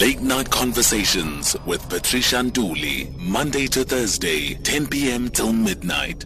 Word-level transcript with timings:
Late 0.00 0.20
Night 0.22 0.50
Conversations 0.50 1.56
with 1.66 1.88
Patricia 1.88 2.38
Nduli, 2.38 3.16
Monday 3.16 3.68
to 3.68 3.84
Thursday, 3.84 4.54
10 4.54 4.88
p.m. 4.88 5.28
till 5.28 5.52
midnight. 5.52 6.24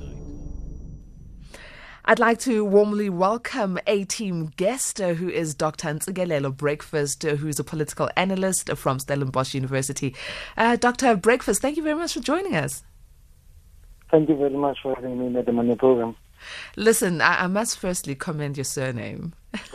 I'd 2.06 2.18
like 2.18 2.38
to 2.40 2.64
warmly 2.64 3.10
welcome 3.10 3.78
a 3.86 4.04
team 4.04 4.46
guest 4.56 5.02
uh, 5.02 5.12
who 5.12 5.28
is 5.28 5.54
Dr. 5.54 5.88
Ntsikelelo 5.88 6.56
Breakfast, 6.56 7.26
uh, 7.26 7.36
who's 7.36 7.58
a 7.58 7.64
political 7.64 8.08
analyst 8.16 8.74
from 8.74 8.98
Stellenbosch 8.98 9.52
University. 9.52 10.16
Uh, 10.56 10.76
Dr. 10.76 11.16
Breakfast, 11.16 11.60
thank 11.60 11.76
you 11.76 11.82
very 11.82 11.96
much 11.96 12.14
for 12.14 12.20
joining 12.20 12.56
us. 12.56 12.82
Thank 14.10 14.30
you 14.30 14.36
very 14.38 14.56
much 14.56 14.78
for 14.82 14.94
having 14.94 15.18
me 15.18 15.38
at 15.38 15.44
the 15.44 15.52
Money 15.52 15.74
program. 15.74 16.16
Listen, 16.76 17.20
I, 17.20 17.44
I 17.44 17.46
must 17.48 17.78
firstly 17.78 18.14
commend 18.14 18.56
your 18.56 18.64
surname. 18.64 19.34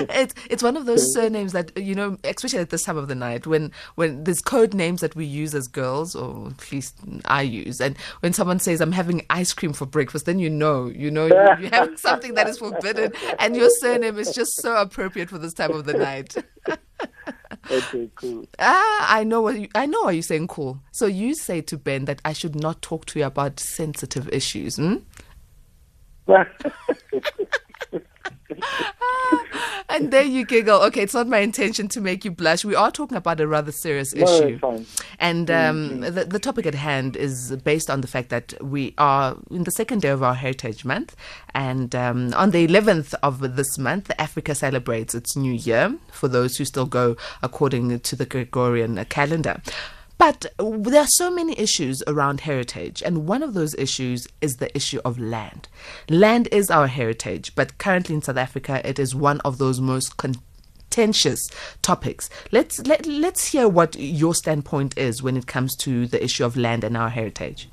it's 0.00 0.34
it's 0.50 0.62
one 0.62 0.76
of 0.76 0.86
those 0.86 1.12
surnames 1.12 1.52
that 1.52 1.76
you 1.76 1.94
know, 1.94 2.18
especially 2.24 2.58
at 2.60 2.70
this 2.70 2.84
time 2.84 2.96
of 2.96 3.08
the 3.08 3.14
night, 3.14 3.46
when 3.46 3.72
when 3.94 4.24
there's 4.24 4.40
code 4.40 4.74
names 4.74 5.00
that 5.00 5.14
we 5.14 5.24
use 5.24 5.54
as 5.54 5.68
girls, 5.68 6.14
or 6.14 6.48
at 6.48 6.72
least 6.72 6.96
I 7.24 7.42
use, 7.42 7.80
and 7.80 7.96
when 8.20 8.32
someone 8.32 8.58
says 8.58 8.80
I'm 8.80 8.92
having 8.92 9.24
ice 9.30 9.52
cream 9.52 9.72
for 9.72 9.86
breakfast, 9.86 10.26
then 10.26 10.38
you 10.38 10.50
know, 10.50 10.86
you 10.86 11.10
know, 11.10 11.26
you, 11.26 11.64
you 11.64 11.70
have 11.72 11.98
something 11.98 12.34
that 12.34 12.48
is 12.48 12.58
forbidden, 12.58 13.12
and 13.38 13.56
your 13.56 13.70
surname 13.70 14.18
is 14.18 14.34
just 14.34 14.56
so 14.56 14.76
appropriate 14.76 15.30
for 15.30 15.38
this 15.38 15.54
time 15.54 15.72
of 15.72 15.84
the 15.84 15.94
night. 15.94 16.36
okay, 17.70 18.10
cool. 18.14 18.46
Ah, 18.58 19.06
I 19.08 19.24
know 19.24 19.40
what 19.40 19.58
you, 19.58 19.68
I 19.74 19.86
know. 19.86 20.02
Why 20.04 20.12
you're 20.12 20.22
saying 20.22 20.48
cool? 20.48 20.80
So 20.92 21.06
you 21.06 21.34
say 21.34 21.60
to 21.62 21.78
Ben 21.78 22.04
that 22.06 22.20
I 22.24 22.32
should 22.32 22.54
not 22.54 22.82
talk 22.82 23.06
to 23.06 23.18
you 23.18 23.24
about 23.24 23.60
sensitive 23.60 24.28
issues. 24.30 24.76
Hmm? 24.76 24.96
and 29.88 30.10
there 30.10 30.22
you 30.22 30.44
giggle. 30.44 30.80
Okay, 30.82 31.02
it's 31.02 31.14
not 31.14 31.26
my 31.26 31.38
intention 31.38 31.88
to 31.88 32.00
make 32.00 32.24
you 32.24 32.30
blush. 32.30 32.64
We 32.64 32.74
are 32.74 32.90
talking 32.90 33.16
about 33.16 33.40
a 33.40 33.46
rather 33.46 33.72
serious 33.72 34.14
issue. 34.14 34.58
And 35.18 35.50
um, 35.50 36.00
the, 36.00 36.24
the 36.24 36.38
topic 36.38 36.66
at 36.66 36.74
hand 36.74 37.16
is 37.16 37.56
based 37.64 37.90
on 37.90 38.00
the 38.00 38.06
fact 38.06 38.30
that 38.30 38.54
we 38.62 38.94
are 38.98 39.36
in 39.50 39.64
the 39.64 39.70
second 39.70 40.02
day 40.02 40.08
of 40.08 40.22
our 40.22 40.34
Heritage 40.34 40.84
Month. 40.84 41.16
And 41.54 41.94
um, 41.94 42.32
on 42.34 42.50
the 42.50 42.66
11th 42.66 43.14
of 43.22 43.56
this 43.56 43.78
month, 43.78 44.10
Africa 44.18 44.54
celebrates 44.54 45.14
its 45.14 45.36
new 45.36 45.52
year 45.52 45.96
for 46.10 46.28
those 46.28 46.56
who 46.56 46.64
still 46.64 46.86
go 46.86 47.16
according 47.42 48.00
to 48.00 48.16
the 48.16 48.26
Gregorian 48.26 49.02
calendar. 49.06 49.60
But 50.18 50.46
there 50.58 51.02
are 51.02 51.06
so 51.06 51.30
many 51.30 51.58
issues 51.58 52.02
around 52.06 52.40
heritage, 52.40 53.02
and 53.02 53.26
one 53.26 53.42
of 53.42 53.54
those 53.54 53.74
issues 53.74 54.26
is 54.40 54.56
the 54.56 54.74
issue 54.74 55.00
of 55.04 55.18
land. 55.18 55.68
Land 56.08 56.48
is 56.50 56.70
our 56.70 56.86
heritage, 56.86 57.54
but 57.54 57.76
currently 57.78 58.14
in 58.14 58.22
South 58.22 58.38
Africa, 58.38 58.80
it 58.88 58.98
is 58.98 59.14
one 59.14 59.40
of 59.40 59.58
those 59.58 59.80
most 59.80 60.16
contentious 60.16 61.50
topics. 61.82 62.30
Let's 62.50 62.78
let, 62.86 63.04
let's 63.06 63.48
hear 63.48 63.68
what 63.68 63.94
your 63.96 64.34
standpoint 64.34 64.96
is 64.96 65.22
when 65.22 65.36
it 65.36 65.46
comes 65.46 65.76
to 65.76 66.06
the 66.06 66.22
issue 66.22 66.44
of 66.44 66.56
land 66.56 66.82
and 66.82 66.96
our 66.96 67.10
heritage. 67.10 67.68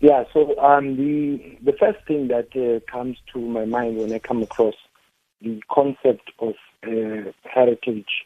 Yeah, 0.00 0.24
so 0.32 0.58
um, 0.58 0.96
the 0.96 1.56
the 1.62 1.76
first 1.78 2.04
thing 2.08 2.26
that 2.26 2.48
uh, 2.56 2.80
comes 2.90 3.18
to 3.32 3.38
my 3.38 3.64
mind 3.64 3.98
when 3.98 4.12
I 4.12 4.18
come 4.18 4.42
across 4.42 4.74
the 5.40 5.62
concept 5.70 6.32
of 6.40 6.54
uh, 6.84 7.30
heritage 7.44 8.24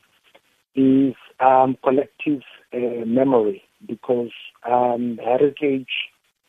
is 0.74 1.14
um, 1.38 1.76
collective 1.82 2.40
uh, 2.74 3.04
memory, 3.06 3.62
because 3.86 4.30
um, 4.68 5.18
heritage, 5.22 5.88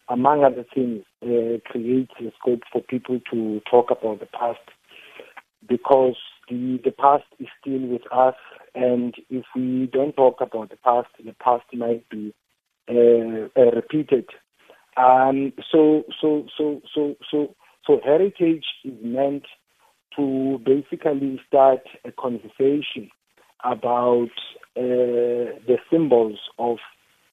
among 0.09 0.43
other 0.43 0.65
things, 0.73 1.03
uh, 1.23 1.59
creates 1.65 2.11
a 2.19 2.31
scope 2.39 2.61
for 2.71 2.81
people 2.81 3.19
to 3.31 3.61
talk 3.69 3.91
about 3.91 4.19
the 4.19 4.25
past, 4.27 4.59
because 5.67 6.15
the 6.49 6.79
the 6.83 6.91
past 6.91 7.25
is 7.39 7.47
still 7.59 7.85
with 7.87 8.03
us, 8.11 8.35
and 8.73 9.15
if 9.29 9.43
we 9.55 9.89
don't 9.91 10.15
talk 10.15 10.41
about 10.41 10.69
the 10.69 10.77
past, 10.77 11.09
the 11.23 11.33
past 11.43 11.65
might 11.73 12.07
be 12.09 12.33
uh, 12.89 13.49
uh, 13.59 13.71
repeated. 13.75 14.25
Um, 14.95 15.53
so, 15.71 16.03
so, 16.19 16.47
so, 16.57 16.81
so, 16.93 17.15
so, 17.29 17.55
so, 17.85 17.99
heritage 18.03 18.65
is 18.83 18.93
meant 19.01 19.43
to 20.15 20.59
basically 20.65 21.39
start 21.47 21.81
a 22.03 22.11
conversation 22.11 23.09
about 23.63 24.29
uh, 24.75 25.57
the 25.65 25.77
symbols 25.91 26.39
of 26.59 26.77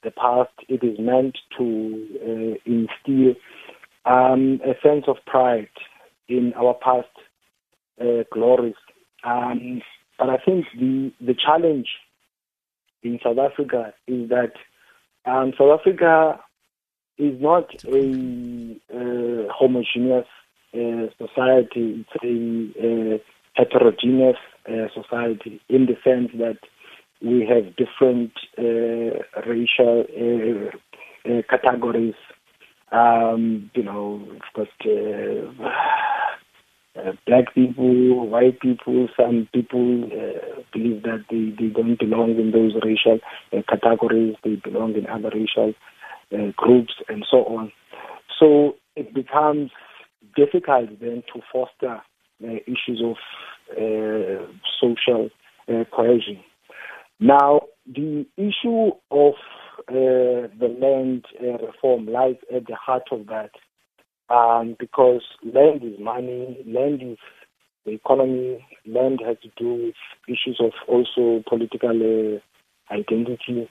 the 0.02 0.10
past. 0.10 0.52
It 0.68 0.82
is 0.82 0.98
meant 0.98 1.38
to 1.58 2.06
uh, 2.22 2.70
instill 2.70 3.34
um, 4.04 4.60
a 4.64 4.74
sense 4.82 5.04
of 5.08 5.16
pride 5.26 5.68
in 6.28 6.52
our 6.54 6.74
past 6.74 7.08
uh, 8.00 8.24
glories. 8.32 8.74
Um, 9.24 9.82
but 10.18 10.30
I 10.30 10.36
think 10.38 10.66
the 10.78 11.12
the 11.20 11.34
challenge 11.34 11.88
in 13.02 13.18
South 13.22 13.38
Africa 13.38 13.92
is 14.06 14.28
that 14.28 14.52
um, 15.26 15.52
South 15.58 15.80
Africa 15.80 16.40
is 17.18 17.40
not 17.40 17.70
a 17.84 18.76
uh, 18.92 19.52
homogeneous 19.52 20.26
uh, 20.74 21.06
society. 21.18 22.04
It's 22.04 22.16
a 22.22 23.14
uh, 23.14 23.18
heterogeneous 23.54 24.36
uh, 24.68 24.88
society 24.94 25.60
in 25.68 25.86
the 25.86 25.96
sense 26.02 26.30
that 26.38 26.58
we 27.20 27.46
have 27.46 27.76
different 27.76 28.32
uh, 28.58 29.20
racial 29.46 30.04
uh, 31.26 31.42
categories. 31.50 32.14
Um, 32.92 33.70
you 33.74 33.82
know, 33.82 34.26
of 34.30 34.52
course, 34.54 34.68
black 37.26 37.54
people, 37.54 38.28
white 38.28 38.60
people. 38.60 39.08
Some 39.16 39.48
people 39.52 40.08
believe 40.72 41.02
that 41.02 41.24
they, 41.30 41.54
they 41.58 41.72
don't 41.72 41.98
belong 41.98 42.38
in 42.38 42.52
those 42.52 42.74
racial 42.84 43.18
categories. 43.68 44.36
They 44.44 44.56
belong 44.56 44.94
in 44.94 45.06
other 45.06 45.30
racial 45.34 45.74
groups 46.56 46.94
and 47.08 47.24
so 47.30 47.44
on. 47.46 47.72
So 48.38 48.76
it 48.96 49.12
becomes 49.14 49.70
difficult 50.36 51.00
then 51.00 51.22
to 51.32 51.40
foster 51.52 52.02
uh, 52.42 52.56
issues 52.66 53.02
of 53.04 53.16
social 54.80 55.30
uh, 55.68 55.84
cohesion. 55.94 56.40
Now, 57.20 57.62
the 57.86 58.26
issue 58.36 58.90
of 59.10 59.34
uh, 59.88 60.48
the 60.58 60.76
land 60.80 61.24
uh, 61.40 61.64
reform 61.66 62.06
lies 62.06 62.36
at 62.54 62.66
the 62.66 62.74
heart 62.74 63.04
of 63.12 63.26
that 63.26 63.50
um, 64.28 64.76
because 64.78 65.22
land 65.42 65.82
is 65.82 65.98
money, 66.00 66.62
land 66.66 67.02
is 67.02 67.18
the 67.84 67.92
economy, 67.92 68.64
land 68.86 69.20
has 69.24 69.36
to 69.42 69.48
do 69.56 69.86
with 69.86 69.94
issues 70.26 70.60
of 70.60 70.72
also 70.88 71.42
political 71.48 71.90
uh, 71.90 72.94
identity. 72.94 73.68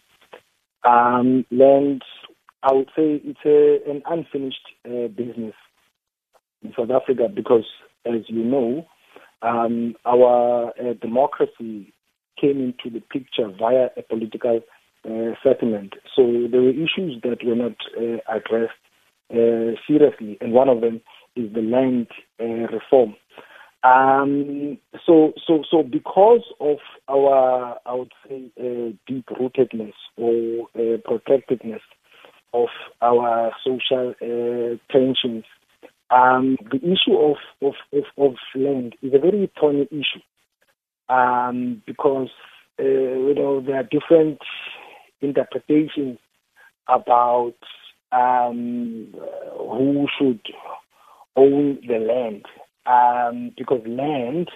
Um, 0.83 1.45
land, 1.51 2.03
I 2.61 2.73
would 2.73 2.89
say 2.95 3.21
it's 3.23 3.39
a, 3.45 3.89
an 3.89 4.03
unfinished 4.05 4.67
uh, 4.85 5.07
business 5.07 5.55
in 6.61 6.73
South 6.77 6.91
Africa 6.91 7.27
because, 7.33 7.65
as 8.05 8.21
you 8.27 8.43
know, 8.43 8.85
um, 9.43 9.95
our 10.05 10.69
uh, 10.69 10.93
democracy 11.01 11.93
came 12.39 12.59
into 12.59 12.89
the 12.89 13.01
picture 13.01 13.49
via 13.59 13.89
a 13.97 14.01
political 14.01 14.61
uh, 15.05 15.35
settlement. 15.43 15.93
So 16.15 16.47
there 16.49 16.61
were 16.61 16.69
issues 16.69 17.21
that 17.23 17.43
were 17.43 17.55
not 17.55 17.75
uh, 17.97 18.17
addressed 18.33 18.73
uh, 19.31 19.77
seriously, 19.87 20.37
and 20.41 20.53
one 20.53 20.69
of 20.69 20.81
them 20.81 21.01
is 21.35 21.53
the 21.53 21.61
land 21.61 22.07
uh, 22.39 22.73
reform. 22.73 23.15
Um, 23.83 24.77
so, 25.05 25.33
so, 25.45 25.63
so 25.69 25.83
because 25.83 26.43
of 26.61 26.77
our, 27.09 27.77
I 27.85 27.93
would 27.93 28.13
say, 28.27 28.45
uh, 28.57 28.95
deep 29.07 29.25
rootedness 29.27 29.93
or 30.15 30.69
protectiveness 31.03 31.81
of 32.53 32.69
our 33.01 33.51
social 33.65 34.13
tensions, 34.89 35.43
um, 36.13 36.57
the 36.71 36.77
issue 36.77 37.17
of, 37.17 37.37
of, 37.61 37.73
of, 37.91 38.03
of 38.17 38.33
land 38.55 38.95
is 39.01 39.13
a 39.13 39.19
very 39.19 39.51
thorny 39.59 39.87
issue. 39.91 40.21
Um, 41.09 41.81
because 41.85 42.29
uh, 42.79 42.83
you 42.83 43.35
know 43.35 43.61
there 43.61 43.75
are 43.75 43.83
different 43.83 44.39
interpretations 45.21 46.17
about 46.87 47.55
um, 48.11 49.13
who 49.57 50.07
should 50.17 50.41
own 51.35 51.79
the 51.87 51.97
land. 51.97 52.45
Um, 52.85 53.51
because 53.57 53.81
land 53.85 54.49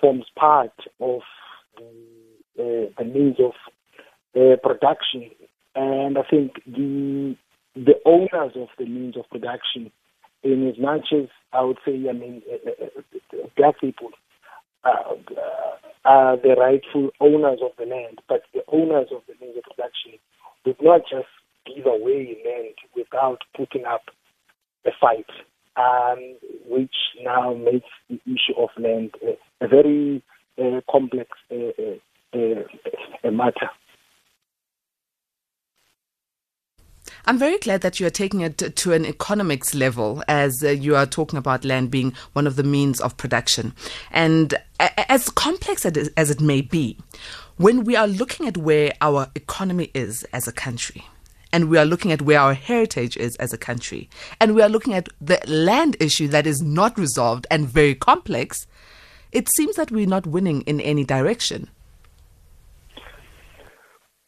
forms 0.00 0.26
part 0.38 0.72
of 1.00 1.20
the, 1.76 1.84
uh, 2.62 3.02
the 3.02 3.04
means 3.04 3.36
of 3.40 3.52
uh, 4.36 4.56
production, 4.62 5.30
and 5.74 6.16
I 6.16 6.22
think 6.28 6.62
the 6.66 7.36
the 7.74 7.94
owners 8.06 8.52
of 8.56 8.68
the 8.78 8.86
means 8.86 9.16
of 9.16 9.28
production, 9.30 9.90
in 10.46 10.68
as 10.68 10.78
much 10.78 11.12
as 11.12 11.28
I 11.52 11.62
would 11.62 11.78
say, 11.84 12.06
I 12.08 12.12
mean, 12.12 12.42
uh, 12.50 12.70
uh, 12.70 13.46
black 13.56 13.80
people 13.80 14.10
uh, 14.84 15.14
are 16.04 16.36
the 16.36 16.54
rightful 16.58 17.10
owners 17.20 17.58
of 17.62 17.72
the 17.78 17.86
land, 17.86 18.20
but 18.28 18.42
the 18.54 18.62
owners 18.68 19.08
of 19.10 19.22
the 19.26 19.34
of 19.46 19.64
production 19.64 20.18
would 20.64 20.76
not 20.80 21.02
just 21.10 21.28
give 21.66 21.86
away 21.86 22.38
land 22.44 22.74
without 22.94 23.38
putting 23.56 23.84
up 23.84 24.02
a 24.86 24.90
fight, 25.00 25.26
um, 25.76 26.36
which 26.68 26.94
now 27.22 27.54
makes 27.54 27.88
the 28.08 28.20
issue 28.24 28.56
of 28.56 28.70
land 28.78 29.10
a, 29.22 29.64
a 29.64 29.68
very 29.68 30.22
uh, 30.62 30.80
complex 30.90 31.30
uh, 31.50 31.82
uh, 32.34 33.30
matter. 33.30 33.70
I'm 37.28 37.38
very 37.38 37.58
glad 37.58 37.80
that 37.80 37.98
you 37.98 38.06
are 38.06 38.10
taking 38.10 38.42
it 38.42 38.56
to 38.58 38.92
an 38.92 39.04
economics 39.04 39.74
level 39.74 40.22
as 40.28 40.62
uh, 40.62 40.68
you 40.68 40.94
are 40.94 41.06
talking 41.06 41.36
about 41.36 41.64
land 41.64 41.90
being 41.90 42.14
one 42.34 42.46
of 42.46 42.54
the 42.54 42.62
means 42.62 43.00
of 43.00 43.16
production. 43.16 43.74
And 44.12 44.54
as 44.78 45.28
complex 45.30 45.84
as 45.84 46.30
it 46.30 46.40
may 46.40 46.60
be, 46.60 46.96
when 47.56 47.82
we 47.82 47.96
are 47.96 48.06
looking 48.06 48.46
at 48.46 48.56
where 48.56 48.92
our 49.00 49.26
economy 49.34 49.90
is 49.92 50.22
as 50.32 50.46
a 50.46 50.52
country, 50.52 51.04
and 51.52 51.68
we 51.68 51.78
are 51.78 51.84
looking 51.84 52.12
at 52.12 52.22
where 52.22 52.38
our 52.38 52.54
heritage 52.54 53.16
is 53.16 53.34
as 53.36 53.52
a 53.52 53.58
country, 53.58 54.08
and 54.40 54.54
we 54.54 54.62
are 54.62 54.68
looking 54.68 54.94
at 54.94 55.08
the 55.20 55.40
land 55.48 55.96
issue 55.98 56.28
that 56.28 56.46
is 56.46 56.62
not 56.62 56.96
resolved 56.96 57.44
and 57.50 57.66
very 57.66 57.96
complex, 57.96 58.68
it 59.32 59.48
seems 59.56 59.74
that 59.74 59.90
we're 59.90 60.06
not 60.06 60.28
winning 60.28 60.60
in 60.62 60.80
any 60.80 61.02
direction. 61.02 61.68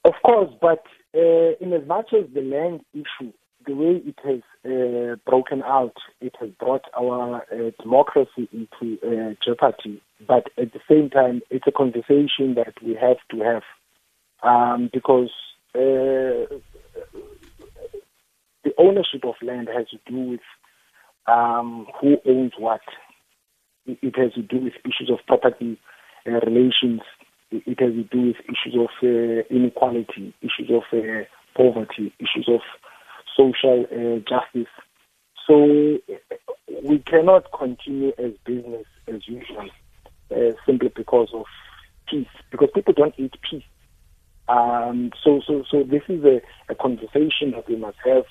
Of 0.04 0.14
course, 0.24 0.50
but 0.60 0.82
uh, 1.14 1.56
in 1.60 1.72
as 1.72 1.86
much 1.86 2.12
as 2.12 2.26
the 2.34 2.42
land 2.42 2.80
issue, 2.92 3.32
the 3.66 3.74
way 3.74 4.02
it 4.04 4.18
has 4.24 4.40
uh, 4.64 5.16
broken 5.28 5.62
out, 5.62 5.96
it 6.20 6.34
has 6.40 6.50
brought 6.58 6.84
our 6.98 7.42
uh, 7.52 7.70
democracy 7.82 8.48
into 8.52 9.36
jeopardy. 9.44 10.02
But 10.26 10.50
at 10.58 10.72
the 10.72 10.80
same 10.88 11.10
time, 11.10 11.42
it's 11.50 11.66
a 11.66 11.72
conversation 11.72 12.54
that 12.54 12.74
we 12.82 12.94
have 12.94 13.18
to 13.30 13.40
have 13.40 13.62
um, 14.42 14.90
because 14.92 15.30
the 15.74 16.50
ownership 18.78 19.24
of 19.24 19.34
land 19.42 19.68
has 19.74 19.86
to 19.90 19.98
do 20.10 20.30
with 20.30 20.40
um, 21.26 21.86
who 22.00 22.16
owns 22.26 22.52
what. 22.58 22.80
It, 23.86 24.16
has 24.16 24.34
to 24.34 24.42
do 24.42 24.58
with 24.58 24.74
issues 24.84 25.10
of 25.10 25.24
property 25.26 25.80
relations 26.26 27.00
it 27.50 27.80
has 27.80 27.92
to 27.92 28.02
do 28.04 28.26
with 28.28 28.36
issues 28.44 28.74
of 28.76 28.90
uh, 29.02 29.42
inequality, 29.50 30.34
issues 30.42 30.70
of 30.70 30.82
uh, 30.92 31.24
poverty, 31.56 32.12
issues 32.18 32.48
of 32.48 32.60
social 33.36 33.86
uh, 33.90 34.18
justice. 34.28 34.70
So 35.46 35.98
we 36.82 36.98
cannot 36.98 37.50
continue 37.52 38.12
as 38.18 38.32
business 38.44 38.86
as 39.06 39.26
usual 39.26 39.68
uh, 40.30 40.52
simply 40.66 40.92
because 40.94 41.28
of 41.32 41.46
peace, 42.06 42.26
because 42.50 42.68
people 42.74 42.92
don't 42.94 43.14
eat 43.16 43.34
peace. 43.48 43.62
Um, 44.48 45.12
so, 45.22 45.40
so, 45.46 45.64
so 45.70 45.82
this 45.82 46.02
is 46.08 46.24
a, 46.24 46.40
a, 46.70 46.74
conversation 46.74 47.50
that 47.52 47.68
we 47.68 47.76
must 47.76 47.98
have. 48.04 48.24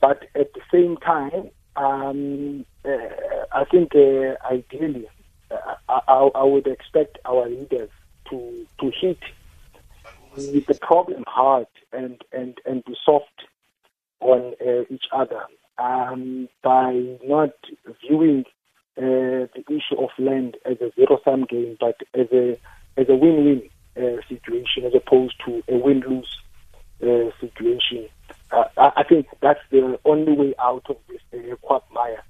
But 0.00 0.24
at 0.36 0.52
the 0.54 0.60
same 0.72 0.96
time, 0.98 1.50
um, 1.76 2.64
uh, 2.84 2.90
I 3.52 3.64
think 3.64 3.96
uh, 3.96 4.36
ideally, 4.48 5.08
I, 5.50 6.00
I, 6.06 6.30
I 6.34 6.44
would 6.44 6.68
expect 6.68 7.18
our 7.24 7.48
leaders 7.48 7.90
to 8.30 8.66
to 8.80 8.90
hit 8.90 9.18
the 10.36 10.78
problem 10.80 11.24
hard 11.26 11.66
and 11.92 12.22
and 12.32 12.58
and 12.64 12.84
be 12.84 12.96
soft 13.04 13.44
on 14.20 14.54
uh, 14.66 14.82
each 14.90 15.04
other 15.12 15.42
um, 15.78 16.48
by 16.62 16.92
not 17.24 17.52
viewing 18.06 18.44
uh, 18.96 19.46
the 19.54 19.64
issue 19.68 19.98
of 19.98 20.10
land 20.18 20.56
as 20.64 20.80
a 20.80 20.90
zero 20.94 21.20
sum 21.24 21.44
game, 21.44 21.76
but 21.80 22.00
as 22.14 22.26
a 22.32 22.58
as 22.96 23.08
a 23.08 23.14
win 23.14 23.44
win 23.44 23.62
uh, 23.96 24.20
situation 24.28 24.84
as 24.84 24.94
opposed 24.94 25.34
to 25.44 25.62
a 25.68 25.76
win 25.76 26.00
lose 26.00 26.38
uh, 27.02 27.30
situation. 27.40 28.08
Uh, 28.50 28.64
I, 28.76 28.92
I 28.98 29.02
think 29.02 29.26
that's 29.40 29.60
the 29.70 29.98
only 30.04 30.32
way 30.32 30.54
out 30.60 30.86
of 30.88 30.96
this 31.08 31.20
uh, 31.32 31.56
quagmire. 31.56 32.22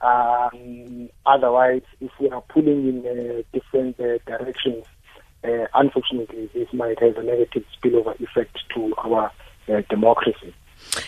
Um, 0.00 1.10
otherwise, 1.26 1.82
if 2.00 2.10
we 2.20 2.28
are 2.30 2.40
pulling 2.42 2.88
in 2.88 3.44
different 3.52 3.96
directions, 3.98 4.84
uh, 5.44 5.66
unfortunately, 5.74 6.48
this 6.54 6.72
might 6.72 7.00
have 7.00 7.16
a 7.16 7.22
negative 7.22 7.64
spillover 7.76 8.18
effect 8.20 8.58
to 8.74 8.94
our 8.98 9.30
uh, 9.68 9.82
democracy. 9.88 10.54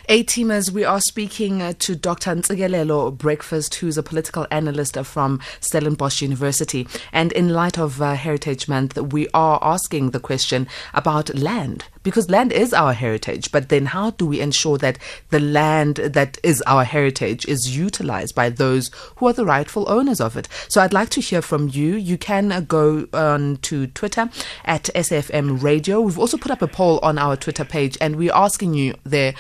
A 0.09 0.23
teamers, 0.25 0.71
we 0.71 0.85
are 0.85 1.01
speaking 1.01 1.61
uh, 1.61 1.73
to 1.81 1.95
Dr. 1.95 2.31
Ntsikelelo 2.31 3.17
Breakfast, 3.17 3.75
who's 3.77 3.99
a 3.99 4.03
political 4.03 4.47
analyst 4.51 4.97
from 5.05 5.41
Stellenbosch 5.61 6.23
University. 6.23 6.87
And 7.13 7.33
in 7.33 7.51
light 7.51 7.79
of 7.79 8.01
uh, 8.01 8.15
Heritage 8.15 8.69
Month, 8.69 8.97
we 8.97 9.29
are 9.35 9.59
asking 9.63 10.11
the 10.11 10.21
question 10.21 10.69
about 10.95 11.35
land, 11.35 11.85
because 12.05 12.31
land 12.31 12.53
is 12.53 12.73
our 12.73 12.93
heritage. 12.93 13.51
But 13.51 13.69
then, 13.69 13.87
how 13.87 14.11
do 14.11 14.27
we 14.27 14.41
ensure 14.41 14.79
that 14.79 14.99
the 15.31 15.41
land 15.41 15.97
that 15.97 16.39
is 16.45 16.63
our 16.63 16.85
heritage 16.85 17.45
is 17.47 17.77
utilized 17.77 18.37
by 18.37 18.51
those 18.51 18.93
who 19.17 19.27
are 19.27 19.33
the 19.33 19.45
rightful 19.45 19.91
owners 19.91 20.21
of 20.21 20.37
it? 20.37 20.49
So, 20.69 20.81
I'd 20.81 20.93
like 20.93 21.11
to 21.11 21.21
hear 21.21 21.43
from 21.43 21.69
you. 21.69 21.97
You 21.97 22.17
can 22.17 22.53
uh, 22.53 22.61
go 22.61 23.09
on 23.13 23.57
to 23.63 23.89
Twitter 23.89 24.31
at 24.65 24.85
SAFM 24.95 25.61
Radio. 25.61 26.01
We've 26.01 26.19
also 26.19 26.37
put 26.37 26.53
up 26.53 26.63
a 26.63 26.69
poll 26.69 27.01
on 27.03 27.19
our 27.19 27.37
Twitter 27.37 27.65
page, 27.65 27.99
and 28.01 28.15
we're 28.15 28.33
asking 28.33 28.75
you 28.75 28.95
there 29.03 29.35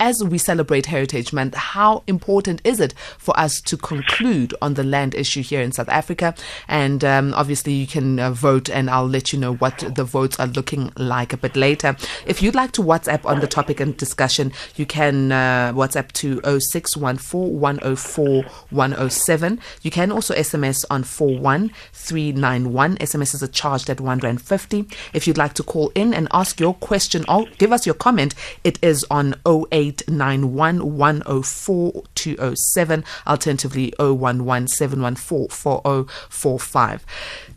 as 0.00 0.24
we 0.24 0.38
celebrate 0.38 0.86
Heritage 0.86 1.32
Month, 1.32 1.54
how 1.54 2.02
important 2.06 2.62
is 2.64 2.80
it 2.80 2.94
for 3.18 3.38
us 3.38 3.60
to 3.60 3.76
conclude 3.76 4.54
on 4.62 4.74
the 4.74 4.82
land 4.82 5.14
issue 5.14 5.42
here 5.42 5.60
in 5.60 5.72
South 5.72 5.90
Africa? 5.90 6.34
And 6.66 7.04
um, 7.04 7.34
obviously, 7.34 7.74
you 7.74 7.86
can 7.86 8.18
uh, 8.18 8.30
vote, 8.30 8.70
and 8.70 8.88
I'll 8.88 9.06
let 9.06 9.32
you 9.32 9.38
know 9.38 9.54
what 9.54 9.78
the 9.94 10.04
votes 10.04 10.40
are 10.40 10.46
looking 10.46 10.90
like 10.96 11.34
a 11.34 11.36
bit 11.36 11.54
later. 11.54 11.96
If 12.26 12.42
you'd 12.42 12.54
like 12.54 12.72
to 12.72 12.82
WhatsApp 12.82 13.24
on 13.24 13.40
the 13.40 13.46
topic 13.46 13.80
and 13.80 13.96
discussion, 13.96 14.52
you 14.76 14.86
can 14.86 15.32
uh, 15.32 15.72
WhatsApp 15.74 16.12
to 16.12 16.40
0614 16.60 17.60
104 17.60 18.42
107. 18.70 19.60
You 19.82 19.90
can 19.90 20.12
also 20.12 20.34
SMS 20.34 20.84
on 20.90 21.04
41391. 21.04 22.96
SMS 22.96 23.34
is 23.34 23.42
a 23.42 23.48
charged 23.48 23.90
at 23.90 24.00
1 24.00 24.18
Rand 24.18 24.42
50. 24.42 24.86
If 25.12 25.26
you'd 25.26 25.38
like 25.38 25.54
to 25.54 25.62
call 25.62 25.92
in 25.94 26.14
and 26.14 26.28
ask 26.32 26.60
your 26.60 26.74
question 26.74 27.24
or 27.28 27.46
give 27.58 27.72
us 27.72 27.86
your 27.86 27.94
comment, 27.94 28.34
it 28.64 28.78
is 28.82 29.04
on 29.10 29.34
08 29.46 29.90
0891 30.08 30.96
104 30.96 32.02
207, 32.14 33.04
alternatively 33.26 33.92
011 33.98 34.68
714 34.68 35.48
4045. 35.48 37.06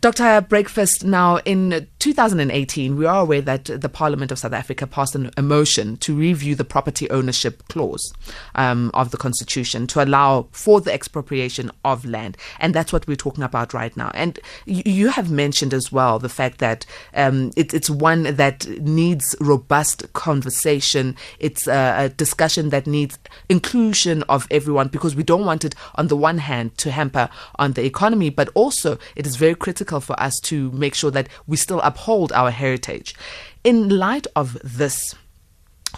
Dr. 0.04 0.42
Breakfast, 0.42 1.02
now 1.02 1.38
in 1.46 1.88
2018, 1.98 2.98
we 2.98 3.06
are 3.06 3.22
aware 3.22 3.40
that 3.40 3.64
the 3.64 3.88
Parliament 3.88 4.30
of 4.30 4.38
South 4.38 4.52
Africa 4.52 4.86
passed 4.86 5.14
an, 5.14 5.30
a 5.38 5.40
motion 5.40 5.96
to 5.96 6.14
review 6.14 6.54
the 6.54 6.62
property 6.62 7.08
ownership 7.08 7.66
clause 7.68 8.12
um, 8.54 8.90
of 8.92 9.12
the 9.12 9.16
Constitution 9.16 9.86
to 9.86 10.04
allow 10.04 10.46
for 10.52 10.82
the 10.82 10.92
expropriation 10.92 11.70
of 11.86 12.04
land. 12.04 12.36
And 12.60 12.74
that's 12.74 12.92
what 12.92 13.06
we're 13.06 13.16
talking 13.16 13.42
about 13.42 13.72
right 13.72 13.96
now. 13.96 14.10
And 14.12 14.38
you, 14.66 14.82
you 14.84 15.08
have 15.08 15.30
mentioned 15.30 15.72
as 15.72 15.90
well 15.90 16.18
the 16.18 16.28
fact 16.28 16.58
that 16.58 16.84
um, 17.14 17.52
it, 17.56 17.72
it's 17.72 17.88
one 17.88 18.24
that 18.24 18.68
needs 18.82 19.34
robust 19.40 20.12
conversation. 20.12 21.16
It's 21.38 21.66
a, 21.66 21.94
a 21.96 22.08
discussion 22.10 22.68
that 22.68 22.86
needs 22.86 23.18
inclusion 23.48 24.22
of 24.24 24.46
everyone 24.50 24.88
because 24.88 25.16
we 25.16 25.22
don't 25.22 25.46
want 25.46 25.64
it, 25.64 25.74
on 25.94 26.08
the 26.08 26.16
one 26.18 26.36
hand, 26.36 26.76
to 26.76 26.90
hamper 26.90 27.30
on 27.58 27.72
the 27.72 27.86
economy, 27.86 28.28
but 28.28 28.50
also 28.52 28.98
it 29.16 29.26
is 29.26 29.36
very 29.36 29.54
critical 29.54 29.93
critical 29.94 30.00
for 30.00 30.20
us 30.22 30.40
to 30.40 30.70
make 30.72 30.94
sure 30.94 31.10
that 31.10 31.28
we 31.46 31.56
still 31.56 31.80
uphold 31.80 32.32
our 32.32 32.50
heritage. 32.50 33.14
In 33.62 33.88
light 33.88 34.26
of 34.34 34.58
this, 34.62 35.14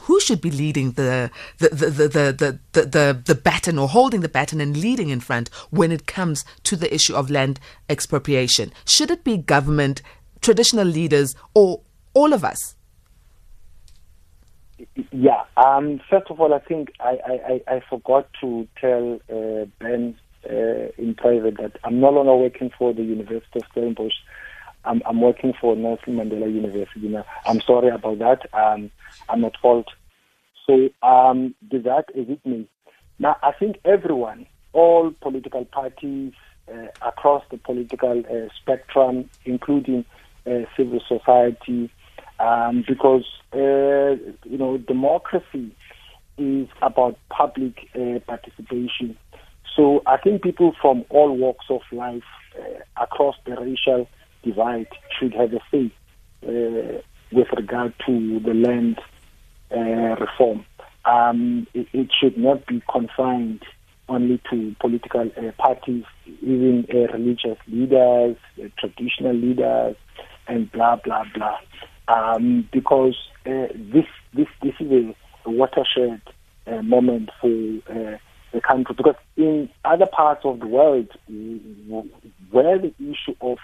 who 0.03 0.21
should 0.21 0.41
be 0.41 0.51
leading 0.51 0.93
the 0.93 1.31
the, 1.59 1.69
the, 1.69 1.91
the, 1.91 2.09
the, 2.09 2.59
the, 2.73 2.87
the, 2.87 3.23
the 3.25 3.35
baton 3.35 3.79
or 3.79 3.89
holding 3.89 4.21
the 4.21 4.29
baton 4.29 4.61
and 4.61 4.77
leading 4.77 5.11
in 5.11 5.21
front 5.21 5.49
when 5.71 5.91
it 5.91 6.07
comes 6.07 6.45
to 6.65 6.77
the 6.77 6.93
issue 6.95 7.17
of 7.17 7.31
land 7.31 7.59
expropriation? 7.89 8.73
Should 8.85 9.11
it 9.11 9.25
be 9.25 9.39
government, 9.39 10.03
traditional 10.41 10.87
leaders, 10.87 11.35
or 11.55 11.81
all 12.15 12.33
of 12.33 12.45
us? 12.45 12.77
Yeah. 15.11 15.45
Um, 15.57 16.01
first 16.11 16.31
of 16.31 16.41
all, 16.41 16.53
I 16.53 16.59
think 16.59 16.93
I, 17.01 17.19
I, 17.69 17.77
I 17.77 17.81
forgot 17.89 18.29
to 18.43 18.69
tell 18.79 19.19
uh, 19.31 19.65
Ben 19.79 20.15
uh, 20.49 20.91
in 20.99 21.15
private 21.15 21.57
that 21.59 21.73
I'm 21.85 22.01
no 22.01 22.11
longer 22.11 22.35
working 22.35 22.71
for 22.79 22.93
the 22.93 23.03
University 23.03 23.61
of 23.61 23.65
Stellenbosch. 23.73 24.15
I'm, 24.85 25.03
I'm 25.05 25.21
working 25.21 25.53
for 25.61 25.75
Nelson 25.75 26.17
Mandela 26.17 26.53
University 26.53 27.09
now. 27.09 27.25
I'm 27.45 27.61
sorry 27.61 27.89
about 27.89 28.19
that. 28.21 28.55
Um, 28.55 28.91
I'm 29.29 29.45
at 29.45 29.57
fault. 29.61 29.89
So 30.67 30.89
um, 31.03 31.55
that 31.71 32.05
is 32.15 32.29
it 32.29 32.45
me. 32.47 32.69
Now, 33.19 33.37
I 33.43 33.53
think 33.53 33.77
everyone, 33.85 34.47
all 34.73 35.13
political 35.21 35.65
parties 35.65 36.33
uh, 36.73 36.89
across 37.03 37.45
the 37.51 37.59
political 37.59 38.23
uh, 38.31 38.49
spectrum, 38.61 39.31
including 39.45 40.05
uh, 40.47 40.61
civil 40.77 41.01
society, 41.07 41.91
um, 42.39 42.85
because 42.87 43.25
uh, 43.53 44.17
you 44.45 44.59
know 44.59 44.77
democracy 44.79 45.75
is 46.39 46.69
about 46.83 47.19
public 47.31 47.89
uh, 47.95 48.19
participation. 48.27 49.17
So 49.77 50.03
I 50.07 50.17
think 50.17 50.43
people 50.43 50.75
from 50.81 51.05
all 51.11 51.37
walks 51.37 51.67
of 51.69 51.83
life 51.93 52.23
uh, 52.59 53.03
across 53.03 53.37
the 53.45 53.57
racial 53.57 54.09
divide 54.43 54.89
should 55.19 55.35
have 55.35 55.53
a 55.53 55.61
say 55.71 55.93
uh, 56.43 57.03
with 57.31 57.49
regard 57.55 57.93
to 58.07 58.41
the 58.41 58.55
land 58.55 58.99
uh, 59.71 60.17
reform. 60.17 60.65
Um, 61.05 61.67
it, 61.75 61.87
it, 61.93 62.09
should 62.19 62.39
not 62.39 62.67
be 62.67 62.83
confined 62.91 63.63
only 64.09 64.41
to 64.51 64.75
political 64.81 65.31
uh, 65.37 65.53
parties, 65.59 66.05
even 66.41 66.87
uh, 66.93 67.13
religious 67.13 67.59
leaders, 67.69 68.37
uh, 68.59 68.69
traditional 68.79 69.35
leaders, 69.35 69.97
and 70.49 70.71
blah 70.73 70.97
blah 70.97 71.25
blah. 71.35 71.59
Um, 72.09 72.69
because 72.73 73.17
this 73.45 74.07
this 74.33 74.49
this 74.63 74.75
is 74.81 74.91
a, 74.91 75.15
watershed 75.51 76.21
moment 76.83 77.31
for 77.41 78.19
the 78.53 78.61
country. 78.61 78.95
Because 78.97 79.17
in 79.37 79.69
other 79.85 80.07
parts 80.07 80.45
of 80.45 80.61
the 80.61 80.67
world, 80.67 81.09
where 82.51 82.79
the 82.79 82.95
issue 82.99 83.35
of 83.41 83.59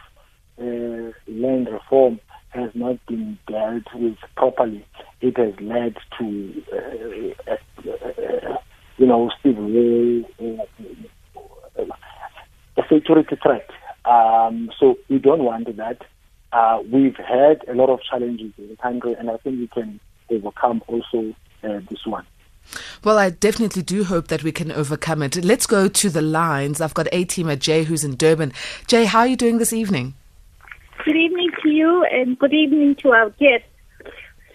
uh, 0.60 1.12
land 1.28 1.68
reform 1.70 2.20
has 2.50 2.70
not 2.74 3.04
been 3.06 3.38
dealt 3.48 3.84
with 3.94 4.16
properly, 4.36 4.84
it 5.20 5.36
has 5.36 5.54
led 5.60 5.96
to, 6.18 6.62
uh, 6.72 7.50
uh, 7.50 8.56
you 8.98 9.06
know, 9.06 9.30
civil 9.42 9.64
war, 9.64 10.66
a 12.76 12.82
security 12.92 13.36
threat. 13.42 13.68
Um, 14.04 14.70
so 14.78 14.98
we 15.08 15.18
don't 15.18 15.44
want 15.44 15.74
that. 15.76 16.02
Uh, 16.52 16.80
we've 16.92 17.16
had 17.16 17.66
a 17.68 17.74
lot 17.74 17.88
of 17.88 18.00
challenges 18.02 18.52
in 18.58 18.68
the 18.68 18.76
country, 18.76 19.14
and 19.18 19.30
I 19.30 19.38
think 19.38 19.58
we 19.58 19.68
can 19.68 20.00
overcome 20.28 20.82
also 20.86 21.34
uh, 21.62 21.80
this 21.88 22.04
one. 22.06 22.26
Well, 23.04 23.19
I 23.19 23.31
definitely 23.31 23.83
do 23.83 24.04
hope 24.04 24.28
that 24.28 24.42
we 24.42 24.52
can 24.52 24.73
overcome 24.73 25.23
it. 25.23 25.45
Let's 25.45 25.66
go 25.66 25.88
to 25.88 26.11
the 26.11 26.23
lines. 26.23 26.81
I've 26.81 26.95
got 26.95 27.09
A 27.12 27.25
teamer 27.25 27.59
Jay 27.59 27.85
who's 27.85 28.04
in 28.04 28.16
Durban. 28.16 28.52
Jay, 28.87 29.04
how 29.04 29.21
are 29.21 29.26
you 29.26 29.37
doing 29.37 29.59
this 29.59 29.73
evening? 29.73 30.14
Good 31.04 31.16
evening 31.16 31.50
to 31.62 31.69
you, 31.69 32.04
and 32.04 32.38
good 32.38 32.54
evening 32.54 32.95
to 32.97 33.11
our 33.11 33.31
guests. 33.31 33.66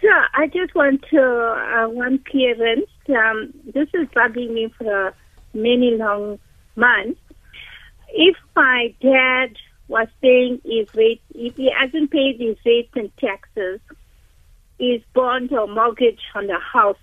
So, 0.01 0.07
I 0.33 0.47
just 0.47 0.73
want 0.75 1.03
to 1.09 1.21
uh, 1.21 1.89
one 1.89 2.19
clearance. 2.19 2.89
Um, 3.09 3.53
this 3.73 3.89
is 3.93 4.07
bugging 4.09 4.53
me 4.53 4.73
for 4.77 5.13
many 5.53 5.91
long 5.97 6.39
months. 6.75 7.19
If 8.09 8.37
my 8.55 8.93
dad 9.01 9.57
was 9.87 10.07
paying 10.21 10.61
his 10.63 10.93
rate, 10.95 11.21
if 11.33 11.55
he 11.55 11.71
hasn't 11.77 12.11
paid 12.11 12.39
his 12.39 12.57
rates 12.65 12.91
and 12.95 13.11
taxes, 13.17 13.79
his 14.79 15.01
bond 15.13 15.51
or 15.51 15.67
mortgage 15.67 16.21
on 16.35 16.47
the 16.47 16.59
house, 16.59 16.97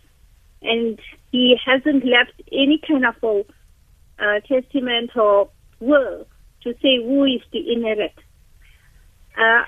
and 0.65 0.99
he 1.31 1.57
hasn't 1.65 2.05
left 2.05 2.33
any 2.51 2.81
kind 2.87 3.05
of 3.05 3.15
a 3.23 3.45
uh, 4.19 4.41
testament 4.41 5.11
or 5.17 5.51
will 5.81 6.27
to 6.63 6.73
say 6.83 6.97
who 7.03 7.25
is 7.25 7.43
to 7.53 7.59
inherit. 7.59 8.15
Uh, 9.37 9.65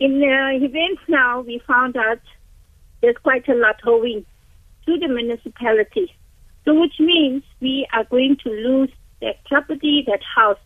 in 0.00 0.20
the 0.20 0.58
events 0.60 1.02
now, 1.08 1.40
we 1.40 1.62
found 1.66 1.96
out 1.96 2.20
there's 3.00 3.16
quite 3.22 3.48
a 3.48 3.54
lot 3.54 3.76
owing 3.86 4.24
to 4.86 4.98
the 4.98 5.08
municipality. 5.08 6.12
So, 6.64 6.80
which 6.80 6.94
means 6.98 7.42
we 7.60 7.86
are 7.92 8.04
going 8.04 8.36
to 8.44 8.50
lose 8.50 8.90
that 9.20 9.44
property, 9.44 10.04
that 10.06 10.20
house. 10.36 10.58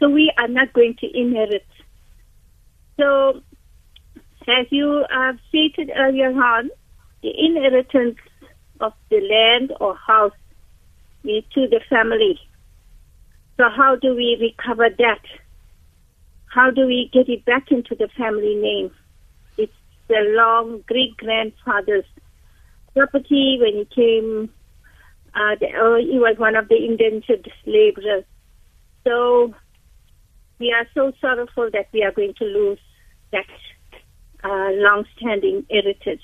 So, 0.00 0.08
we 0.08 0.32
are 0.38 0.48
not 0.48 0.72
going 0.72 0.96
to 1.00 1.06
inherit. 1.18 1.66
So, 2.98 3.42
as 4.48 4.66
you 4.70 5.04
have 5.10 5.38
stated 5.48 5.90
earlier 5.94 6.30
on, 6.30 6.70
the 7.22 7.32
inheritance 7.36 8.16
of 8.80 8.92
the 9.10 9.20
land 9.20 9.72
or 9.80 9.94
house 9.96 10.32
to 11.24 11.66
the 11.68 11.80
family. 11.90 12.38
So, 13.56 13.64
how 13.74 13.96
do 13.96 14.14
we 14.14 14.36
recover 14.40 14.88
that? 14.98 15.22
How 16.46 16.70
do 16.70 16.86
we 16.86 17.10
get 17.12 17.28
it 17.28 17.44
back 17.44 17.70
into 17.70 17.94
the 17.94 18.08
family 18.16 18.54
name? 18.54 18.90
It's 19.56 19.72
the 20.08 20.20
long 20.36 20.82
great 20.86 21.16
grandfather's 21.16 22.04
property 22.94 23.58
when 23.60 23.74
he 23.74 23.84
came. 23.94 24.50
Uh, 25.34 25.56
the, 25.60 25.66
uh, 25.66 25.96
he 25.96 26.18
was 26.18 26.36
one 26.38 26.56
of 26.56 26.68
the 26.68 26.76
indentured 26.76 27.50
laborers. 27.66 28.24
So 29.04 29.54
we 30.58 30.72
are 30.72 30.86
so 30.94 31.12
sorrowful 31.20 31.70
that 31.72 31.88
we 31.92 32.02
are 32.02 32.12
going 32.12 32.34
to 32.34 32.44
lose 32.44 32.78
that 33.32 33.46
uh, 34.44 34.70
long-standing 34.72 35.66
heritage. 35.70 36.22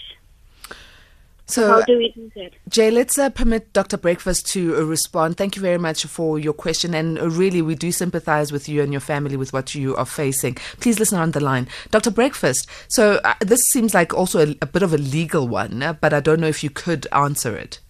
So, 1.52 1.68
how 1.68 1.82
do 1.82 1.98
we 1.98 2.10
do 2.12 2.30
that? 2.34 2.52
Jay, 2.70 2.90
let's 2.90 3.18
uh, 3.18 3.28
permit 3.28 3.74
Dr. 3.74 3.98
Breakfast 3.98 4.46
to 4.52 4.74
uh, 4.74 4.84
respond. 4.84 5.36
Thank 5.36 5.54
you 5.54 5.60
very 5.60 5.76
much 5.76 6.04
for 6.06 6.38
your 6.38 6.54
question. 6.54 6.94
And 6.94 7.18
uh, 7.18 7.28
really, 7.28 7.60
we 7.60 7.74
do 7.74 7.92
sympathize 7.92 8.50
with 8.50 8.70
you 8.70 8.80
and 8.80 8.90
your 8.90 9.02
family 9.02 9.36
with 9.36 9.52
what 9.52 9.74
you 9.74 9.94
are 9.96 10.06
facing. 10.06 10.54
Please 10.80 10.98
listen 10.98 11.18
on 11.18 11.32
the 11.32 11.40
line. 11.40 11.68
Dr. 11.90 12.10
Breakfast, 12.10 12.66
so 12.88 13.20
uh, 13.22 13.34
this 13.40 13.60
seems 13.70 13.92
like 13.92 14.14
also 14.14 14.46
a, 14.46 14.56
a, 14.62 14.66
bit 14.66 14.82
of 14.82 14.94
a 14.94 14.96
legal 14.96 15.46
one, 15.46 15.82
uh, 15.82 15.92
but 15.92 16.14
I 16.14 16.20
don't 16.20 16.40
know 16.40 16.46
if 16.46 16.64
you 16.64 16.70
could 16.70 17.06
answer 17.12 17.54
it. 17.54 17.80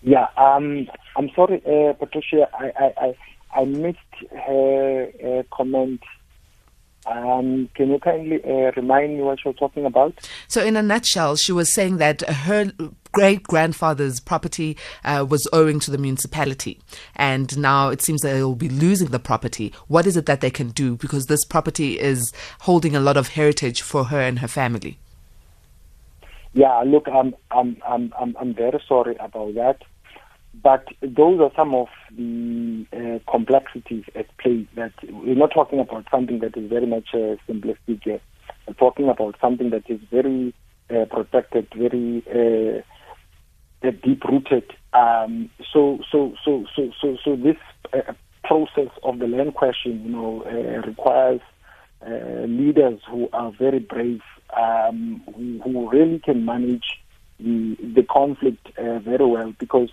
Yeah, 0.00 0.28
um, 0.38 0.88
I'm 1.16 1.28
sorry, 1.36 1.62
uh, 1.66 1.92
Patricia. 1.92 2.48
I, 2.58 2.72
I, 2.78 2.92
I, 3.06 3.60
I 3.60 3.64
missed 3.66 3.98
her 4.46 5.44
comment 5.52 6.00
um, 7.06 7.68
can 7.74 7.90
you 7.90 7.98
kindly 7.98 8.42
uh, 8.44 8.72
remind 8.76 9.16
me 9.16 9.22
what 9.22 9.44
you're 9.44 9.54
talking 9.54 9.84
about? 9.84 10.14
So, 10.48 10.64
in 10.64 10.76
a 10.76 10.82
nutshell, 10.82 11.36
she 11.36 11.52
was 11.52 11.72
saying 11.72 11.98
that 11.98 12.22
her 12.22 12.72
great 13.12 13.42
grandfather's 13.44 14.20
property 14.20 14.76
uh, 15.04 15.24
was 15.28 15.46
owing 15.52 15.80
to 15.80 15.90
the 15.90 15.98
municipality, 15.98 16.80
and 17.14 17.56
now 17.58 17.88
it 17.88 18.02
seems 18.02 18.22
that 18.22 18.32
they'll 18.32 18.54
be 18.54 18.68
losing 18.68 19.08
the 19.08 19.18
property. 19.18 19.72
What 19.88 20.06
is 20.06 20.16
it 20.16 20.26
that 20.26 20.40
they 20.40 20.50
can 20.50 20.68
do? 20.70 20.96
Because 20.96 21.26
this 21.26 21.44
property 21.44 21.98
is 21.98 22.32
holding 22.60 22.96
a 22.96 23.00
lot 23.00 23.16
of 23.16 23.28
heritage 23.28 23.82
for 23.82 24.04
her 24.04 24.20
and 24.20 24.38
her 24.38 24.48
family. 24.48 24.98
Yeah, 26.54 26.82
look, 26.86 27.06
I'm 27.08 27.34
I'm 27.50 27.76
I'm 27.86 28.12
I'm, 28.18 28.36
I'm 28.40 28.54
very 28.54 28.82
sorry 28.88 29.16
about 29.18 29.54
that. 29.54 29.82
But 30.64 30.88
those 31.02 31.40
are 31.40 31.52
some 31.54 31.74
of 31.74 31.88
the 32.16 32.86
uh, 32.90 33.30
complexities 33.30 34.04
at 34.14 34.34
play 34.38 34.66
that 34.76 34.94
we're 35.10 35.34
not 35.34 35.52
talking 35.52 35.78
about 35.78 36.06
something 36.10 36.38
that 36.38 36.56
is 36.56 36.70
very 36.70 36.86
much 36.86 37.08
uh, 37.12 37.36
simplistic 37.46 38.02
here. 38.02 38.20
We're 38.66 38.72
talking 38.72 39.10
about 39.10 39.36
something 39.42 39.68
that 39.70 39.90
is 39.90 40.00
very 40.10 40.54
uh, 40.88 41.04
protected, 41.04 41.68
very 41.76 42.24
uh, 42.26 43.90
deep 44.02 44.24
rooted. 44.24 44.72
Um, 44.94 45.50
so, 45.70 45.98
so, 46.10 46.32
so, 46.42 46.64
so, 46.74 46.90
so, 46.98 47.18
so 47.22 47.36
this 47.36 47.58
uh, 47.92 48.14
process 48.42 48.88
of 49.02 49.18
the 49.18 49.26
land 49.26 49.54
question, 49.54 50.02
you 50.02 50.12
know, 50.12 50.44
uh, 50.46 50.86
requires 50.86 51.42
leaders 52.46 53.00
who 53.10 53.28
are 53.34 53.52
very 53.58 53.80
brave, 53.80 54.22
um, 54.56 55.22
who, 55.34 55.60
who, 55.62 55.90
really 55.90 56.18
can 56.18 56.44
manage 56.44 57.00
the, 57.38 57.76
the 57.94 58.02
conflict 58.02 58.68
very 58.76 59.24
well 59.24 59.54
because 59.58 59.90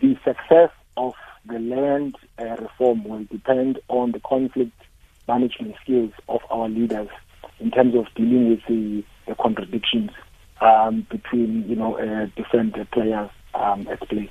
the 0.00 0.16
success 0.24 0.70
of 0.96 1.14
the 1.46 1.58
land 1.58 2.16
uh, 2.38 2.56
reform 2.60 3.04
will 3.04 3.24
depend 3.30 3.78
on 3.88 4.12
the 4.12 4.20
conflict 4.20 4.72
management 5.28 5.74
skills 5.82 6.12
of 6.28 6.40
our 6.50 6.68
leaders 6.68 7.08
in 7.60 7.70
terms 7.70 7.94
of 7.94 8.06
dealing 8.14 8.50
with 8.50 8.60
the, 8.68 9.04
the 9.26 9.34
contradictions 9.36 10.10
um, 10.60 11.06
between 11.10 11.68
you 11.68 11.76
know 11.76 11.96
uh, 11.98 12.26
different 12.36 12.74
players 12.90 13.30
um, 13.54 13.86
at 13.88 14.00
play. 14.08 14.30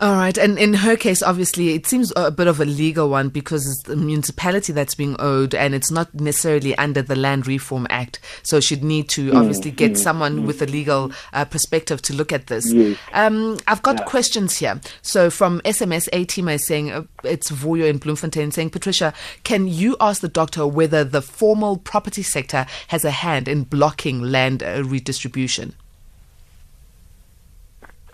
All 0.00 0.16
right. 0.16 0.36
And 0.36 0.58
in 0.58 0.74
her 0.74 0.96
case, 0.96 1.22
obviously, 1.22 1.74
it 1.74 1.86
seems 1.86 2.12
a 2.16 2.30
bit 2.32 2.48
of 2.48 2.60
a 2.60 2.64
legal 2.64 3.08
one 3.08 3.28
because 3.28 3.66
it's 3.68 3.82
the 3.82 3.94
municipality 3.94 4.72
that's 4.72 4.96
being 4.96 5.14
owed 5.20 5.54
and 5.54 5.72
it's 5.72 5.90
not 5.90 6.12
necessarily 6.14 6.76
under 6.78 7.00
the 7.00 7.14
Land 7.14 7.46
Reform 7.46 7.86
Act. 7.90 8.18
So 8.42 8.58
she'd 8.58 8.82
need 8.82 9.08
to 9.10 9.30
mm, 9.30 9.36
obviously 9.36 9.70
get 9.70 9.92
mm, 9.92 9.96
someone 9.96 10.40
mm. 10.40 10.46
with 10.46 10.60
a 10.62 10.66
legal 10.66 11.12
uh, 11.32 11.44
perspective 11.44 12.02
to 12.02 12.12
look 12.12 12.32
at 12.32 12.48
this. 12.48 12.72
Yes. 12.72 12.98
Um, 13.12 13.58
I've 13.68 13.82
got 13.82 14.00
yeah. 14.00 14.04
questions 14.04 14.58
here. 14.58 14.80
So 15.02 15.30
from 15.30 15.60
SMS, 15.60 16.08
A 16.12 16.24
team 16.24 16.48
is 16.48 16.66
saying, 16.66 16.90
uh, 16.90 17.04
it's 17.22 17.52
Vuyo 17.52 17.88
in 17.88 17.98
Bloemfontein 17.98 18.50
saying, 18.50 18.70
Patricia, 18.70 19.14
can 19.44 19.68
you 19.68 19.96
ask 20.00 20.20
the 20.20 20.28
doctor 20.28 20.66
whether 20.66 21.04
the 21.04 21.22
formal 21.22 21.76
property 21.76 22.24
sector 22.24 22.66
has 22.88 23.04
a 23.04 23.12
hand 23.12 23.46
in 23.46 23.62
blocking 23.62 24.22
land 24.22 24.64
uh, 24.64 24.82
redistribution? 24.84 25.74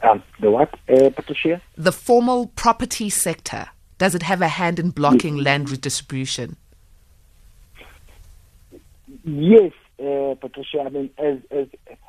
Um, 0.02 0.22
the 0.40 0.50
what, 0.50 0.72
uh, 0.88 1.10
Patricia? 1.10 1.60
The 1.76 1.92
formal 1.92 2.46
property 2.48 3.10
sector. 3.10 3.68
Does 3.98 4.14
it 4.14 4.22
have 4.22 4.40
a 4.40 4.48
hand 4.48 4.78
in 4.78 4.90
blocking 4.90 5.36
yes. 5.36 5.44
land 5.44 5.70
redistribution? 5.70 6.56
Yes, 9.24 9.72
uh, 10.02 10.34
Patricia. 10.40 10.80
I 10.86 10.88
mean, 10.88 11.10
as, 11.18 11.38
as 11.50 11.66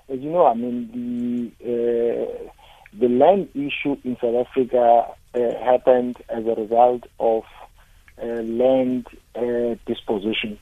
as 0.08 0.20
you 0.20 0.30
know, 0.30 0.46
I 0.46 0.54
mean 0.54 1.54
the 1.60 1.70
uh, 1.70 2.52
the 2.98 3.10
land 3.10 3.50
issue 3.54 3.98
in 4.04 4.16
South 4.22 4.48
Africa 4.48 5.08
uh, 5.34 5.40
happened 5.64 6.18
as 6.30 6.46
a 6.46 6.56
result 6.56 7.04
of 7.20 7.44
uh, 8.22 8.26
land 8.26 9.08
uh, 9.36 9.76
dispossession. 9.86 10.58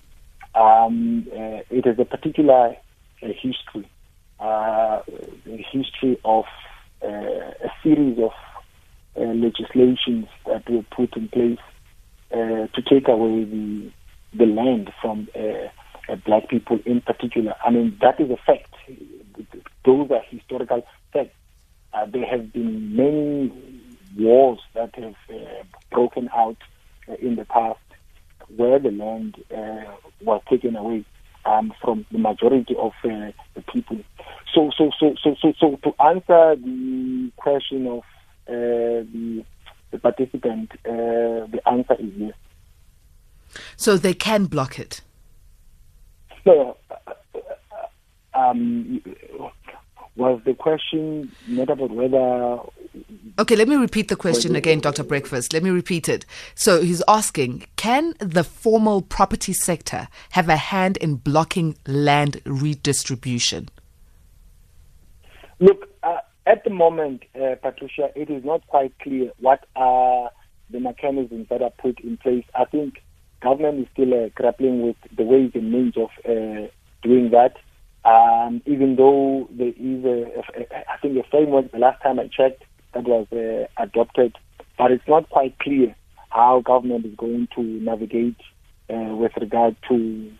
Um, 0.55 1.27
it 1.31 1.85
has 1.85 1.99
a 1.99 2.05
particular 2.05 2.75
history, 3.21 3.87
a 4.39 5.03
history 5.45 6.19
of 6.25 6.45
uh, 6.45 6.68
a 7.01 7.71
series 7.83 8.17
of 8.19 8.31
uh, 9.15 9.21
legislations 9.33 10.27
that 10.45 10.69
were 10.69 10.83
put 10.91 11.15
in 11.17 11.27
place 11.29 11.59
uh, 12.31 12.67
to 12.67 12.81
take 12.87 13.07
away 13.07 13.43
the 13.43 13.91
the 14.33 14.45
land 14.45 14.91
from 15.01 15.27
black 16.23 16.47
people 16.49 16.79
in 16.85 17.01
particular. 17.01 17.55
I 17.65 17.71
mean, 17.71 17.97
that 18.01 18.19
is 18.19 18.29
a 18.29 18.37
fact. 18.37 18.75
Those 19.83 20.11
are 20.11 20.21
historical 20.29 20.85
facts. 21.11 21.35
there 22.11 22.27
have 22.27 22.53
been 22.53 22.95
many 22.95 23.51
wars 24.15 24.59
that 24.75 24.93
have 24.95 25.15
broken 25.91 26.29
out 26.31 26.57
in 27.19 27.37
the 27.37 27.45
past 27.45 27.79
where 28.55 28.79
the 28.79 28.91
land 28.91 29.35
uh, 29.55 29.91
was 30.21 30.41
taken 30.49 30.75
away 30.75 31.05
um, 31.49 31.73
from 31.81 32.05
the 32.11 32.19
majority 32.19 32.75
of 32.75 32.93
uh, 33.03 33.31
the 33.55 33.61
people. 33.73 33.99
So, 34.53 34.71
so, 34.77 34.91
so, 34.99 35.15
so, 35.21 35.35
so, 35.41 35.53
so, 35.59 35.79
to 35.83 36.03
answer 36.03 36.55
the 36.55 37.31
question 37.37 37.87
of 37.87 37.99
uh, 38.47 39.05
the, 39.13 39.43
the 39.91 39.99
participant, 39.99 40.71
uh, 40.85 41.47
the 41.53 41.61
answer 41.65 41.95
is 41.99 42.11
yes. 42.15 42.33
So 43.75 43.97
they 43.97 44.13
can 44.13 44.45
block 44.45 44.79
it. 44.79 45.01
So, 46.43 46.77
uh, 46.91 47.13
um, 48.33 49.01
was 50.15 50.41
the 50.45 50.53
question 50.53 51.31
not 51.47 51.69
about 51.69 51.91
whether 51.91 52.59
Okay, 53.39 53.55
let 53.55 53.67
me 53.67 53.75
repeat 53.75 54.07
the 54.07 54.15
question 54.15 54.55
again, 54.55 54.79
Dr. 54.79 55.03
Breakfast. 55.03 55.53
Let 55.53 55.63
me 55.63 55.69
repeat 55.69 56.09
it. 56.09 56.25
So 56.55 56.81
he's 56.81 57.03
asking 57.07 57.65
Can 57.75 58.13
the 58.19 58.43
formal 58.43 59.01
property 59.01 59.53
sector 59.53 60.07
have 60.31 60.49
a 60.49 60.57
hand 60.57 60.97
in 60.97 61.15
blocking 61.15 61.77
land 61.87 62.41
redistribution? 62.45 63.69
Look, 65.59 65.89
uh, 66.03 66.17
at 66.45 66.63
the 66.63 66.69
moment, 66.69 67.23
uh, 67.35 67.55
Patricia, 67.61 68.11
it 68.15 68.29
is 68.29 68.43
not 68.43 68.65
quite 68.67 68.97
clear 68.99 69.31
what 69.39 69.65
are 69.75 70.31
the 70.69 70.79
mechanisms 70.79 71.47
that 71.49 71.61
are 71.61 71.71
put 71.71 71.99
in 71.99 72.17
place. 72.17 72.45
I 72.55 72.65
think 72.65 73.01
government 73.41 73.81
is 73.81 73.87
still 73.93 74.13
uh, 74.13 74.29
grappling 74.35 74.81
with 74.81 74.95
the 75.15 75.23
ways 75.23 75.51
and 75.53 75.71
means 75.71 75.95
of 75.97 76.09
uh, 76.25 76.67
doing 77.03 77.31
that. 77.31 77.55
Um, 78.05 78.61
even 78.65 78.95
though 78.95 79.49
there 79.51 79.73
is, 79.75 80.05
a, 80.05 80.39
a, 80.59 80.91
I 80.91 80.97
think, 81.01 81.17
a 81.17 81.29
framework, 81.29 81.71
the 81.71 81.79
last 81.79 82.01
time 82.01 82.19
I 82.19 82.27
checked, 82.27 82.63
that 82.93 83.03
was 83.05 83.27
uh, 83.31 83.67
adopted, 83.81 84.35
but 84.77 84.91
it's 84.91 85.07
not 85.07 85.29
quite 85.29 85.57
clear 85.59 85.95
how 86.29 86.61
government 86.61 87.05
is 87.05 87.15
going 87.15 87.47
to 87.55 87.61
navigate 87.61 88.37
uh, 88.89 89.15
with 89.15 89.31
regard 89.39 89.75
to 89.87 90.31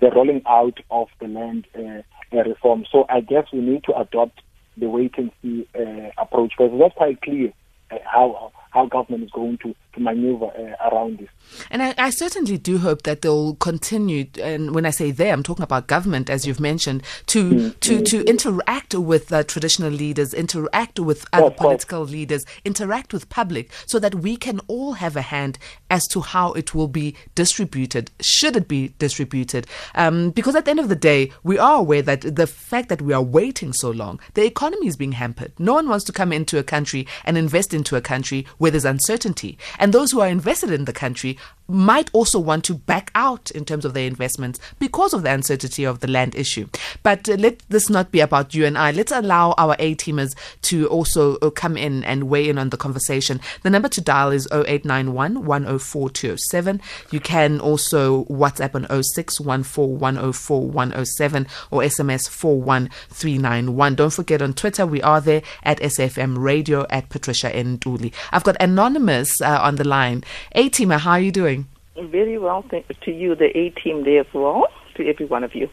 the 0.00 0.10
rolling 0.10 0.42
out 0.46 0.78
of 0.90 1.08
the 1.20 1.28
land 1.28 1.66
uh, 1.76 2.02
reform. 2.32 2.84
So 2.90 3.06
I 3.08 3.20
guess 3.20 3.44
we 3.52 3.60
need 3.60 3.84
to 3.84 3.96
adopt 3.96 4.40
the 4.76 4.88
wait 4.88 5.14
and 5.16 5.30
see 5.42 5.66
uh, 5.74 6.10
approach 6.18 6.52
because 6.56 6.72
it's 6.72 6.80
not 6.80 6.94
quite 6.94 7.20
clear 7.22 7.52
uh, 7.90 7.96
how 8.04 8.52
how 8.76 8.86
government 8.86 9.24
is 9.24 9.30
going 9.30 9.56
to, 9.58 9.74
to 9.94 10.00
maneuver 10.00 10.46
uh, 10.46 10.90
around 10.90 11.18
this. 11.18 11.28
And 11.70 11.82
I, 11.82 11.94
I, 11.96 12.10
certainly 12.10 12.58
do 12.58 12.76
hope 12.76 13.02
that 13.02 13.22
they'll 13.22 13.54
continue. 13.54 14.26
And 14.42 14.74
when 14.74 14.84
I 14.84 14.90
say 14.90 15.10
they, 15.10 15.32
I'm 15.32 15.42
talking 15.42 15.62
about 15.62 15.86
government, 15.86 16.28
as 16.28 16.46
you've 16.46 16.60
mentioned, 16.60 17.02
to 17.28 17.50
mm-hmm. 17.50 17.78
to 17.80 18.02
to 18.02 18.24
interact 18.24 18.94
with 18.94 19.32
uh, 19.32 19.44
traditional 19.44 19.90
leaders, 19.90 20.34
interact 20.34 21.00
with 21.00 21.24
other 21.32 21.50
political 21.50 22.02
leaders, 22.02 22.44
interact 22.64 23.14
with 23.14 23.28
public, 23.30 23.72
so 23.86 23.98
that 23.98 24.16
we 24.16 24.36
can 24.36 24.60
all 24.68 24.92
have 24.94 25.16
a 25.16 25.22
hand 25.22 25.58
as 25.88 26.06
to 26.08 26.20
how 26.20 26.52
it 26.52 26.74
will 26.74 26.88
be 26.88 27.14
distributed. 27.34 28.10
Should 28.20 28.56
it 28.56 28.68
be 28.68 28.92
distributed? 28.98 29.66
Um, 29.94 30.30
because 30.30 30.54
at 30.54 30.66
the 30.66 30.70
end 30.72 30.80
of 30.80 30.90
the 30.90 30.96
day, 30.96 31.32
we 31.42 31.58
are 31.58 31.78
aware 31.78 32.02
that 32.02 32.36
the 32.36 32.46
fact 32.46 32.90
that 32.90 33.00
we 33.00 33.14
are 33.14 33.22
waiting 33.22 33.72
so 33.72 33.90
long, 33.90 34.20
the 34.34 34.44
economy 34.44 34.86
is 34.88 34.96
being 34.96 35.12
hampered. 35.12 35.52
No 35.58 35.74
one 35.74 35.88
wants 35.88 36.04
to 36.06 36.12
come 36.12 36.32
into 36.32 36.58
a 36.58 36.62
country 36.62 37.06
and 37.24 37.38
invest 37.38 37.72
into 37.72 37.96
a 37.96 38.02
country 38.02 38.44
where 38.58 38.65
there's 38.70 38.84
uncertainty. 38.84 39.58
And 39.78 39.92
those 39.92 40.12
who 40.12 40.20
are 40.20 40.28
invested 40.28 40.70
in 40.70 40.84
the 40.84 40.92
country 40.92 41.38
might 41.68 42.10
also 42.12 42.38
want 42.38 42.64
to 42.64 42.74
back 42.74 43.10
out 43.14 43.50
in 43.50 43.64
terms 43.64 43.84
of 43.84 43.94
their 43.94 44.06
investments 44.06 44.60
because 44.78 45.12
of 45.12 45.22
the 45.22 45.32
uncertainty 45.32 45.84
of 45.84 46.00
the 46.00 46.06
land 46.06 46.34
issue. 46.34 46.68
But 47.02 47.28
uh, 47.28 47.34
let 47.34 47.60
this 47.68 47.90
not 47.90 48.12
be 48.12 48.20
about 48.20 48.54
you 48.54 48.64
and 48.66 48.78
I. 48.78 48.92
Let's 48.92 49.12
allow 49.12 49.54
our 49.58 49.74
A 49.78 49.94
teamers 49.96 50.34
to 50.62 50.86
also 50.88 51.36
uh, 51.38 51.50
come 51.50 51.76
in 51.76 52.04
and 52.04 52.28
weigh 52.28 52.48
in 52.48 52.58
on 52.58 52.70
the 52.70 52.76
conversation. 52.76 53.40
The 53.62 53.70
number 53.70 53.88
to 53.88 54.00
dial 54.00 54.30
is 54.30 54.46
0891 54.52 55.44
104 55.44 56.10
207. 56.10 56.80
You 57.10 57.20
can 57.20 57.60
also 57.60 58.24
WhatsApp 58.24 58.74
on 58.74 59.02
0614 59.02 59.98
104 59.98 60.60
107 60.68 61.46
or 61.70 61.82
SMS 61.82 62.28
41391. 62.28 63.94
Don't 63.94 64.12
forget 64.12 64.42
on 64.42 64.54
Twitter, 64.54 64.86
we 64.86 65.02
are 65.02 65.20
there 65.20 65.42
at 65.62 65.80
SAFM 65.80 66.38
Radio 66.38 66.86
at 66.90 67.08
Patricia 67.08 67.50
Nduli. 67.50 68.12
I've 68.32 68.44
got 68.44 68.55
Anonymous 68.60 69.40
uh, 69.40 69.58
on 69.62 69.76
the 69.76 69.84
line. 69.84 70.24
A 70.52 70.70
teamer, 70.70 70.98
how 70.98 71.12
are 71.12 71.20
you 71.20 71.32
doing? 71.32 71.66
Very 71.96 72.38
well, 72.38 72.62
thank 72.70 72.86
to 73.00 73.10
you, 73.10 73.34
the 73.34 73.56
A 73.56 73.70
team 73.70 74.04
there 74.04 74.20
as 74.20 74.26
well, 74.34 74.66
to 74.96 75.08
every 75.08 75.26
one 75.26 75.44
of 75.44 75.54
you. 75.54 75.68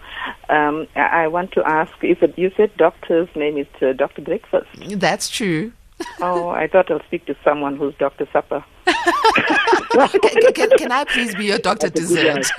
Um, 0.50 0.88
I 0.96 1.28
want 1.28 1.52
to 1.54 1.63
ask 1.67 1.91
if 2.02 2.19
you 2.38 2.52
said 2.56 2.76
doctor's 2.78 3.28
name 3.36 3.58
is 3.58 3.67
uh, 3.82 3.93
Dr. 3.93 4.22
Breakfast. 4.22 4.67
That's 5.00 5.30
true. 5.30 5.74
oh, 6.22 6.50
I 6.50 6.67
thought 6.67 6.89
I'll 6.89 7.04
speak 7.04 7.26
to 7.26 7.36
someone 7.43 7.76
who's 7.76 7.93
Dr. 7.96 8.28
Supper. 8.32 8.63
can, 8.86 10.54
can, 10.54 10.69
can, 10.78 10.91
I 10.91 11.04
please 11.06 11.36
be 11.36 11.46
your 11.46 11.60
Dr. 11.60 11.89
Dessert? 11.89 12.50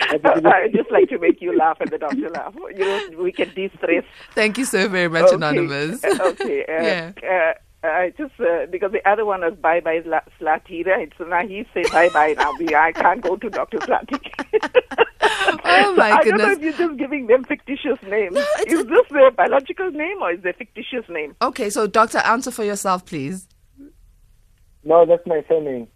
I 0.00 0.68
just 0.72 0.90
like 0.90 1.08
to 1.08 1.18
make 1.18 1.40
you 1.40 1.56
laugh 1.56 1.80
and 1.80 1.90
the 1.90 1.98
doctor 1.98 2.30
laugh. 2.30 2.54
You 2.54 2.78
know, 2.78 3.22
we 3.22 3.32
can 3.32 3.52
de-stress. 3.54 4.04
Thank 4.34 4.58
you 4.58 4.64
so 4.64 4.88
very 4.88 5.08
much, 5.08 5.24
okay. 5.24 5.34
Anonymous. 5.34 6.04
okay. 6.20 6.64
Uh, 6.64 6.82
yeah. 6.82 7.12
Uh, 7.22 7.58
I 7.82 8.12
just 8.18 8.32
uh, 8.40 8.66
because 8.70 8.90
the 8.90 9.08
other 9.08 9.24
one 9.24 9.42
was 9.42 9.54
bye 9.54 9.80
bye 9.80 10.00
Slati, 10.40 10.84
right? 10.84 11.12
So 11.16 11.24
now 11.24 11.46
he 11.46 11.64
said 11.72 11.84
bye 11.92 12.08
bye 12.08 12.34
now. 12.36 12.52
I 12.76 12.90
can't 12.92 13.20
go 13.20 13.36
to 13.36 13.48
Doctor 13.48 13.78
Slati. 13.78 14.18
oh 15.64 15.94
my 15.96 16.10
I 16.10 16.24
goodness! 16.24 16.24
I 16.24 16.24
don't 16.24 16.38
know 16.38 16.52
if 16.52 16.60
you're 16.60 16.88
just 16.88 16.98
giving 16.98 17.28
them 17.28 17.44
fictitious 17.44 18.02
names. 18.02 18.34
No, 18.34 18.44
is 18.66 18.84
this 18.84 19.06
their 19.10 19.30
biological 19.30 19.92
name 19.92 20.20
or 20.20 20.32
is 20.32 20.44
it 20.44 20.56
fictitious 20.58 21.08
name? 21.08 21.36
Okay, 21.40 21.70
so 21.70 21.86
doctor, 21.86 22.18
answer 22.18 22.50
for 22.50 22.64
yourself, 22.64 23.06
please. 23.06 23.46
No, 24.82 25.06
that's 25.06 25.26
my 25.26 25.44
surname. 25.48 25.86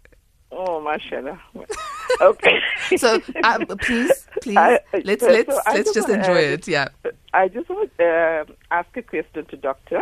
Oh, 0.51 0.79
mashallah. 0.79 1.41
okay. 2.21 2.59
so 2.95 3.19
uh, 3.43 3.59
please, 3.81 4.27
please, 4.41 4.57
I, 4.57 4.79
let's 5.03 5.23
let's 5.23 5.53
so 5.53 5.61
let's 5.65 5.93
just, 5.93 5.95
just 5.95 6.09
enjoy 6.09 6.35
uh, 6.35 6.53
it. 6.53 6.67
Yeah. 6.67 6.87
I 7.33 7.47
just 7.47 7.69
want 7.69 7.91
to 7.97 8.05
uh, 8.05 8.45
ask 8.71 8.95
a 8.95 9.01
question 9.01 9.45
to 9.47 9.57
doctor. 9.57 10.01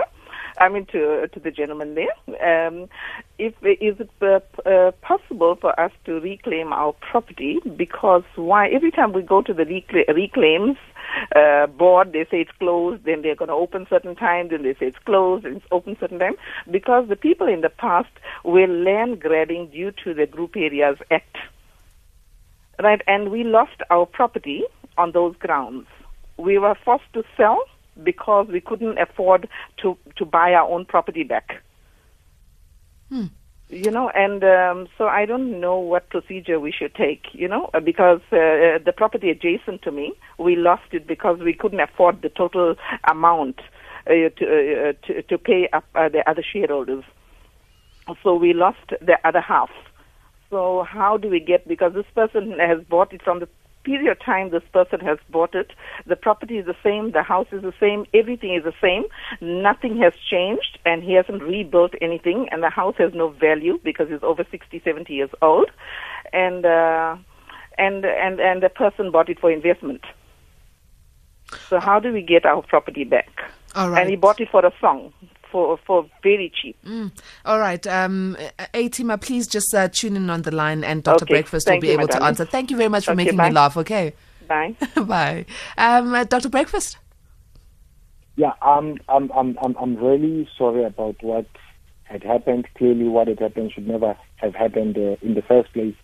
I 0.58 0.70
mean, 0.70 0.86
to 0.88 1.28
to 1.28 1.40
the 1.40 1.52
gentleman 1.52 1.96
there. 1.96 2.68
Um, 2.68 2.90
if 3.38 3.54
is 3.64 4.00
it 4.00 4.10
uh, 4.22 4.40
uh, 4.70 4.92
possible 5.02 5.56
for 5.56 5.78
us 5.80 5.92
to 6.06 6.20
reclaim 6.20 6.74
our 6.74 6.94
property? 6.94 7.60
Because 7.76 8.24
why 8.36 8.68
every 8.70 8.92
time 8.92 9.14
we 9.14 9.22
go 9.22 9.42
to 9.42 9.54
the 9.54 9.64
recla- 9.66 10.08
reclaims 10.14 10.78
uh, 11.36 11.68
board, 11.68 12.14
they 12.14 12.26
say 12.26 12.42
it's 12.42 12.52
closed, 12.60 13.04
then 13.06 13.22
they're 13.22 13.36
going 13.36 13.50
to 13.50 13.54
open 13.56 13.88
certain 13.90 14.16
time, 14.16 14.50
then 14.50 14.64
they 14.64 14.74
say 14.74 14.88
it's 14.88 15.00
closed, 15.00 15.46
and 15.46 15.58
it's 15.58 15.66
open 15.72 15.98
certain 16.00 16.20
time. 16.20 16.36
Because 16.70 17.08
the 17.08 17.16
people 17.16 17.48
in 17.48 17.62
the 17.62 17.70
past 17.70 18.12
were 18.44 18.68
land 18.68 19.20
grabbing 19.22 19.68
due 19.70 19.92
to 20.04 20.14
the 20.14 20.26
Group 20.26 20.56
Areas 20.56 20.98
Act, 21.10 21.38
right? 22.82 23.02
And 23.08 23.32
we 23.32 23.44
lost 23.44 23.82
our 23.90 24.06
property 24.06 24.64
on 24.98 25.12
those 25.12 25.36
grounds. 25.38 25.88
We 26.38 26.58
were 26.58 26.76
forced 26.84 27.12
to 27.14 27.24
sell 27.38 27.64
because 28.04 28.48
we 28.48 28.62
couldn't 28.62 28.98
afford 28.98 29.48
to 29.82 29.98
to 30.16 30.26
buy 30.26 30.54
our 30.54 30.70
own 30.70 30.86
property 30.86 31.24
back. 31.24 31.62
Hmm. 33.10 33.28
You 33.70 33.90
know, 33.90 34.10
and 34.10 34.44
um, 34.44 34.88
so 34.98 35.08
I 35.08 35.26
don't 35.26 35.62
know 35.62 35.78
what 35.78 36.10
procedure 36.10 36.60
we 36.60 36.74
should 36.74 36.94
take. 36.94 37.28
You 37.32 37.48
know, 37.48 37.70
uh, 37.74 37.80
because 37.80 38.20
uh, 38.32 38.80
the 38.84 38.94
property 38.96 39.30
adjacent 39.30 39.82
to 39.84 39.92
me, 39.92 40.14
we 40.38 40.56
lost 40.56 40.92
it 40.92 41.08
because 41.08 41.40
we 41.40 41.54
couldn't 41.54 41.80
afford 41.80 42.22
the 42.22 42.30
total 42.30 42.76
amount 43.10 43.62
uh, 44.08 44.30
to, 44.38 44.46
uh, 44.46 45.08
to 45.08 45.22
to 45.22 45.38
pay 45.38 45.70
up 45.72 45.86
uh, 45.96 46.10
the 46.10 46.30
other 46.30 46.44
shareholders. 46.44 47.06
So 48.24 48.36
we 48.36 48.54
lost 48.54 48.90
the 49.00 49.18
other 49.24 49.40
half. 49.40 49.70
So 50.50 50.84
how 50.84 51.16
do 51.16 51.30
we 51.30 51.40
get? 51.40 51.66
Because 51.66 51.94
this 51.94 52.06
person 52.14 52.60
has 52.60 52.84
bought 52.90 53.14
it 53.14 53.22
from 53.22 53.40
the 53.40 53.48
period 53.84 54.12
of 54.12 54.20
time 54.24 54.50
this 54.50 54.64
person 54.74 55.00
has 55.00 55.18
bought 55.30 55.56
it, 55.56 55.72
the 56.06 56.16
property 56.16 56.58
is 56.58 56.66
the 56.66 56.76
same, 56.84 57.12
the 57.12 57.24
house 57.24 57.48
is 57.52 57.62
the 57.62 57.74
same, 57.80 58.06
everything 58.14 58.54
is 58.56 58.64
the 58.64 58.74
same, 58.82 59.04
nothing 59.42 59.98
has 59.98 60.14
changed, 60.30 60.80
and 60.86 61.04
he 61.04 61.14
hasn't 61.14 61.44
rebuilt 61.44 61.94
anything, 62.02 62.48
and 62.52 62.64
the 62.64 62.70
house 62.70 62.96
has 62.98 63.14
no 63.14 63.30
value 63.30 63.80
because 63.84 64.10
he's 64.10 64.24
over 64.24 64.46
60, 64.50 64.82
70 64.84 65.14
years 65.14 65.30
old, 65.42 65.70
and 66.34 66.66
uh, 66.66 67.16
and 67.78 68.06
and 68.06 68.40
and 68.40 68.64
the 68.64 68.70
person 68.70 69.12
bought 69.12 69.30
it 69.30 69.40
for 69.40 69.52
investment. 69.52 70.02
So 71.70 71.80
how 71.80 72.00
do 72.00 72.14
we 72.14 72.22
get 72.22 72.46
our 72.46 72.62
property 72.62 73.04
back? 73.04 73.30
All 73.76 73.90
right. 73.90 74.02
And 74.02 74.10
he 74.10 74.16
bought 74.16 74.40
it 74.40 74.50
for 74.50 74.66
a 74.66 74.72
song 74.80 75.14
for 75.52 75.78
for 75.86 76.06
very 76.24 76.52
cheap. 76.62 76.78
Mm. 76.86 77.12
All 77.46 77.60
right, 77.60 77.86
um, 77.88 78.38
A 78.74 78.90
teamer, 78.90 79.20
please 79.22 79.48
just 79.48 79.74
uh, 79.74 79.88
tune 79.88 80.16
in 80.16 80.30
on 80.30 80.44
the 80.44 80.52
line, 80.52 80.84
and 80.84 81.04
Dr. 81.04 81.24
Okay. 81.24 81.34
Breakfast 81.34 81.68
Thank 81.68 81.78
will 81.78 81.82
be 81.82 81.88
you, 81.94 82.00
able 82.00 82.08
to 82.08 82.24
answer. 82.24 82.46
Thank 82.46 82.72
you 82.72 82.78
very 82.78 82.90
much 82.90 83.06
for 83.06 83.12
okay, 83.12 83.18
making 83.24 83.38
bye. 83.38 83.50
me 83.50 83.56
laugh. 83.56 83.78
Okay. 83.78 84.14
Bye. 84.48 84.76
bye. 84.96 85.46
Um, 85.78 86.14
uh, 86.14 86.24
Dr. 86.24 86.50
Breakfast. 86.50 86.98
Yeah, 88.36 88.54
I'm, 88.62 88.98
I'm, 89.08 89.32
I'm, 89.32 89.58
I'm, 89.62 89.76
I'm 89.78 89.96
really 89.98 90.50
sorry 90.58 90.84
about 90.84 91.22
what 91.22 91.46
had 92.04 92.24
happened. 92.24 92.68
Clearly, 92.76 93.08
what 93.08 93.28
had 93.28 93.40
happened 93.40 93.72
should 93.74 93.88
never 93.88 94.18
have 94.38 94.56
happened 94.56 94.98
uh, 94.98 95.16
in 95.22 95.34
the 95.36 95.42
first 95.42 95.72
place. 95.74 95.96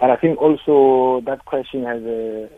But 0.00 0.10
I 0.10 0.16
think 0.16 0.40
also 0.40 1.20
that 1.26 1.44
question 1.44 1.84
has 1.84 2.02
a, 2.02 2.44
a 2.44 2.48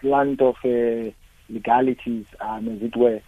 slant 0.00 0.40
of 0.40 0.54
uh, 0.64 1.10
legalities, 1.48 2.24
um, 2.40 2.68
as 2.68 2.82
it 2.82 2.96
were. 2.96 3.20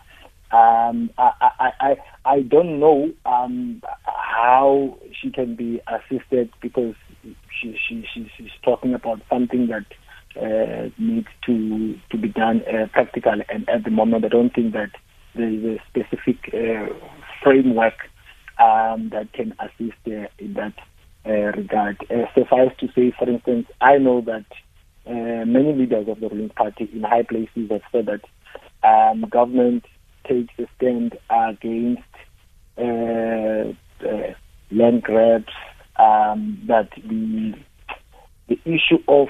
Um, 0.54 1.10
I, 1.18 1.32
I, 1.40 1.70
I, 1.80 1.96
I 2.24 2.40
don't 2.42 2.78
know 2.78 3.10
um, 3.26 3.82
how 4.04 4.96
she 5.20 5.30
can 5.32 5.56
be 5.56 5.80
assisted 5.88 6.48
because 6.62 6.94
she, 7.60 7.76
she, 7.88 8.04
she, 8.14 8.30
she's 8.36 8.52
talking 8.64 8.94
about 8.94 9.20
something 9.28 9.66
that 9.66 9.84
uh, 10.40 10.90
needs 10.96 11.26
to 11.46 11.98
to 12.10 12.18
be 12.18 12.28
done 12.28 12.62
uh, 12.68 12.86
practically. 12.92 13.44
And 13.48 13.68
at 13.68 13.82
the 13.82 13.90
moment, 13.90 14.24
I 14.24 14.28
don't 14.28 14.54
think 14.54 14.74
that 14.74 14.90
there 15.34 15.48
is 15.48 15.64
a 15.64 15.78
specific 15.88 16.38
uh, 16.54 16.94
framework 17.42 17.94
um, 18.60 19.10
that 19.10 19.32
can 19.32 19.54
assist 19.58 19.98
uh, 20.06 20.28
in 20.38 20.54
that 20.54 20.74
uh, 21.26 21.50
regard. 21.58 21.96
Uh, 22.08 22.26
suffice 22.34 22.70
to 22.78 22.86
say, 22.94 23.12
for 23.18 23.28
instance, 23.28 23.66
I 23.80 23.98
know 23.98 24.20
that 24.20 24.46
uh, 25.06 25.44
many 25.46 25.72
leaders 25.72 26.06
of 26.08 26.20
the 26.20 26.28
ruling 26.28 26.50
party 26.50 26.88
in 26.92 27.02
high 27.02 27.24
places 27.24 27.70
have 27.70 27.82
said 27.90 28.06
that 28.06 28.22
um, 28.88 29.24
government 29.28 29.84
takes 30.28 30.54
a 30.58 30.66
stand 30.76 31.18
against 31.30 32.02
uh, 32.78 33.72
land 34.70 35.02
grabs, 35.02 35.52
um, 35.96 36.60
that 36.66 36.90
the 36.96 37.54
the 38.48 38.58
issue 38.64 38.98
of 39.08 39.28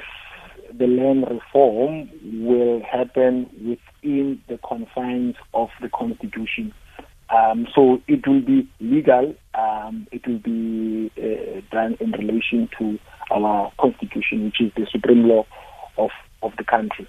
the 0.77 0.87
land 0.87 1.25
reform 1.31 2.11
will 2.45 2.83
happen 2.83 3.49
within 3.61 4.41
the 4.49 4.59
confines 4.67 5.37
of 5.53 5.69
the 5.81 5.89
constitution. 5.89 6.75
Um, 7.31 7.67
so 7.75 8.03
it 8.09 8.27
will 8.27 8.41
be 8.41 8.69
legal. 8.81 9.35
Um, 9.55 10.07
it 10.13 10.27
will 10.27 10.39
be 10.39 11.11
uh, 11.17 11.61
done 11.71 11.97
in 12.01 12.13
relation 12.13 12.69
to 12.79 12.99
our 13.31 13.73
constitution, 13.81 14.45
which 14.45 14.61
is 14.61 14.73
the 14.77 14.87
supreme 14.91 15.29
law 15.29 15.47
of 15.97 16.11
of 16.43 16.53
the 16.59 16.65
country. 16.65 17.09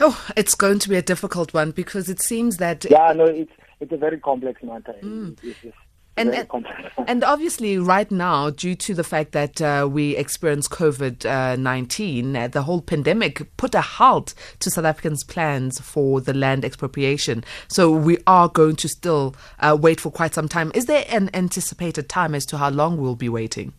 Oh, 0.00 0.26
it's 0.36 0.54
going 0.54 0.78
to 0.80 0.88
be 0.88 0.96
a 0.96 1.02
difficult 1.02 1.54
one 1.54 1.70
because 1.70 2.08
it 2.08 2.20
seems 2.20 2.56
that 2.58 2.84
yeah, 2.90 3.12
no, 3.12 3.24
it's 3.24 3.52
it's 3.80 3.92
a 3.92 3.96
very 3.96 4.18
complex 4.18 4.62
matter. 4.62 4.94
Mm. 5.02 5.38
It's, 5.42 5.64
it's, 5.64 5.76
and, 6.16 6.32
and, 6.32 6.66
and, 7.08 7.24
obviously, 7.24 7.76
right 7.76 8.10
now, 8.10 8.50
due 8.50 8.76
to 8.76 8.94
the 8.94 9.02
fact 9.02 9.32
that 9.32 9.60
uh, 9.60 9.88
we 9.90 10.16
experienced 10.16 10.70
COVID 10.70 11.26
uh, 11.26 11.56
19, 11.56 12.36
uh, 12.36 12.48
the 12.48 12.62
whole 12.62 12.80
pandemic 12.80 13.56
put 13.56 13.74
a 13.74 13.80
halt 13.80 14.32
to 14.60 14.70
South 14.70 14.84
Africans' 14.84 15.24
plans 15.24 15.80
for 15.80 16.20
the 16.20 16.32
land 16.32 16.64
expropriation. 16.64 17.42
So 17.66 17.90
we 17.90 18.18
are 18.26 18.48
going 18.48 18.76
to 18.76 18.88
still 18.88 19.34
uh, 19.58 19.76
wait 19.80 20.00
for 20.00 20.10
quite 20.10 20.34
some 20.34 20.48
time. 20.48 20.70
Is 20.74 20.86
there 20.86 21.04
an 21.08 21.30
anticipated 21.34 22.08
time 22.08 22.34
as 22.34 22.46
to 22.46 22.58
how 22.58 22.70
long 22.70 22.96
we'll 22.96 23.16
be 23.16 23.28
waiting? 23.28 23.72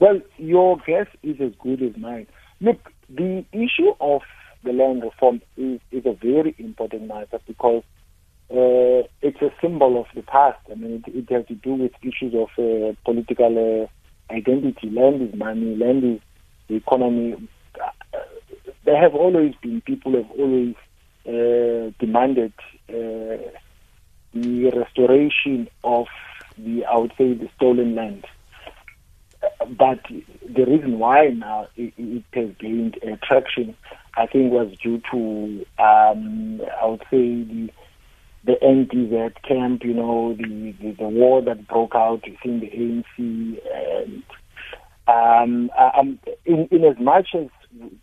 Well, 0.00 0.20
your 0.36 0.76
guess 0.86 1.06
is 1.22 1.40
as 1.40 1.52
good 1.58 1.82
as 1.82 1.96
mine. 1.96 2.26
Look, 2.60 2.92
the 3.08 3.44
issue 3.52 3.94
of 4.00 4.22
the 4.68 4.74
land 4.74 5.02
reform 5.02 5.40
is, 5.56 5.80
is 5.90 6.04
a 6.04 6.12
very 6.12 6.54
important 6.58 7.08
matter 7.08 7.40
because 7.46 7.82
uh, 8.50 9.00
it's 9.22 9.40
a 9.40 9.50
symbol 9.62 9.98
of 9.98 10.06
the 10.14 10.22
past. 10.22 10.58
I 10.70 10.74
mean, 10.74 11.02
it, 11.06 11.14
it 11.14 11.32
has 11.32 11.46
to 11.46 11.54
do 11.54 11.74
with 11.74 11.92
issues 12.02 12.34
of 12.34 12.50
uh, 12.58 12.94
political 13.04 13.88
uh, 14.30 14.32
identity. 14.32 14.90
Land 14.90 15.22
is 15.22 15.34
money, 15.34 15.74
land 15.74 16.04
is 16.04 16.20
the 16.68 16.76
economy. 16.76 17.48
Uh, 17.82 18.18
there 18.84 19.00
have 19.00 19.14
always 19.14 19.54
been 19.62 19.80
people 19.80 20.12
have 20.12 20.30
always 20.32 20.74
uh, 21.26 21.92
demanded 21.98 22.52
uh, 22.90 23.40
the 24.34 24.70
restoration 24.76 25.68
of 25.82 26.08
the, 26.58 26.84
I 26.84 26.98
would 26.98 27.12
say, 27.16 27.32
the 27.32 27.48
stolen 27.56 27.94
land. 27.94 28.26
But 29.70 30.00
the 30.08 30.64
reason 30.64 30.98
why 30.98 31.28
now 31.28 31.68
it, 31.76 31.94
it 31.96 32.24
has 32.32 32.50
gained 32.58 32.98
traction, 33.22 33.76
I 34.18 34.26
think, 34.26 34.52
was 34.52 34.72
due 34.82 35.00
to, 35.12 35.64
um, 35.82 36.60
I 36.82 36.86
would 36.86 37.02
say, 37.10 37.44
the 37.44 37.70
the 38.44 38.54
NDZ 38.62 39.42
camp, 39.46 39.84
you 39.84 39.92
know, 39.92 40.34
the, 40.34 40.74
the, 40.80 40.92
the 40.92 41.08
war 41.08 41.42
that 41.42 41.66
broke 41.68 41.94
out 41.94 42.22
within 42.26 42.60
the 42.60 42.70
ANC. 42.70 43.60
And 45.06 45.70
um, 45.70 45.70
um, 45.98 46.18
in, 46.46 46.68
in 46.70 46.84
as 46.84 46.98
much 46.98 47.34
as, 47.34 47.48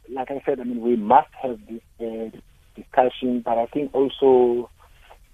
like 0.10 0.30
I 0.30 0.42
said, 0.46 0.60
I 0.60 0.64
mean, 0.64 0.82
we 0.82 0.98
must 0.98 1.30
have 1.42 1.60
this 1.68 1.82
uh, 2.00 2.38
discussion, 2.76 3.42
but 3.44 3.58
I 3.58 3.66
think 3.68 3.94
also 3.96 4.70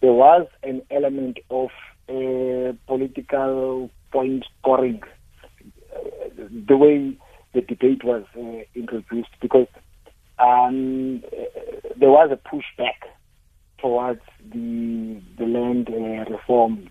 there 0.02 0.14
was 0.14 0.48
an 0.64 0.82
element 0.92 1.40
of 1.50 1.70
uh, 2.08 2.74
political 2.88 3.90
point 4.12 4.46
scoring, 4.60 5.02
uh, 5.94 6.44
the 6.68 6.78
way 6.78 7.18
the 7.54 7.62
debate 7.62 8.04
was 8.04 8.24
uh, 8.38 8.64
introduced, 8.76 9.30
because 9.42 9.68
um, 10.42 11.22
there 11.98 12.10
was 12.10 12.32
a 12.32 12.36
pushback 12.36 13.08
towards 13.78 14.22
the 14.54 15.22
the 15.38 15.46
land 15.46 15.90
uh, 15.90 16.32
reform 16.32 16.90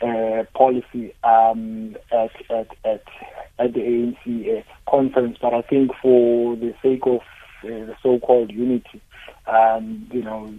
uh, 0.00 0.44
policy 0.54 1.14
um, 1.24 1.96
at, 2.12 2.30
at 2.50 2.68
at 2.84 3.04
at 3.58 3.74
the 3.74 3.80
ANC 3.80 4.58
uh, 4.58 4.62
conference. 4.90 5.38
But 5.40 5.54
I 5.54 5.62
think 5.62 5.92
for 6.02 6.56
the 6.56 6.74
sake 6.82 7.02
of 7.06 7.20
uh, 7.62 7.86
the 7.86 7.96
so-called 8.02 8.50
unity, 8.50 9.02
um, 9.46 10.08
you 10.10 10.22
know, 10.22 10.52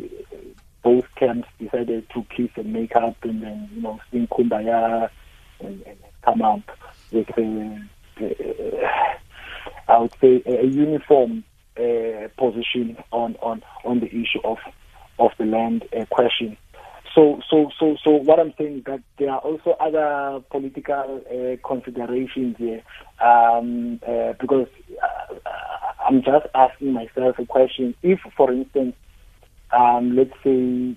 both 0.83 1.05
camps 1.15 1.47
decided 1.59 2.09
to 2.13 2.25
kiss 2.35 2.49
and 2.55 2.71
make 2.71 2.95
up, 2.95 3.17
and 3.23 3.41
then 3.41 3.69
you 3.73 3.81
know 3.81 3.99
sing 4.11 4.27
kumbaya 4.27 5.09
and, 5.59 5.81
and 5.85 5.97
come 6.23 6.41
up 6.41 6.61
with 7.11 7.29
a, 7.37 7.89
I 9.87 9.97
would 9.97 10.13
say 10.21 10.43
a 10.45 10.65
uniform 10.65 11.43
uh, 11.81 12.27
position 12.37 12.97
on, 13.11 13.35
on, 13.41 13.63
on 13.83 13.99
the 13.99 14.07
issue 14.07 14.41
of 14.43 14.57
of 15.19 15.31
the 15.37 15.45
land 15.45 15.83
uh, 15.95 16.05
question. 16.05 16.57
So, 17.13 17.41
so, 17.49 17.69
so, 17.77 17.97
so, 18.03 18.11
what 18.11 18.39
I'm 18.39 18.53
saying 18.57 18.79
is 18.79 18.83
that 18.85 19.01
there 19.19 19.31
are 19.31 19.39
also 19.39 19.71
other 19.71 20.41
political 20.49 21.21
uh, 21.29 21.67
considerations 21.67 22.55
here, 22.57 22.81
um, 23.19 23.99
uh, 24.07 24.33
because 24.39 24.67
uh, 25.03 25.35
I'm 26.07 26.23
just 26.23 26.47
asking 26.55 26.93
myself 26.93 27.37
a 27.37 27.45
question. 27.45 27.93
If, 28.01 28.19
for 28.37 28.51
instance, 28.51 28.95
um, 29.77 30.15
let's 30.15 30.33
say 30.43 30.95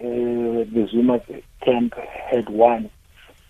the 0.00 0.88
Zuma 0.90 1.20
camp 1.64 1.94
had 2.30 2.48
won 2.48 2.90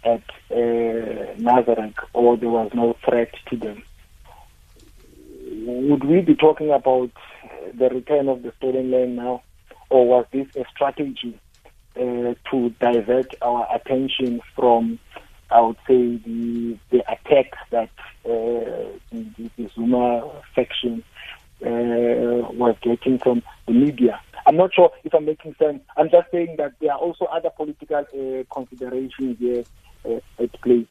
at 0.04 0.22
uh, 0.50 1.34
Nasrec, 1.40 1.94
or 2.12 2.36
there 2.36 2.50
was 2.50 2.70
no 2.74 2.96
threat 3.08 3.34
to 3.46 3.56
them, 3.56 3.82
would 5.66 6.04
we 6.04 6.20
be 6.20 6.34
talking 6.34 6.70
about 6.70 7.10
the 7.74 7.88
return 7.88 8.28
of 8.28 8.42
the 8.42 8.52
stolen 8.58 8.90
land 8.90 9.16
now? 9.16 9.42
or 9.94 10.06
was 10.06 10.26
this 10.32 10.48
a 10.56 10.64
strategy 10.74 11.38
uh, 11.96 12.34
to 12.50 12.70
divert 12.80 13.32
our 13.42 13.66
attention 13.74 14.40
from, 14.56 14.98
I 15.50 15.60
would 15.60 15.76
say, 15.86 16.16
the 16.16 16.76
the 16.90 17.00
attacks 17.10 17.58
that 17.70 17.90
uh, 18.24 18.90
the, 19.12 19.50
the, 19.56 19.70
Zuma 19.74 20.30
faction 20.54 21.04
uh, 21.64 22.50
was 22.52 22.76
getting 22.82 23.18
from 23.18 23.42
the 23.66 23.72
media? 23.72 24.20
I'm 24.46 24.56
not 24.56 24.74
sure 24.74 24.90
if 25.04 25.14
I'm 25.14 25.24
making 25.24 25.54
sense. 25.58 25.80
I'm 25.96 26.10
just 26.10 26.30
saying 26.30 26.56
that 26.58 26.72
there 26.80 26.92
are 26.92 26.98
also 26.98 27.26
other 27.26 27.50
political 27.50 27.98
uh, 27.98 28.44
considerations 28.52 29.38
here 29.38 29.64
uh, 30.04 30.42
at 30.42 30.60
play. 30.60 30.86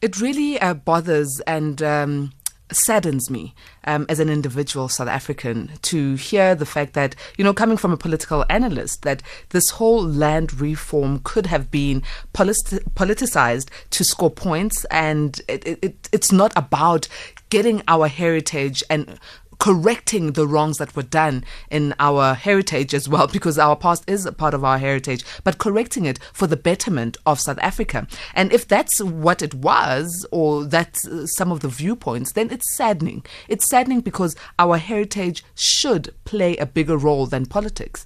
It 0.00 0.20
really 0.20 0.60
uh, 0.60 0.74
bothers 0.74 1.40
and. 1.46 1.82
Um 1.82 2.32
saddens 2.76 3.30
me 3.30 3.54
um, 3.84 4.06
as 4.08 4.20
an 4.20 4.28
individual 4.28 4.88
South 4.88 5.08
African 5.08 5.70
to 5.82 6.14
hear 6.14 6.54
the 6.54 6.66
fact 6.66 6.94
that, 6.94 7.14
you 7.36 7.44
know, 7.44 7.52
coming 7.52 7.76
from 7.76 7.92
a 7.92 7.96
political 7.96 8.44
analyst, 8.48 9.02
that 9.02 9.22
this 9.50 9.70
whole 9.70 10.04
land 10.04 10.60
reform 10.60 11.20
could 11.24 11.46
have 11.46 11.70
been 11.70 12.02
politi- 12.34 12.82
politicized 12.94 13.68
to 13.90 14.04
score 14.04 14.30
points. 14.30 14.84
And 14.86 15.40
it, 15.48 15.78
it, 15.82 16.08
it's 16.12 16.32
not 16.32 16.52
about 16.56 17.08
getting 17.50 17.82
our 17.88 18.08
heritage 18.08 18.82
and 18.88 19.18
correcting 19.62 20.32
the 20.32 20.44
wrongs 20.44 20.78
that 20.78 20.96
were 20.96 21.04
done 21.04 21.44
in 21.70 21.94
our 22.00 22.34
heritage 22.34 22.92
as 22.92 23.08
well, 23.08 23.26
because 23.32 23.60
our 23.60 23.76
past 23.76 24.02
is 24.08 24.26
a 24.26 24.32
part 24.32 24.54
of 24.54 24.64
our 24.64 24.76
heritage, 24.76 25.24
but 25.44 25.58
correcting 25.58 26.04
it 26.04 26.18
for 26.32 26.48
the 26.48 26.56
betterment 26.56 27.16
of 27.26 27.38
South 27.38 27.60
Africa. 27.62 28.08
And 28.34 28.52
if 28.52 28.66
that's 28.66 29.00
what 29.00 29.40
it 29.40 29.54
was, 29.54 30.26
or 30.32 30.64
that's 30.64 31.06
uh, 31.06 31.28
some 31.28 31.52
of 31.52 31.60
the 31.60 31.68
viewpoints, 31.68 32.32
then 32.32 32.50
it's 32.50 32.76
saddening. 32.76 33.24
It's 33.46 33.70
saddening 33.70 34.00
because 34.00 34.34
our 34.58 34.78
heritage 34.78 35.44
should 35.54 36.12
play 36.24 36.56
a 36.56 36.66
bigger 36.66 36.96
role 36.96 37.26
than 37.26 37.46
politics. 37.46 38.04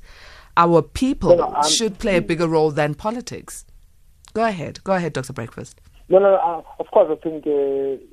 Our 0.59 0.83
people 0.83 1.41
um, 1.43 1.67
should 1.67 1.99
play 1.99 2.19
a 2.19 2.23
bigger 2.23 2.49
role 2.49 2.71
than 2.71 2.95
politics. 2.95 3.65
Go 4.35 4.45
ahead. 4.45 4.85
Go 4.85 4.93
ahead, 4.93 5.15
Dr. 5.15 5.33
Breakfast. 5.33 5.81
No, 6.11 6.19
no, 6.19 6.35
uh, 6.35 6.61
of 6.79 6.91
course, 6.91 7.09
I 7.11 7.15
think. 7.27 7.47
Uh 7.47 8.05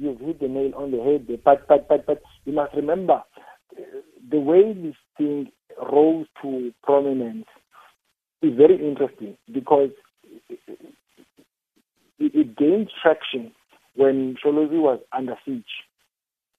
you've 0.00 0.18
hit 0.20 0.40
the 0.40 0.48
nail 0.48 0.72
on 0.76 0.90
the 0.90 1.02
head. 1.02 1.26
But 1.44 1.66
but 1.68 1.88
but 1.88 2.06
but 2.06 2.22
you 2.44 2.52
must 2.52 2.74
remember 2.74 3.22
the 4.30 4.38
way 4.38 4.72
this 4.72 4.94
thing 5.16 5.50
rose 5.92 6.26
to 6.42 6.72
prominence 6.82 7.46
is 8.42 8.56
very 8.56 8.76
interesting 8.76 9.36
because 9.52 9.90
it, 10.48 10.58
it 12.18 12.56
gained 12.56 12.90
traction 13.02 13.52
when 13.96 14.34
Msholozi 14.34 14.80
was 14.80 15.00
under 15.12 15.36
siege 15.44 15.64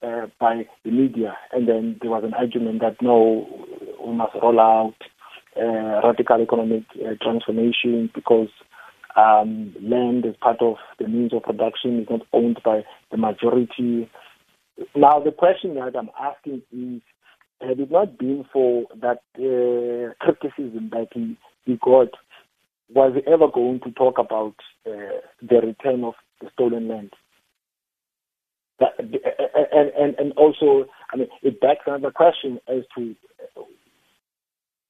uh, 0.03 0.27
by 0.39 0.67
the 0.83 0.91
media, 0.91 1.35
and 1.51 1.67
then 1.67 1.97
there 2.01 2.11
was 2.11 2.23
an 2.23 2.33
argument 2.33 2.81
that 2.81 3.01
no, 3.01 3.47
we 4.05 4.13
must 4.13 4.33
roll 4.41 4.59
out 4.59 4.95
uh, 5.57 6.01
radical 6.07 6.41
economic 6.41 6.83
uh, 6.95 7.13
transformation 7.21 8.09
because 8.13 8.49
um, 9.15 9.75
land 9.81 10.25
as 10.25 10.35
part 10.41 10.61
of 10.61 10.75
the 10.99 11.07
means 11.07 11.33
of 11.33 11.43
production 11.43 11.99
is 11.99 12.07
not 12.09 12.21
owned 12.33 12.59
by 12.63 12.83
the 13.11 13.17
majority. 13.17 14.09
Now, 14.95 15.19
the 15.19 15.31
question 15.31 15.75
that 15.75 15.95
I'm 15.97 16.09
asking 16.19 16.61
is, 16.71 17.01
had 17.61 17.79
it 17.79 17.91
not 17.91 18.17
been 18.17 18.45
for 18.51 18.85
that 19.01 19.21
uh, 19.37 20.13
criticism 20.19 20.89
that 20.91 21.07
he, 21.13 21.37
he 21.65 21.77
got, 21.83 22.09
was 22.89 23.13
he 23.15 23.31
ever 23.31 23.47
going 23.53 23.79
to 23.81 23.91
talk 23.91 24.17
about 24.17 24.55
uh, 24.87 25.21
the 25.41 25.61
return 25.61 26.03
of 26.03 26.13
the 26.41 26.49
stolen 26.53 26.87
land? 26.87 27.11
That, 28.79 28.93
and, 28.99 29.91
and, 29.97 30.15
and 30.17 30.31
also, 30.33 30.89
I 31.13 31.17
mean, 31.17 31.27
it 31.43 31.61
begs 31.61 31.81
another 31.85 32.11
question 32.11 32.59
as 32.67 32.83
to 32.97 33.15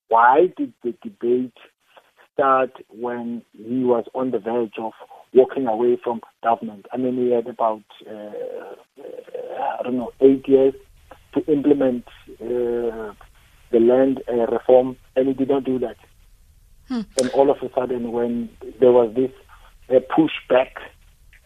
why 0.08 0.48
did 0.58 0.74
the 0.84 0.94
debate 1.04 1.58
start 2.34 2.72
when 2.90 3.44
he 3.52 3.84
was 3.84 4.06
on 4.16 4.32
the 4.32 4.40
verge 4.40 4.74
of 4.80 4.94
walking 5.34 5.68
away 5.68 5.98
from 6.04 6.22
government? 6.44 6.86
I 6.92 6.98
mean, 6.98 7.18
we 7.18 7.32
had 7.32 7.48
about, 7.48 7.84
uh, 8.10 8.14
uh 8.14 9.78
I 9.80 9.84
don't 9.84 9.98
know, 9.98 10.12
eight 10.22 10.48
years 10.48 10.74
to 11.34 11.46
implement 11.52 12.06
uh, 12.42 13.14
the 13.72 13.80
land 13.80 14.22
uh, 14.28 14.48
reform, 14.48 14.98
and 15.16 15.28
we 15.28 15.34
did 15.34 15.50
not 15.50 15.64
do 15.64 15.80
that. 15.80 15.98
Hmm. 16.88 17.02
And 17.18 17.30
all 17.32 17.50
of 17.50 17.58
a 17.62 17.74
sudden, 17.74 18.12
when 18.12 18.50
there 18.80 18.92
was 18.92 19.14
this 19.16 19.32
pushback 19.90 20.72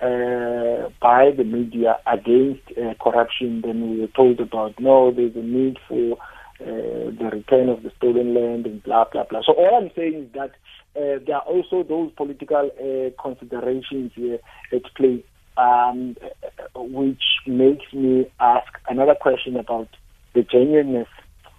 uh, 0.02 0.89
by 1.02 1.32
the 1.32 1.43
media 1.43 1.98
against 2.06 2.63
uh, 2.78 2.93
corruption, 3.02 3.62
then 3.62 3.91
we 3.91 4.02
were 4.02 4.08
told 4.08 4.39
about 4.39 4.80
no, 4.80 5.12
there's 5.12 5.36
a 5.36 5.39
need 5.39 5.78
for 5.88 6.17
uh, 6.62 6.65
the 6.65 7.30
return 7.32 7.69
of 7.69 7.84
the 7.84 7.91
stolen 7.98 8.34
land 8.34 8.65
and 8.65 8.84
blah 8.84 9.06
blah 9.12 9.24
blah. 9.24 9.41
So 9.45 9.54
all 9.54 9.82
I'm 9.82 9.91
saying 9.95 10.15
is 10.15 10.34
that 10.34 10.52
uh, 10.95 11.19
there 11.25 11.36
are 11.36 11.41
also 11.41 11.84
those 11.84 12.12
political 12.15 12.71
uh, 12.79 13.21
considerations 13.21 14.12
here 14.15 14.39
at 14.71 14.84
play, 14.95 15.23
um, 15.58 16.15
which 16.75 17.23
makes 17.45 17.91
me 17.93 18.31
ask 18.39 18.67
another 18.88 19.15
question 19.15 19.58
about 19.58 19.89
the 20.34 20.43
genuineness 20.43 21.08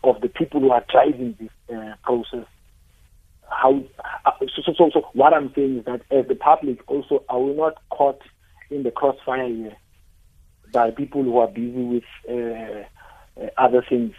of 0.05 0.21
the 0.21 0.29
people 0.29 0.61
who 0.61 0.71
are 0.71 0.85
driving 0.91 1.37
this 1.39 1.77
uh, 1.77 1.95
process. 2.03 2.47
How 3.49 3.83
uh, 4.25 4.31
so, 4.55 4.73
so, 4.77 4.91
so 4.93 5.01
what 5.13 5.33
I'm 5.33 5.53
saying 5.55 5.79
is 5.79 5.85
that 5.85 6.03
as 6.11 6.27
the 6.29 6.35
public 6.35 6.79
also 6.89 7.23
are 7.29 7.41
we 7.41 7.55
not 7.55 7.75
caught 7.91 8.21
in 8.71 8.83
the 8.83 8.91
crossfire 8.91 9.49
here 9.49 9.77
by 10.73 10.91
people 10.91 11.23
who 11.23 11.39
are 11.39 11.47
busy 11.47 11.83
with 11.83 12.05
uh, 12.29 13.43
uh, 13.43 13.49
other 13.57 13.85
things 13.89 14.15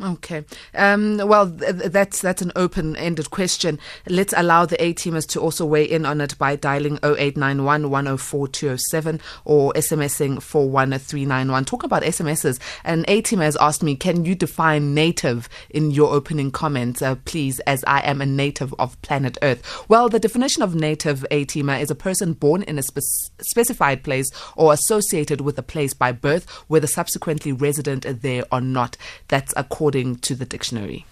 Okay. 0.00 0.44
Um, 0.74 1.18
well, 1.18 1.50
th- 1.50 1.92
that's 1.92 2.22
that's 2.22 2.40
an 2.40 2.50
open-ended 2.56 3.30
question. 3.30 3.78
Let's 4.08 4.32
allow 4.36 4.64
the 4.64 4.82
A 4.82 4.94
teamers 4.94 5.26
to 5.28 5.40
also 5.40 5.66
weigh 5.66 5.84
in 5.84 6.06
on 6.06 6.20
it 6.22 6.36
by 6.38 6.56
dialing 6.56 6.98
0891 7.04 7.90
104 7.90 8.48
207 8.48 9.20
or 9.44 9.72
SMSing 9.74 10.42
41391. 10.42 11.64
Talk 11.66 11.84
about 11.84 12.02
SMSs. 12.02 12.58
An 12.84 13.04
A 13.06 13.20
teamer 13.20 13.42
has 13.42 13.56
asked 13.56 13.82
me, 13.82 13.94
can 13.94 14.24
you 14.24 14.34
define 14.34 14.94
native 14.94 15.48
in 15.70 15.90
your 15.90 16.12
opening 16.12 16.50
comments, 16.50 17.02
uh, 17.02 17.16
please, 17.26 17.60
as 17.60 17.84
I 17.86 18.00
am 18.00 18.22
a 18.22 18.26
native 18.26 18.74
of 18.78 19.00
planet 19.02 19.36
Earth? 19.42 19.84
Well, 19.88 20.08
the 20.08 20.18
definition 20.18 20.62
of 20.62 20.74
native 20.74 21.24
A 21.30 21.44
teamer 21.44 21.80
is 21.80 21.90
a 21.90 21.94
person 21.94 22.32
born 22.32 22.62
in 22.62 22.78
a 22.78 22.82
spe- 22.82 23.00
specified 23.42 24.02
place 24.02 24.30
or 24.56 24.72
associated 24.72 25.42
with 25.42 25.58
a 25.58 25.62
place 25.62 25.92
by 25.92 26.12
birth, 26.12 26.50
whether 26.66 26.86
subsequently 26.86 27.52
resident 27.52 28.06
there 28.22 28.44
or 28.50 28.60
not. 28.62 28.96
That's 29.28 29.52
according 29.54 29.81
according 29.82 30.14
to 30.14 30.36
the 30.36 30.44
dictionary. 30.44 31.04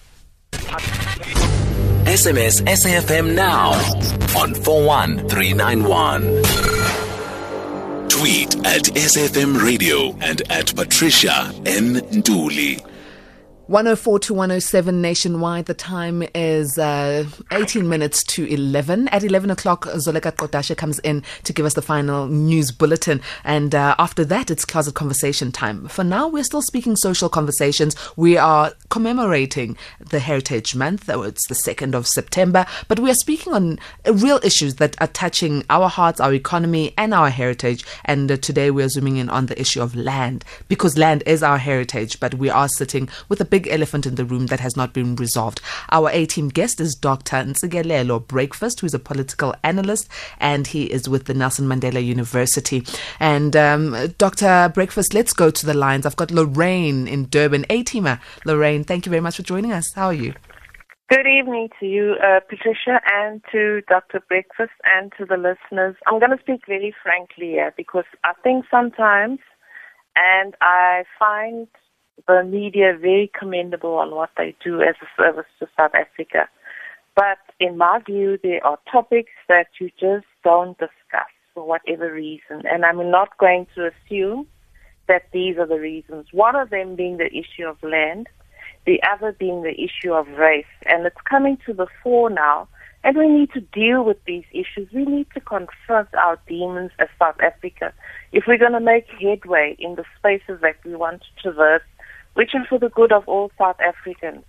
SMS 2.07 2.61
SAFM 2.63 3.35
now 3.35 3.71
on 4.39 4.53
41391. 4.53 6.21
Tweet 8.07 8.55
at 8.65 8.83
SAFM 8.95 9.61
Radio 9.61 10.15
and 10.21 10.41
at 10.49 10.73
Patricia 10.73 11.51
N. 11.65 11.95
Nduli. 12.15 12.90
104 13.71 14.19
to 14.19 14.33
107 14.33 15.01
nationwide. 15.01 15.65
The 15.65 15.73
time 15.73 16.25
is 16.35 16.77
uh, 16.77 17.23
18 17.53 17.87
minutes 17.87 18.21
to 18.25 18.45
11. 18.45 19.07
At 19.07 19.23
11 19.23 19.49
o'clock, 19.49 19.85
Zoleka 19.85 20.33
Kodashe 20.33 20.75
comes 20.75 20.99
in 20.99 21.23
to 21.45 21.53
give 21.53 21.65
us 21.65 21.75
the 21.75 21.81
final 21.81 22.27
news 22.27 22.69
bulletin. 22.73 23.21
And 23.45 23.73
uh, 23.73 23.95
after 23.97 24.25
that, 24.25 24.51
it's 24.51 24.65
closet 24.65 24.95
conversation 24.95 25.53
time. 25.53 25.87
For 25.87 26.03
now, 26.03 26.27
we're 26.27 26.43
still 26.43 26.61
speaking 26.61 26.97
social 26.97 27.29
conversations. 27.29 27.95
We 28.17 28.37
are 28.37 28.73
commemorating 28.89 29.77
the 30.01 30.19
Heritage 30.19 30.75
Month. 30.75 31.09
Oh, 31.09 31.21
it's 31.21 31.47
the 31.47 31.55
2nd 31.55 31.95
of 31.95 32.07
September. 32.07 32.65
But 32.89 32.99
we 32.99 33.09
are 33.09 33.15
speaking 33.15 33.53
on 33.53 33.79
real 34.05 34.41
issues 34.43 34.75
that 34.75 35.01
are 35.01 35.07
touching 35.07 35.63
our 35.69 35.87
hearts, 35.87 36.19
our 36.19 36.33
economy, 36.33 36.93
and 36.97 37.13
our 37.13 37.29
heritage. 37.29 37.85
And 38.03 38.29
uh, 38.29 38.35
today, 38.35 38.69
we're 38.69 38.89
zooming 38.89 39.15
in 39.15 39.29
on 39.29 39.45
the 39.45 39.57
issue 39.57 39.81
of 39.81 39.95
land 39.95 40.43
because 40.67 40.97
land 40.97 41.23
is 41.25 41.41
our 41.41 41.57
heritage. 41.57 42.19
But 42.19 42.33
we 42.33 42.49
are 42.49 42.67
sitting 42.67 43.07
with 43.29 43.39
a 43.39 43.45
big 43.45 43.60
big 43.61 43.71
elephant 43.71 44.07
in 44.07 44.15
the 44.15 44.25
room 44.25 44.47
that 44.47 44.59
has 44.59 44.75
not 44.75 44.91
been 44.93 45.15
resolved. 45.15 45.61
Our 45.91 46.09
A 46.09 46.25
team 46.25 46.49
guest 46.49 46.81
is 46.81 46.95
Dr. 46.95 47.37
Ntsikelelo 47.37 48.25
Breakfast, 48.27 48.79
who's 48.79 48.93
a 48.93 48.99
political 48.99 49.53
analyst, 49.63 50.09
and 50.39 50.65
he 50.65 50.85
is 50.85 51.07
with 51.07 51.25
the 51.25 51.33
Nelson 51.35 51.67
Mandela 51.67 52.03
University. 52.03 52.83
And 53.19 53.55
um, 53.55 54.13
Dr. 54.17 54.71
Breakfast, 54.73 55.13
let's 55.13 55.33
go 55.33 55.51
to 55.51 55.65
the 55.65 55.75
lines. 55.75 56.05
I've 56.05 56.15
got 56.15 56.31
Lorraine 56.31 57.07
in 57.07 57.29
Durban, 57.29 57.65
A 57.69 57.83
teamer. 57.83 58.19
Lorraine, 58.45 58.83
thank 58.83 59.05
you 59.05 59.11
very 59.11 59.21
much 59.21 59.35
for 59.35 59.43
joining 59.43 59.71
us. 59.71 59.93
How 59.93 60.07
are 60.07 60.13
you? 60.13 60.33
Good 61.09 61.27
evening 61.27 61.69
to 61.79 61.85
you, 61.85 62.15
uh, 62.23 62.39
Patricia, 62.39 63.01
and 63.05 63.43
to 63.51 63.81
Dr. 63.89 64.21
Breakfast 64.27 64.71
and 64.85 65.11
to 65.19 65.25
the 65.25 65.35
listeners. 65.37 65.95
I'm 66.07 66.19
going 66.19 66.31
to 66.31 66.41
speak 66.41 66.61
very 66.67 66.95
frankly 67.03 67.49
here 67.49 67.73
because 67.77 68.05
I 68.23 68.31
think 68.43 68.65
sometimes, 68.71 69.39
and 70.15 70.55
I 70.61 71.03
find 71.19 71.67
the 72.27 72.43
media 72.43 72.97
very 72.99 73.31
commendable 73.37 73.95
on 73.95 74.15
what 74.15 74.29
they 74.37 74.55
do 74.63 74.81
as 74.81 74.95
a 75.01 75.21
service 75.21 75.45
to 75.59 75.67
South 75.77 75.91
Africa. 75.95 76.47
But 77.15 77.39
in 77.59 77.77
my 77.77 77.99
view, 78.05 78.37
there 78.41 78.65
are 78.65 78.79
topics 78.91 79.31
that 79.47 79.67
you 79.79 79.89
just 79.99 80.25
don't 80.43 80.77
discuss 80.77 81.31
for 81.53 81.67
whatever 81.67 82.11
reason. 82.11 82.63
And 82.65 82.85
I'm 82.85 83.11
not 83.11 83.37
going 83.37 83.67
to 83.75 83.91
assume 83.91 84.47
that 85.07 85.23
these 85.33 85.57
are 85.57 85.67
the 85.67 85.79
reasons. 85.79 86.27
One 86.31 86.55
of 86.55 86.69
them 86.69 86.95
being 86.95 87.17
the 87.17 87.27
issue 87.27 87.67
of 87.67 87.81
land, 87.83 88.27
the 88.85 89.01
other 89.03 89.35
being 89.37 89.63
the 89.63 89.75
issue 89.79 90.13
of 90.13 90.27
race. 90.29 90.65
And 90.85 91.05
it's 91.05 91.21
coming 91.29 91.57
to 91.65 91.73
the 91.73 91.87
fore 92.01 92.29
now. 92.29 92.67
And 93.03 93.17
we 93.17 93.27
need 93.27 93.51
to 93.53 93.61
deal 93.61 94.03
with 94.03 94.23
these 94.25 94.43
issues. 94.51 94.87
We 94.93 95.05
need 95.05 95.27
to 95.33 95.41
confront 95.41 96.13
our 96.13 96.39
demons 96.47 96.91
as 96.99 97.07
South 97.17 97.39
Africa. 97.41 97.93
If 98.31 98.43
we're 98.47 98.59
going 98.59 98.73
to 98.73 98.79
make 98.79 99.07
headway 99.19 99.75
in 99.79 99.95
the 99.95 100.05
spaces 100.17 100.61
that 100.61 100.75
we 100.85 100.95
want 100.95 101.23
to 101.23 101.41
traverse 101.41 101.81
which 102.33 102.55
is 102.55 102.65
for 102.67 102.79
the 102.79 102.89
good 102.89 103.11
of 103.11 103.27
all 103.27 103.51
South 103.57 103.79
Africans. 103.79 104.43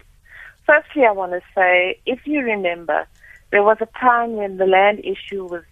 Firstly, 0.66 1.04
I 1.04 1.12
want 1.12 1.32
to 1.32 1.40
say, 1.54 1.98
if 2.06 2.20
you 2.26 2.40
remember, 2.40 3.06
there 3.50 3.62
was 3.62 3.78
a 3.80 3.98
time 3.98 4.34
when 4.34 4.56
the 4.56 4.66
land 4.66 5.00
issue 5.00 5.44
was 5.44 5.64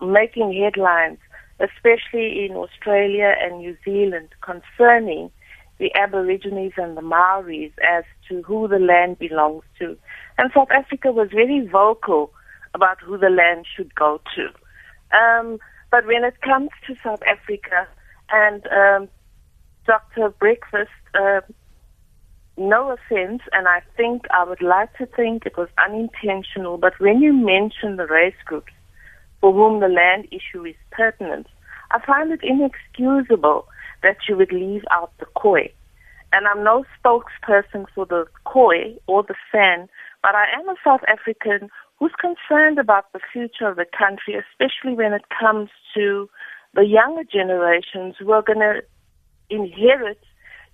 making 0.00 0.52
headlines, 0.52 1.18
especially 1.60 2.46
in 2.46 2.56
Australia 2.56 3.34
and 3.40 3.58
New 3.58 3.76
Zealand, 3.84 4.28
concerning 4.40 5.30
the 5.78 5.94
Aborigines 5.94 6.72
and 6.76 6.96
the 6.96 7.02
Maoris 7.02 7.72
as 7.86 8.04
to 8.28 8.42
who 8.42 8.66
the 8.66 8.78
land 8.78 9.18
belongs 9.18 9.62
to. 9.78 9.96
And 10.38 10.50
South 10.54 10.70
Africa 10.70 11.12
was 11.12 11.28
very 11.30 11.66
vocal 11.66 12.32
about 12.74 13.00
who 13.00 13.18
the 13.18 13.30
land 13.30 13.66
should 13.74 13.94
go 13.94 14.20
to. 14.34 15.16
Um, 15.16 15.58
but 15.90 16.06
when 16.06 16.24
it 16.24 16.40
comes 16.40 16.70
to 16.86 16.96
South 17.02 17.22
Africa 17.22 17.86
and 18.30 18.66
um, 18.68 19.08
Dr. 19.86 20.30
Breakfast, 20.30 20.90
uh, 21.14 21.40
no 22.56 22.90
offense, 22.92 23.42
and 23.52 23.68
I 23.68 23.82
think 23.96 24.22
I 24.30 24.44
would 24.44 24.62
like 24.62 24.96
to 24.96 25.06
think 25.06 25.44
it 25.44 25.56
was 25.56 25.68
unintentional, 25.84 26.78
but 26.78 26.94
when 26.98 27.20
you 27.20 27.32
mention 27.32 27.96
the 27.96 28.06
race 28.06 28.34
groups 28.44 28.72
for 29.40 29.52
whom 29.52 29.80
the 29.80 29.88
land 29.88 30.26
issue 30.32 30.64
is 30.64 30.74
pertinent, 30.90 31.46
I 31.90 32.00
find 32.04 32.32
it 32.32 32.40
inexcusable 32.42 33.66
that 34.02 34.16
you 34.28 34.36
would 34.36 34.52
leave 34.52 34.82
out 34.90 35.12
the 35.18 35.26
Khoi. 35.36 35.72
And 36.32 36.46
I'm 36.46 36.64
no 36.64 36.84
spokesperson 36.98 37.86
for 37.94 38.06
the 38.06 38.26
Khoi 38.44 38.96
or 39.06 39.22
the 39.22 39.34
San, 39.52 39.88
but 40.22 40.34
I 40.34 40.46
am 40.58 40.68
a 40.68 40.74
South 40.82 41.02
African 41.08 41.68
who's 41.98 42.12
concerned 42.20 42.78
about 42.78 43.12
the 43.12 43.20
future 43.32 43.68
of 43.68 43.76
the 43.76 43.86
country, 43.96 44.34
especially 44.34 44.94
when 44.94 45.12
it 45.12 45.24
comes 45.40 45.70
to 45.94 46.28
the 46.74 46.84
younger 46.84 47.24
generations 47.24 48.16
who 48.18 48.32
are 48.32 48.42
going 48.42 48.58
to 48.58 48.82
inherit 49.50 50.18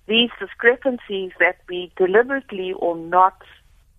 these 0.07 0.29
discrepancies 0.39 1.31
that 1.39 1.57
we 1.69 1.91
deliberately 1.97 2.73
or 2.73 2.95
not 2.97 3.41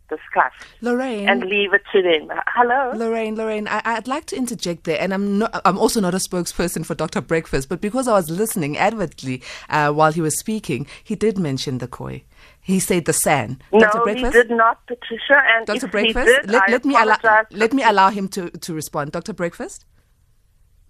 discuss 0.08 0.52
Lorraine. 0.80 1.28
and 1.28 1.44
leave 1.44 1.72
it 1.72 1.82
to 1.92 2.02
them. 2.02 2.28
Hello? 2.48 2.92
Lorraine, 2.94 3.36
Lorraine, 3.36 3.66
I, 3.68 3.94
would 3.94 4.08
like 4.08 4.26
to 4.26 4.36
interject 4.36 4.84
there, 4.84 5.00
and 5.00 5.14
I'm 5.14 5.38
not. 5.38 5.60
I'm 5.64 5.78
also 5.78 6.00
not 6.00 6.14
a 6.14 6.18
spokesperson 6.18 6.84
for 6.84 6.94
Dr. 6.94 7.20
Breakfast, 7.20 7.68
but 7.68 7.80
because 7.80 8.08
I 8.08 8.12
was 8.12 8.30
listening 8.30 8.76
avidly 8.76 9.42
uh, 9.68 9.90
while 9.92 10.12
he 10.12 10.20
was 10.20 10.38
speaking, 10.38 10.86
he 11.02 11.14
did 11.14 11.38
mention 11.38 11.78
the 11.78 11.88
Khoi. 11.88 12.24
He 12.60 12.80
said 12.80 13.04
the 13.04 13.12
SAN. 13.12 13.60
No, 13.72 13.80
Dr. 13.80 14.00
Breakfast? 14.00 14.34
he 14.34 14.42
did 14.42 14.50
not, 14.50 14.86
Patricia. 14.86 15.42
And 15.56 15.66
Dr. 15.66 15.88
Breakfast, 15.88 16.26
did, 16.26 16.50
let, 16.50 16.70
let 16.70 16.84
me 16.84 16.94
allow 16.94 17.44
let 17.50 17.72
me 17.72 17.82
allow 17.82 18.10
him 18.10 18.28
to, 18.28 18.50
to 18.50 18.74
respond. 18.74 19.12
Dr. 19.12 19.32
Breakfast, 19.32 19.84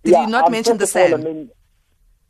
did 0.02 0.12
yeah, 0.12 0.22
you 0.22 0.28
not 0.28 0.46
um, 0.46 0.52
mention 0.52 0.78
the 0.78 0.86
San? 0.86 1.12
all, 1.14 1.20
I 1.20 1.22
mean, 1.22 1.50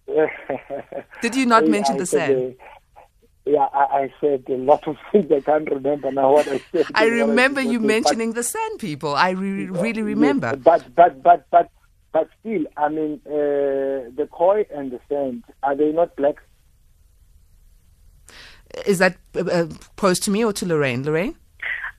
did 1.21 1.35
you 1.35 1.47
not 1.47 1.67
mention 1.67 1.97
I 1.97 1.99
the 1.99 2.07
said, 2.07 2.29
SAN? 2.29 2.57
uh, 2.61 3.01
yeah, 3.47 3.67
I, 3.73 3.85
I 4.05 4.15
said 4.21 4.45
a 4.49 4.53
lot 4.57 4.87
of 4.89 4.97
things. 5.13 5.31
I 5.33 5.41
can't 5.41 5.69
remember 5.71 6.11
now 6.11 6.33
what 6.33 6.49
I 6.49 6.61
said. 6.73 6.87
I 6.95 7.07
remember 7.07 7.61
you 7.61 7.73
say, 7.73 7.79
but- 7.79 7.87
mentioning 7.87 8.33
the 8.33 8.43
San 8.43 8.79
people. 8.79 9.15
I 9.15 9.31
re- 9.31 9.67
really 9.67 10.01
Yes, 10.01 10.07
remember. 10.07 10.57
but 10.57 10.95
but 10.95 11.23
but 11.23 11.47
but 11.51 11.71
but 12.13 12.29
still, 12.41 12.65
I 12.77 12.89
mean, 12.89 13.21
uh, 13.27 14.11
the 14.17 14.29
Khoi 14.31 14.67
and 14.75 14.91
the 14.93 15.01
San 15.09 15.43
are 15.63 15.75
they 15.77 15.91
not 15.93 16.15
black? 16.17 16.37
Is 18.87 18.99
that 18.99 19.17
uh, 19.37 19.41
uh, 19.45 19.67
posed 19.97 20.23
to 20.25 20.31
me 20.31 20.45
or 20.45 20.53
to 20.55 20.67
Lorraine? 20.67 21.05
Lorraine? 21.05 21.37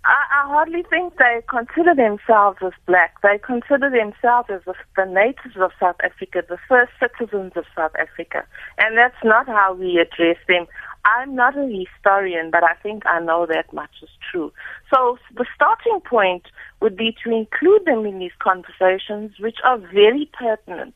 I, 0.05 0.43
I 0.43 0.47
hardly 0.47 0.83
think 0.89 1.17
they 1.17 1.41
consider 1.49 1.95
themselves 1.95 2.59
as 2.63 2.73
black. 2.85 3.15
They 3.23 3.39
consider 3.43 3.89
themselves 3.89 4.49
as 4.53 4.61
the, 4.65 4.75
the 4.95 5.05
natives 5.05 5.57
of 5.59 5.71
South 5.79 5.95
Africa, 6.03 6.43
the 6.47 6.59
first 6.69 6.91
citizens 6.99 7.53
of 7.55 7.65
South 7.75 7.93
Africa. 7.97 8.45
And 8.77 8.97
that's 8.97 9.17
not 9.23 9.47
how 9.47 9.73
we 9.73 9.97
address 9.97 10.37
them. 10.47 10.67
I'm 11.05 11.35
not 11.35 11.57
a 11.57 11.65
historian, 11.65 12.49
but 12.51 12.63
I 12.63 12.73
think 12.81 13.05
I 13.05 13.19
know 13.19 13.45
that 13.47 13.73
much 13.73 13.91
is 14.01 14.09
true. 14.31 14.51
So 14.93 15.17
the 15.35 15.45
starting 15.55 16.01
point 16.01 16.43
would 16.81 16.97
be 16.97 17.15
to 17.23 17.31
include 17.31 17.85
them 17.85 18.05
in 18.05 18.19
these 18.19 18.37
conversations, 18.39 19.33
which 19.39 19.57
are 19.63 19.77
very 19.77 20.29
pertinent. 20.37 20.93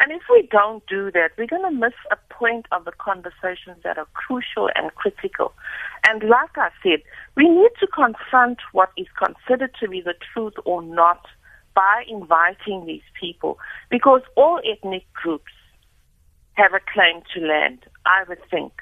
And 0.00 0.10
if 0.12 0.22
we 0.30 0.48
don't 0.50 0.82
do 0.86 1.10
that, 1.12 1.32
we're 1.36 1.46
going 1.46 1.62
to 1.62 1.70
miss 1.70 1.92
a 2.10 2.16
point 2.32 2.66
of 2.72 2.86
the 2.86 2.92
conversations 2.92 3.76
that 3.84 3.98
are 3.98 4.08
crucial 4.14 4.70
and 4.74 4.94
critical. 4.94 5.52
And 6.08 6.22
like 6.22 6.56
I 6.56 6.70
said, 6.82 7.02
we 7.36 7.48
need 7.48 7.70
to 7.80 7.86
confront 7.86 8.58
what 8.72 8.90
is 8.96 9.06
considered 9.18 9.72
to 9.78 9.88
be 9.88 10.00
the 10.00 10.14
truth 10.32 10.54
or 10.64 10.82
not 10.82 11.26
by 11.74 12.04
inviting 12.08 12.86
these 12.86 13.02
people 13.20 13.58
because 13.90 14.22
all 14.36 14.60
ethnic 14.64 15.04
groups 15.12 15.52
have 16.54 16.72
a 16.72 16.80
claim 16.92 17.22
to 17.34 17.46
land, 17.46 17.84
I 18.06 18.24
would 18.26 18.40
think. 18.50 18.72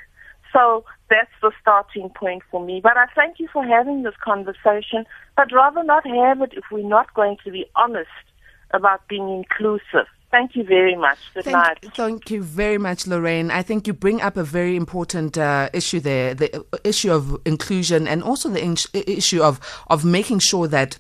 So 0.52 0.84
that's 1.10 1.30
the 1.42 1.50
starting 1.60 2.10
point 2.10 2.42
for 2.50 2.64
me. 2.64 2.80
But 2.80 2.96
I 2.96 3.06
thank 3.14 3.38
you 3.38 3.48
for 3.52 3.64
having 3.64 4.04
this 4.04 4.14
conversation, 4.24 5.04
but 5.36 5.52
rather 5.52 5.82
not 5.82 6.06
have 6.06 6.42
it 6.42 6.52
if 6.56 6.64
we're 6.70 6.88
not 6.88 7.12
going 7.14 7.36
to 7.44 7.50
be 7.50 7.66
honest 7.76 8.08
about 8.72 9.06
being 9.08 9.28
inclusive. 9.28 10.06
Thank 10.30 10.56
you 10.56 10.64
very 10.64 10.94
much. 10.94 11.18
Good 11.34 11.44
Thank, 11.44 11.56
night. 11.56 11.78
thank 11.94 12.30
you 12.30 12.42
very 12.42 12.76
much, 12.76 13.06
Lorraine. 13.06 13.50
I 13.50 13.62
think 13.62 13.86
you 13.86 13.94
bring 13.94 14.20
up 14.20 14.36
a 14.36 14.44
very 14.44 14.76
important 14.76 15.38
uh, 15.38 15.70
issue 15.72 16.00
there 16.00 16.34
the 16.34 16.54
uh, 16.58 16.78
issue 16.84 17.10
of 17.12 17.40
inclusion 17.46 18.06
and 18.06 18.22
also 18.22 18.50
the 18.50 18.62
in- 18.62 18.76
issue 18.92 19.42
of, 19.42 19.58
of 19.88 20.04
making 20.04 20.40
sure 20.40 20.68
that. 20.68 20.98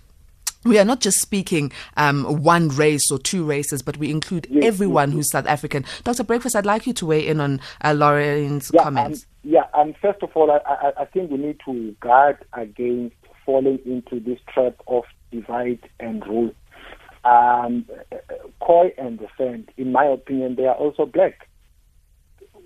We 0.64 0.76
are 0.80 0.84
not 0.84 1.00
just 1.00 1.20
speaking 1.20 1.70
um, 1.96 2.42
one 2.42 2.68
race 2.70 3.12
or 3.12 3.18
two 3.18 3.44
races, 3.44 3.80
but 3.80 3.96
we 3.96 4.10
include 4.10 4.48
Yes, 4.50 4.64
everyone 4.64 5.10
yes, 5.10 5.14
who's 5.14 5.30
South 5.30 5.46
African. 5.46 5.84
Dr. 6.02 6.24
Breakfast, 6.24 6.56
I'd 6.56 6.66
like 6.66 6.84
you 6.84 6.92
to 6.94 7.06
weigh 7.06 7.28
in 7.28 7.40
on 7.40 7.60
uh, 7.84 7.92
Lorraine's 7.96 8.68
Yeah, 8.74 8.82
comments. 8.82 9.20
Um, 9.44 9.50
yeah, 9.52 9.66
and 9.74 9.96
first 10.02 10.20
of 10.20 10.30
all, 10.34 10.50
I, 10.50 10.58
I, 10.66 10.92
I 11.02 11.04
think 11.04 11.30
we 11.30 11.36
need 11.38 11.60
to 11.64 11.92
guard 12.00 12.38
against 12.54 13.14
falling 13.46 13.78
into 13.86 14.18
this 14.18 14.40
trap 14.52 14.74
of 14.88 15.04
divide 15.30 15.88
and 16.00 16.26
rule. 16.26 16.50
Um, 17.28 17.84
Khoi 18.60 18.94
and 18.96 19.18
the 19.18 19.28
San, 19.36 19.68
in 19.76 19.92
my 19.92 20.06
opinion, 20.06 20.54
they 20.56 20.64
are 20.64 20.74
also 20.74 21.04
black. 21.04 21.46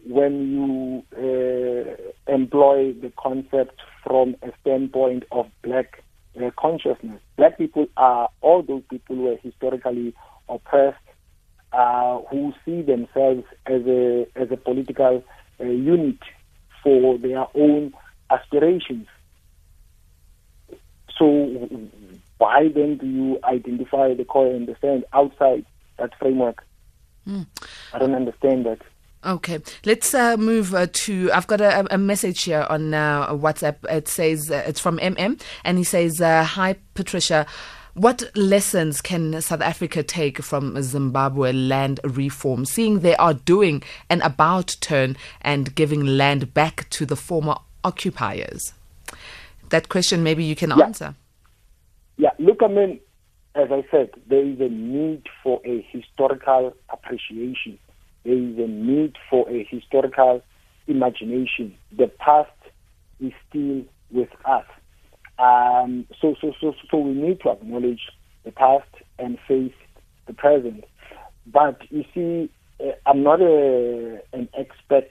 When 0.07 0.35
you 0.53 1.03
uh, 1.17 2.33
employ 2.33 2.93
the 2.93 3.13
concept 3.19 3.81
from 4.05 4.37
a 4.43 4.51
standpoint 4.61 5.25
of 5.33 5.47
black 5.63 6.05
uh, 6.41 6.51
consciousness, 6.57 7.21
black 7.37 7.59
people 7.59 7.87
are 7.97 8.29
all 8.41 8.63
those 8.63 8.83
people 8.89 9.17
who 9.17 9.33
are 9.33 9.37
historically 9.37 10.15
oppressed, 10.49 11.09
uh, 11.73 12.21
who 12.31 12.53
see 12.65 12.83
themselves 12.83 13.45
as 13.67 13.83
a 13.87 14.27
as 14.37 14.49
a 14.53 14.57
political 14.57 15.25
uh, 15.61 15.65
unit 15.65 16.19
for 16.85 17.19
their 17.19 17.47
own 17.55 17.93
aspirations. 18.31 19.09
So 21.19 21.59
why 22.43 22.69
then 22.75 22.97
do 22.97 23.07
you 23.07 23.39
identify 23.45 24.13
the 24.15 24.25
Khoi 24.25 24.51
and 24.57 24.67
the 24.67 24.75
San 24.81 25.05
outside 25.13 25.65
that 26.01 26.11
framework? 26.19 26.65
I 27.29 27.99
don't 28.01 28.17
understand 28.17 28.67
that. 28.67 28.81
Okay, 29.25 29.61
let's 29.85 30.13
uh, 30.13 30.37
move 30.37 30.75
uh, 30.75 30.89
to. 31.05 31.31
I've 31.33 31.47
got 31.47 31.61
a, 31.61 31.95
a 31.95 31.99
message 31.99 32.43
here 32.43 32.67
on 32.69 32.95
uh, 32.95 33.29
WhatsApp. 33.29 33.77
It 33.89 34.09
says 34.09 34.51
uh, 34.51 34.65
it's 34.67 34.81
from 34.81 34.99
MM, 34.99 35.41
and 35.63 35.79
he 35.79 35.85
says, 35.85 36.21
uh, 36.21 36.43
"Hi, 36.43 36.75
Patricia." 36.95 37.47
What 37.95 38.25
lessons 38.35 39.01
can 39.03 39.41
South 39.43 39.61
Africa 39.61 40.03
take 40.03 40.43
from 40.43 40.83
Zimbabwe 40.83 41.53
land 41.53 42.01
reform, 42.03 42.65
seeing 42.65 43.01
they 43.01 43.15
are 43.17 43.35
doing 43.35 43.83
an 44.11 44.21
about 44.23 44.77
turn 44.81 45.17
and 45.43 45.75
giving 45.77 46.05
land 46.05 46.55
back 46.55 46.89
to 46.91 47.07
the 47.07 47.17
former 47.17 47.57
occupiers? 47.85 48.73
That 49.69 49.91
question, 49.91 50.23
maybe 50.25 50.43
you 50.43 50.57
can 50.57 50.71
Yeah. 50.71 50.87
answer. 50.87 51.15
Yeah, 52.23 52.31
look, 52.39 52.59
I 52.63 52.69
mean, 52.69 53.01
as 53.57 53.73
I 53.73 53.85
said, 53.91 54.11
there 54.29 54.47
is 54.47 54.61
a 54.61 54.69
need 54.69 55.25
for 55.43 55.61
a 55.65 55.85
historical 55.91 56.73
appreciation. 56.89 57.81
There 58.23 58.35
is 58.35 58.57
a 58.59 58.69
need 58.69 59.17
for 59.29 59.51
a 59.51 59.67
historical 59.69 60.41
imagination. 60.87 61.75
The 61.91 62.07
past 62.07 62.53
is 63.19 63.33
still 63.49 63.83
with 64.13 64.29
us. 64.45 64.67
Um, 65.41 66.07
so, 66.21 66.37
so, 66.41 66.53
so, 66.61 66.75
so 66.89 66.99
we 66.99 67.13
need 67.13 67.41
to 67.41 67.51
acknowledge 67.51 68.03
the 68.45 68.53
past 68.53 68.87
and 69.19 69.37
face 69.49 69.75
the 70.29 70.33
present. 70.33 70.85
But 71.45 71.83
you 71.91 72.05
see, 72.15 72.51
uh, 72.79 72.93
I'm 73.05 73.25
not 73.25 73.41
a, 73.41 74.21
an 74.33 74.49
expert 74.57 75.11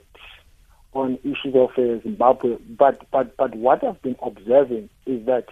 on 0.94 1.18
issues 1.24 1.54
of 1.56 1.72
uh, 1.76 2.02
Zimbabwe, 2.02 2.56
but, 2.70 3.06
but, 3.10 3.36
but 3.36 3.54
what 3.54 3.84
I've 3.84 4.00
been 4.00 4.16
observing 4.22 4.88
is 5.04 5.26
that 5.26 5.48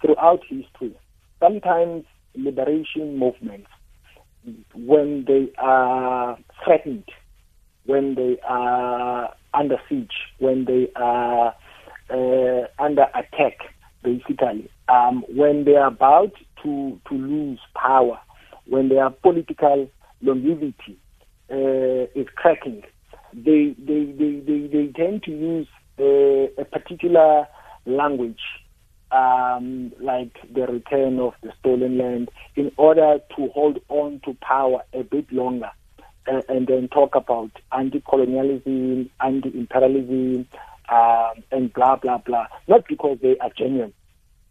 throughout 0.00 0.40
history, 0.48 0.96
sometimes 1.40 2.04
liberation 2.34 3.18
movements, 3.18 3.68
when 4.74 5.24
they 5.26 5.50
are 5.58 6.38
threatened, 6.64 7.04
when 7.84 8.14
they 8.14 8.38
are 8.46 9.34
under 9.54 9.76
siege, 9.88 10.12
when 10.38 10.64
they 10.64 10.90
are 10.96 11.54
uh, 12.10 12.66
under 12.78 13.06
attack, 13.14 13.58
basically, 14.02 14.70
um, 14.88 15.24
when 15.28 15.64
they 15.64 15.74
are 15.74 15.88
about 15.88 16.32
to, 16.62 17.00
to 17.08 17.14
lose 17.14 17.58
power, 17.74 18.18
when 18.66 18.88
their 18.88 19.10
political 19.10 19.90
longevity 20.22 20.98
uh, 21.50 22.06
is 22.14 22.26
cracking, 22.34 22.82
they, 23.32 23.74
they, 23.78 24.04
they, 24.18 24.40
they, 24.46 24.68
they 24.72 24.92
tend 24.96 25.22
to 25.24 25.30
use 25.30 25.68
uh, 25.98 26.60
a 26.60 26.64
particular 26.64 27.46
language 27.86 28.40
um, 29.10 29.92
like 30.00 30.36
the 30.52 30.66
return 30.66 31.18
of 31.18 31.34
the 31.42 31.52
stolen 31.60 31.98
land 31.98 32.30
in 32.56 32.70
order 32.76 33.18
to 33.36 33.48
hold 33.48 33.80
on 33.88 34.20
to 34.24 34.34
power 34.34 34.82
a 34.92 35.02
bit 35.02 35.30
longer 35.32 35.70
uh, 36.26 36.42
and 36.48 36.66
then 36.66 36.88
talk 36.88 37.14
about 37.14 37.50
anti-colonialism, 37.72 39.10
anti-imperialism, 39.20 40.46
um, 40.90 41.42
and 41.50 41.72
blah 41.72 41.96
blah 41.96 42.18
blah. 42.18 42.46
Not 42.66 42.86
because 42.88 43.18
they 43.22 43.36
are 43.38 43.50
genuine. 43.56 43.92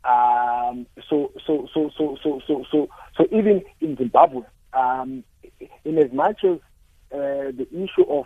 Um, 0.03 0.85
so, 1.09 1.31
so, 1.45 1.67
so, 1.73 1.91
so, 1.97 2.17
so, 2.23 2.41
so, 2.47 2.65
so, 2.71 2.87
so, 3.17 3.25
even 3.31 3.63
in 3.81 3.97
Zimbabwe, 3.97 4.43
um, 4.73 5.23
in 5.83 5.97
as 5.97 6.11
much 6.13 6.45
as 6.45 6.59
uh, 7.11 7.51
the 7.51 7.67
issue 7.73 8.09
of 8.09 8.25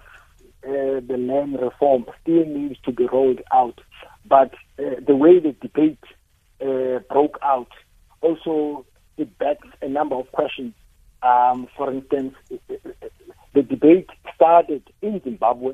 uh, 0.64 1.02
the 1.08 1.18
land 1.18 1.60
reform 1.60 2.06
still 2.22 2.46
needs 2.46 2.80
to 2.86 2.92
be 2.92 3.08
rolled 3.08 3.42
out, 3.52 3.82
but 4.26 4.54
uh, 4.78 5.00
the 5.06 5.16
way 5.16 5.40
the 5.40 5.54
debate 5.54 5.98
uh, 6.62 7.00
broke 7.10 7.38
out 7.44 7.70
also 8.22 8.86
it 9.18 9.38
begs 9.38 9.68
a 9.82 9.88
number 9.88 10.16
of 10.16 10.32
questions. 10.32 10.74
Um, 11.22 11.68
for 11.78 11.92
instance, 11.92 12.34
the 13.54 13.62
debate 13.62 14.10
started 14.36 14.84
in 15.02 15.22
Zimbabwe 15.24 15.74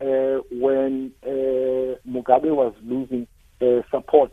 uh, 0.00 0.40
when 0.50 1.12
uh, 1.22 1.98
Mugabe 2.08 2.50
was 2.54 2.74
losing 2.82 3.26
uh, 3.60 3.82
support. 3.90 4.32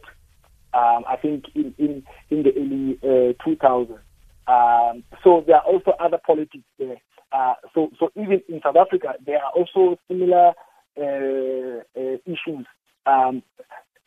Um, 0.73 1.03
I 1.07 1.15
think 1.21 1.45
in, 1.53 1.73
in, 1.77 2.03
in 2.29 2.43
the 2.43 2.51
early 2.55 2.99
uh, 3.03 3.33
2000s. 3.45 3.99
Um, 4.47 5.03
so 5.23 5.43
there 5.45 5.57
are 5.57 5.63
also 5.63 5.91
other 5.99 6.19
politics 6.25 6.63
there. 6.77 6.97
Uh, 7.31 7.55
so, 7.73 7.89
so 7.99 8.11
even 8.15 8.41
in 8.49 8.61
South 8.63 8.75
Africa, 8.75 9.13
there 9.25 9.39
are 9.43 9.51
also 9.51 9.99
similar 10.07 10.53
uh, 10.97 11.81
uh, 11.99 12.17
issues. 12.25 12.65
Um, 13.05 13.43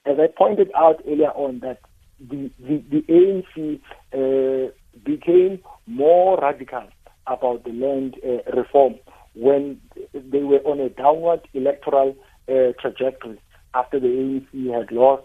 as 0.06 0.16
I 0.18 0.26
pointed 0.36 0.70
out 0.76 1.02
earlier 1.06 1.30
on, 1.30 1.60
that 1.60 1.80
the, 2.20 2.50
the, 2.58 2.82
the 2.90 3.02
ANC 3.08 3.80
uh, 4.12 4.72
became 5.04 5.60
more 5.86 6.38
radical 6.40 6.88
about 7.26 7.64
the 7.64 7.70
land 7.70 8.16
uh, 8.24 8.56
reform 8.56 8.96
when 9.34 9.80
they 10.14 10.42
were 10.42 10.60
on 10.64 10.80
a 10.80 10.88
downward 10.88 11.40
electoral 11.54 12.16
uh, 12.48 12.72
trajectory 12.80 13.40
after 13.74 14.00
the 14.00 14.06
ANC 14.06 14.74
had 14.74 14.90
lost 14.90 15.24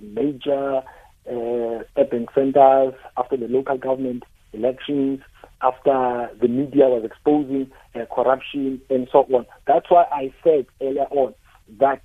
major 0.00 0.82
uh, 1.28 1.84
urban 1.96 2.26
centers, 2.34 2.94
after 3.16 3.36
the 3.36 3.48
local 3.48 3.78
government 3.78 4.24
elections, 4.52 5.20
after 5.62 6.30
the 6.40 6.48
media 6.48 6.88
was 6.88 7.04
exposing 7.04 7.70
uh, 7.94 8.04
corruption 8.14 8.80
and 8.90 9.08
so 9.10 9.20
on. 9.32 9.46
That's 9.66 9.90
why 9.90 10.04
I 10.12 10.32
said 10.44 10.66
earlier 10.80 11.06
on 11.10 11.34
that 11.78 12.02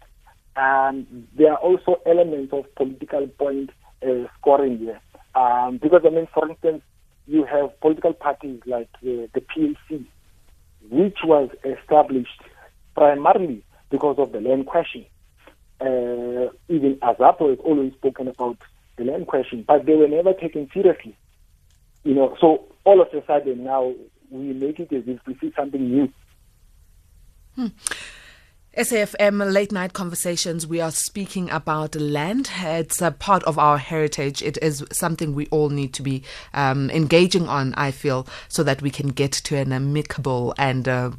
um, 0.56 1.28
there 1.38 1.52
are 1.52 1.58
also 1.58 2.02
elements 2.06 2.54
of 2.54 2.74
political 2.76 3.28
point 3.28 3.70
uh, 4.02 4.28
scoring 4.40 4.78
here. 4.78 5.00
Um, 5.36 5.78
because, 5.78 6.02
I 6.06 6.10
mean, 6.10 6.28
for 6.34 6.50
instance, 6.50 6.82
you 7.28 7.44
have 7.46 7.80
political 7.82 8.14
parties 8.14 8.62
like 8.66 8.90
uh, 9.04 9.28
the 9.34 9.42
PAC, 9.42 10.00
which 10.90 11.18
was 11.24 11.50
established 11.64 12.42
primarily 12.96 13.64
because 13.90 14.18
of 14.18 14.32
the 14.32 14.42
land 14.42 14.66
question. 14.66 15.06
Uh, 15.82 16.52
even 16.70 16.98
Azapo 17.02 17.50
has 17.50 17.60
always 17.60 17.94
spoken 17.94 18.28
about 18.28 18.58
the 18.98 19.04
land 19.04 19.28
question, 19.28 19.64
but 19.68 19.86
they 19.86 19.96
were 19.96 20.08
never 20.08 20.34
taken 20.34 20.70
seriously. 20.74 21.16
You 22.04 22.14
know, 22.14 22.38
so 22.40 22.66
all 22.84 23.02
of 23.02 23.08
a 23.14 23.26
sudden 23.26 23.64
now 23.64 23.94
we 24.30 24.54
make 24.54 24.80
it 24.80 24.94
as 24.94 25.04
if 25.08 25.20
we 25.26 25.36
see 25.40 25.52
something 25.56 25.82
new. 25.82 26.14
Hmm. 27.56 27.68
SAFM 28.78 29.54
late 29.54 29.72
night 29.72 29.94
conversations. 29.94 30.68
We 30.68 30.82
are 30.82 30.92
speaking 30.92 31.50
about 31.50 31.96
land. 31.96 32.52
It's 32.62 33.02
a 33.02 33.12
part 33.12 33.42
of 33.46 33.58
our 33.58 33.78
heritage. 33.78 34.42
It 34.42 34.58
is 34.62 34.84
something 34.92 35.34
we 35.34 35.48
all 35.48 35.70
need 35.70 35.94
to 35.94 36.02
be 36.02 36.24
um, 36.54 36.90
engaging 36.92 37.48
on, 37.48 37.74
I 37.76 37.92
feel, 37.92 38.28
so 38.50 38.64
that 38.64 38.82
we 38.82 38.90
can 38.90 39.10
get 39.10 39.32
to 39.32 39.56
an 39.56 39.72
amicable 39.72 40.54
and 40.58 40.90
uh, 40.90 41.12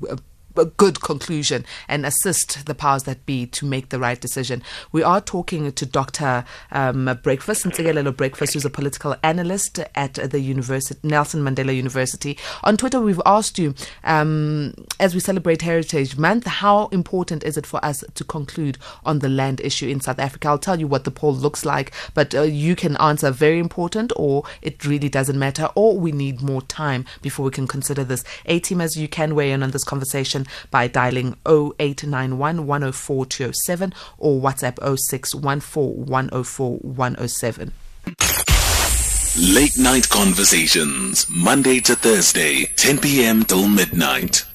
good 0.65 1.01
conclusion 1.01 1.65
and 1.89 2.07
assist 2.07 2.67
the 2.67 2.75
powers 2.75 3.05
that 3.05 3.27
be 3.27 3.47
to 3.47 3.67
make 3.67 3.91
the 3.91 3.99
right 3.99 4.21
decision. 4.21 4.63
We 4.93 5.03
are 5.03 5.21
talking 5.21 5.71
to 5.71 5.87
Dr. 5.87 6.45
Um, 6.71 7.19
Breakfast, 7.23 7.65
Ntsikelelo 7.65 8.17
Breakfast, 8.17 8.55
who's 8.55 8.65
a 8.65 8.71
political 8.71 9.17
analyst 9.23 9.79
at 9.95 10.15
the 10.15 10.41
University, 10.41 10.99
Nelson 11.07 11.43
Mandela 11.43 11.75
University. 11.75 12.39
On 12.65 12.77
Twitter, 12.77 13.01
we've 13.01 13.21
asked 13.27 13.59
you, 13.59 13.75
um, 14.05 14.75
as 14.99 15.15
we 15.15 15.21
celebrate 15.21 15.63
Heritage 15.63 16.17
Month, 16.17 16.47
how 16.47 16.87
important 16.89 17.45
is 17.45 17.57
it 17.57 17.67
for 17.67 17.85
us 17.85 18.03
to 18.15 18.25
conclude 18.25 18.79
on 19.05 19.19
the 19.21 19.29
land 19.29 19.61
issue 19.61 19.89
in 19.89 20.01
South 20.01 20.19
Africa? 20.19 20.49
I'll 20.49 20.59
tell 20.59 20.81
you 20.81 20.87
what 20.87 21.05
the 21.05 21.11
poll 21.11 21.35
looks 21.35 21.65
like, 21.65 21.93
but 22.15 22.35
uh, 22.35 22.43
you 22.43 22.77
can 22.77 22.97
answer 22.97 23.31
very 23.31 23.59
important, 23.59 24.13
or 24.17 24.45
it 24.63 24.85
really 24.85 25.09
doesn't 25.09 25.39
matter, 25.39 25.69
or 25.75 25.99
we 25.99 26.13
need 26.13 26.43
more 26.43 26.63
time 26.63 27.05
before 27.23 27.45
we 27.45 27.51
can 27.51 27.67
consider 27.67 28.05
this. 28.05 28.25
A 28.47 28.61
teamers, 28.61 28.97
you 28.97 29.09
can 29.09 29.35
weigh 29.35 29.53
in 29.53 29.63
on 29.63 29.71
this 29.71 29.85
conversation 29.85 30.46
by 30.71 30.89
dialing 30.89 31.37
0891 31.47 32.67
104 32.67 33.27
207 33.27 33.95
or 34.19 34.41
WhatsApp 34.41 34.79
0614 34.99 36.07
104 36.07 36.77
107. 36.79 37.73
Late 39.39 39.77
Night 39.79 40.09
Conversations, 40.09 41.27
Monday 41.29 41.81
to 41.81 41.95
Thursday, 41.95 42.65
10 42.77 42.99
p.m. 42.99 43.45
till 43.45 43.69
midnight. 43.69 44.47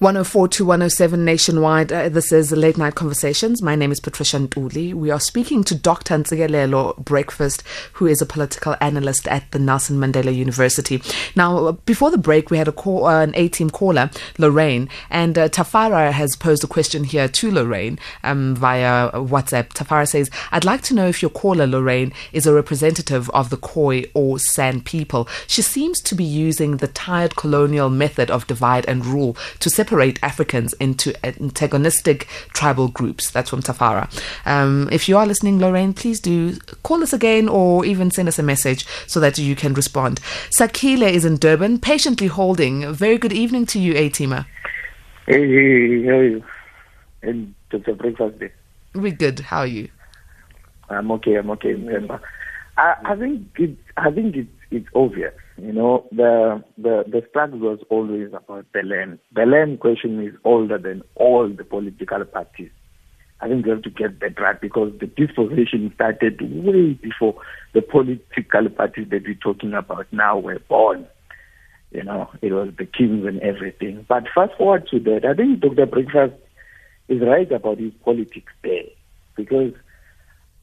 104 0.00 0.48
to 0.48 0.64
107 0.64 1.26
nationwide. 1.26 1.92
Uh, 1.92 2.08
this 2.08 2.32
is 2.32 2.52
Late 2.52 2.78
Night 2.78 2.94
Conversations. 2.94 3.60
My 3.60 3.74
name 3.74 3.92
is 3.92 4.00
Patricia 4.00 4.38
Ntuli. 4.38 4.94
We 4.94 5.10
are 5.10 5.20
speaking 5.20 5.62
to 5.64 5.74
Dr. 5.74 6.14
Ntsikelelo 6.14 6.96
Breakfast, 7.04 7.62
who 7.92 8.06
is 8.06 8.22
a 8.22 8.26
political 8.26 8.76
analyst 8.80 9.28
at 9.28 9.50
the 9.50 9.58
Nelson 9.58 9.98
Mandela 9.98 10.34
University. 10.34 11.02
Now, 11.36 11.72
before 11.84 12.10
the 12.10 12.16
break, 12.16 12.50
we 12.50 12.56
had 12.56 12.66
a 12.66 12.72
call, 12.72 13.04
uh, 13.04 13.22
an 13.22 13.34
A 13.34 13.48
team 13.48 13.68
caller, 13.68 14.08
Lorraine, 14.38 14.88
and 15.10 15.36
uh, 15.36 15.50
Tafara 15.50 16.12
has 16.12 16.34
posed 16.34 16.64
a 16.64 16.66
question 16.66 17.04
here 17.04 17.28
to 17.28 17.50
Lorraine 17.50 17.98
um, 18.24 18.56
via 18.56 19.10
WhatsApp. 19.10 19.68
Tafara 19.74 20.08
says, 20.08 20.30
I'd 20.50 20.64
like 20.64 20.80
to 20.84 20.94
know 20.94 21.08
if 21.08 21.20
your 21.20 21.30
caller, 21.30 21.66
Lorraine, 21.66 22.14
is 22.32 22.46
a 22.46 22.54
representative 22.54 23.28
of 23.30 23.50
the 23.50 23.58
Khoi 23.58 24.04
or 24.14 24.38
San 24.38 24.80
people. 24.80 25.28
She 25.46 25.60
seems 25.60 26.00
to 26.00 26.14
be 26.14 26.24
using 26.24 26.78
the 26.78 26.88
tired 26.88 27.36
colonial 27.36 27.90
method 27.90 28.30
of 28.30 28.46
divide 28.46 28.86
and 28.86 29.04
rule 29.04 29.36
to 29.58 29.68
separate 29.68 29.89
separate 29.90 30.22
Africans 30.22 30.72
into 30.74 31.12
antagonistic 31.26 32.28
tribal 32.52 32.86
groups. 32.86 33.28
That's 33.32 33.50
from 33.50 33.60
Tafara. 33.60 34.06
Um, 34.46 34.88
if 34.92 35.08
you 35.08 35.16
are 35.16 35.26
listening, 35.26 35.58
Lorraine, 35.58 35.94
please 35.94 36.20
do 36.20 36.56
call 36.84 37.02
us 37.02 37.12
again 37.12 37.48
or 37.48 37.84
even 37.84 38.12
send 38.12 38.28
us 38.28 38.38
a 38.38 38.42
message 38.44 38.86
so 39.08 39.18
that 39.18 39.36
you 39.36 39.56
can 39.56 39.74
respond. 39.74 40.20
Sakile 40.50 41.10
is 41.10 41.24
in 41.24 41.38
Durban, 41.38 41.80
patiently 41.80 42.28
holding. 42.28 42.92
Very 42.92 43.18
good 43.18 43.32
evening 43.32 43.66
to 43.66 43.80
you, 43.80 43.94
A-Teamer. 43.96 44.46
Hey, 45.26 45.48
hey, 45.48 46.04
how 46.06 46.12
are 46.12 46.24
you? 46.24 46.44
And 47.22 47.52
Dr. 47.70 47.94
Breakfast 47.94 48.38
Day. 48.38 48.52
We're 48.94 49.10
good. 49.10 49.40
How 49.40 49.58
are 49.58 49.66
you? 49.66 49.88
I'm 50.88 51.10
okay. 51.10 51.34
I'm 51.34 51.50
okay. 51.50 51.74
I, 52.76 52.94
I 53.04 53.16
think 53.16 53.48
it, 53.56 53.76
I 53.96 54.12
think 54.12 54.36
it's 54.36 54.48
it's 54.70 54.86
obvious 54.94 55.34
you 55.62 55.72
know, 55.72 56.06
the 56.12 56.62
the 56.78 57.04
the 57.06 57.24
struggle 57.30 57.58
was 57.58 57.80
always 57.88 58.28
about 58.32 58.66
the 58.72 58.82
land. 58.82 59.18
The 59.32 59.46
land 59.46 59.80
question 59.80 60.22
is 60.22 60.34
older 60.44 60.78
than 60.78 61.02
all 61.14 61.48
the 61.48 61.64
political 61.64 62.24
parties. 62.24 62.70
I 63.40 63.48
think 63.48 63.64
we 63.64 63.70
have 63.70 63.82
to 63.82 63.90
get 63.90 64.20
that 64.20 64.38
right 64.40 64.60
because 64.60 64.92
the 65.00 65.06
dispossession 65.06 65.92
started 65.94 66.40
way 66.40 66.92
before 66.92 67.40
the 67.72 67.80
political 67.80 68.68
parties 68.68 69.08
that 69.10 69.22
we're 69.24 69.34
talking 69.34 69.72
about 69.72 70.06
now 70.12 70.38
were 70.38 70.58
born. 70.68 71.06
You 71.90 72.04
know, 72.04 72.28
it 72.42 72.52
was 72.52 72.72
the 72.76 72.86
kings 72.86 73.26
and 73.26 73.40
everything. 73.40 74.04
But 74.08 74.24
fast 74.34 74.52
forward 74.58 74.86
to 74.90 75.00
that, 75.00 75.24
I 75.24 75.34
think 75.34 75.60
Dr. 75.60 75.86
Breakfast 75.86 76.34
is 77.08 77.20
right 77.22 77.50
about 77.50 77.78
his 77.78 77.92
politics 78.04 78.52
there. 78.62 78.84
Because 79.36 79.72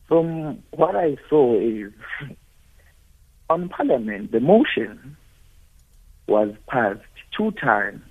from 0.07 0.63
what 0.71 0.95
I 0.95 1.17
saw 1.29 1.59
is 1.59 1.91
on 3.49 3.69
Parliament, 3.69 4.31
the 4.31 4.39
motion 4.39 5.17
was 6.27 6.53
passed 6.67 7.01
two 7.35 7.51
times 7.51 8.01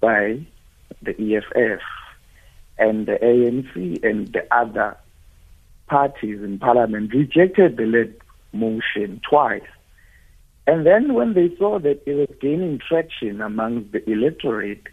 by 0.00 0.46
the 1.02 1.12
EFF 1.12 1.82
and 2.78 3.06
the 3.06 3.18
ANC 3.22 4.04
and 4.04 4.28
the 4.28 4.46
other 4.54 4.96
parties 5.86 6.42
in 6.42 6.58
Parliament 6.58 7.12
rejected 7.12 7.76
the 7.76 7.84
lead 7.84 8.16
motion 8.52 9.20
twice. 9.28 9.62
And 10.66 10.84
then 10.84 11.14
when 11.14 11.34
they 11.34 11.54
saw 11.56 11.78
that 11.78 12.02
it 12.06 12.14
was 12.14 12.36
gaining 12.40 12.80
traction 12.86 13.40
among 13.40 13.90
the 13.92 14.08
electorate, 14.10 14.86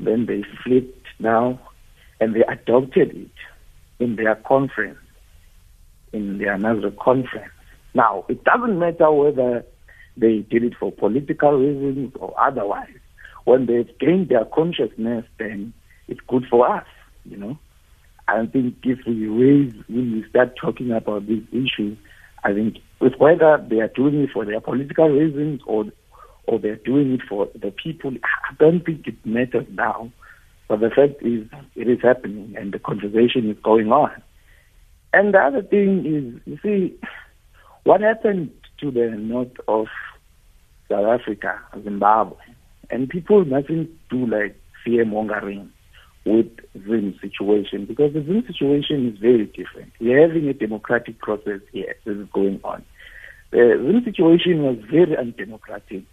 then 0.00 0.26
they 0.26 0.42
flipped 0.64 1.06
now 1.18 1.60
and 2.20 2.34
they 2.34 2.42
adopted 2.42 3.14
it 3.14 3.30
in 4.02 4.16
their 4.16 4.34
conference, 4.34 4.98
in 6.12 6.38
their 6.38 6.54
another 6.54 6.90
conference. 6.90 7.51
Now, 7.94 8.24
it 8.28 8.42
doesn't 8.44 8.78
matter 8.78 9.10
whether 9.10 9.64
they 10.16 10.38
did 10.38 10.64
it 10.64 10.74
for 10.78 10.92
political 10.92 11.52
reasons 11.52 12.12
or 12.18 12.34
otherwise. 12.40 12.88
When 13.44 13.66
they've 13.66 13.98
gained 13.98 14.28
their 14.28 14.44
consciousness, 14.44 15.24
then 15.38 15.72
it's 16.08 16.20
good 16.28 16.44
for 16.48 16.68
us, 16.68 16.86
you 17.24 17.36
know. 17.36 17.58
I 18.28 18.46
think 18.46 18.76
if 18.84 19.00
we 19.06 19.26
raise, 19.26 19.74
when 19.88 20.12
we 20.12 20.28
start 20.28 20.54
talking 20.60 20.92
about 20.92 21.26
these 21.26 21.44
issues, 21.50 21.98
I 22.44 22.52
think 22.52 22.78
with 23.00 23.14
whether 23.18 23.64
they 23.68 23.80
are 23.80 23.88
doing 23.88 24.22
it 24.22 24.30
for 24.32 24.44
their 24.44 24.60
political 24.60 25.08
reasons 25.08 25.60
or 25.66 25.86
or 26.46 26.58
they're 26.58 26.76
doing 26.76 27.12
it 27.12 27.20
for 27.28 27.48
the 27.54 27.70
people, 27.70 28.12
I 28.12 28.54
don't 28.58 28.84
think 28.84 29.06
it 29.06 29.14
matters 29.24 29.66
now. 29.70 30.10
But 30.68 30.80
the 30.80 30.90
fact 30.90 31.22
is, 31.22 31.46
it 31.76 31.88
is 31.88 32.00
happening 32.02 32.54
and 32.58 32.72
the 32.72 32.78
conversation 32.78 33.48
is 33.50 33.56
going 33.62 33.92
on. 33.92 34.10
And 35.12 35.34
the 35.34 35.38
other 35.38 35.62
thing 35.62 36.04
is, 36.04 36.40
you 36.46 36.58
see, 36.62 36.98
what 37.84 38.00
happened 38.00 38.50
to 38.80 38.90
the 38.90 39.10
north 39.10 39.52
of 39.68 39.86
South 40.88 41.20
Africa, 41.20 41.60
Zimbabwe, 41.82 42.36
and 42.90 43.08
people 43.08 43.44
mustn't 43.44 43.90
do 44.08 44.26
like 44.26 44.58
fear 44.84 45.04
mongering 45.04 45.70
with 46.24 46.46
Zim 46.84 47.18
situation 47.20 47.86
because 47.86 48.12
the 48.12 48.22
Zim 48.22 48.44
situation 48.46 49.08
is 49.08 49.18
very 49.18 49.46
different. 49.46 49.92
We're 50.00 50.26
having 50.26 50.48
a 50.48 50.54
democratic 50.54 51.18
process 51.18 51.60
here 51.72 51.96
that 52.04 52.20
is 52.20 52.28
going 52.32 52.60
on. 52.62 52.84
Uh, 53.52 53.76
the 53.76 53.84
Zim 53.86 54.04
situation 54.04 54.62
was 54.62 54.78
very 54.90 55.16
undemocratic. 55.16 56.04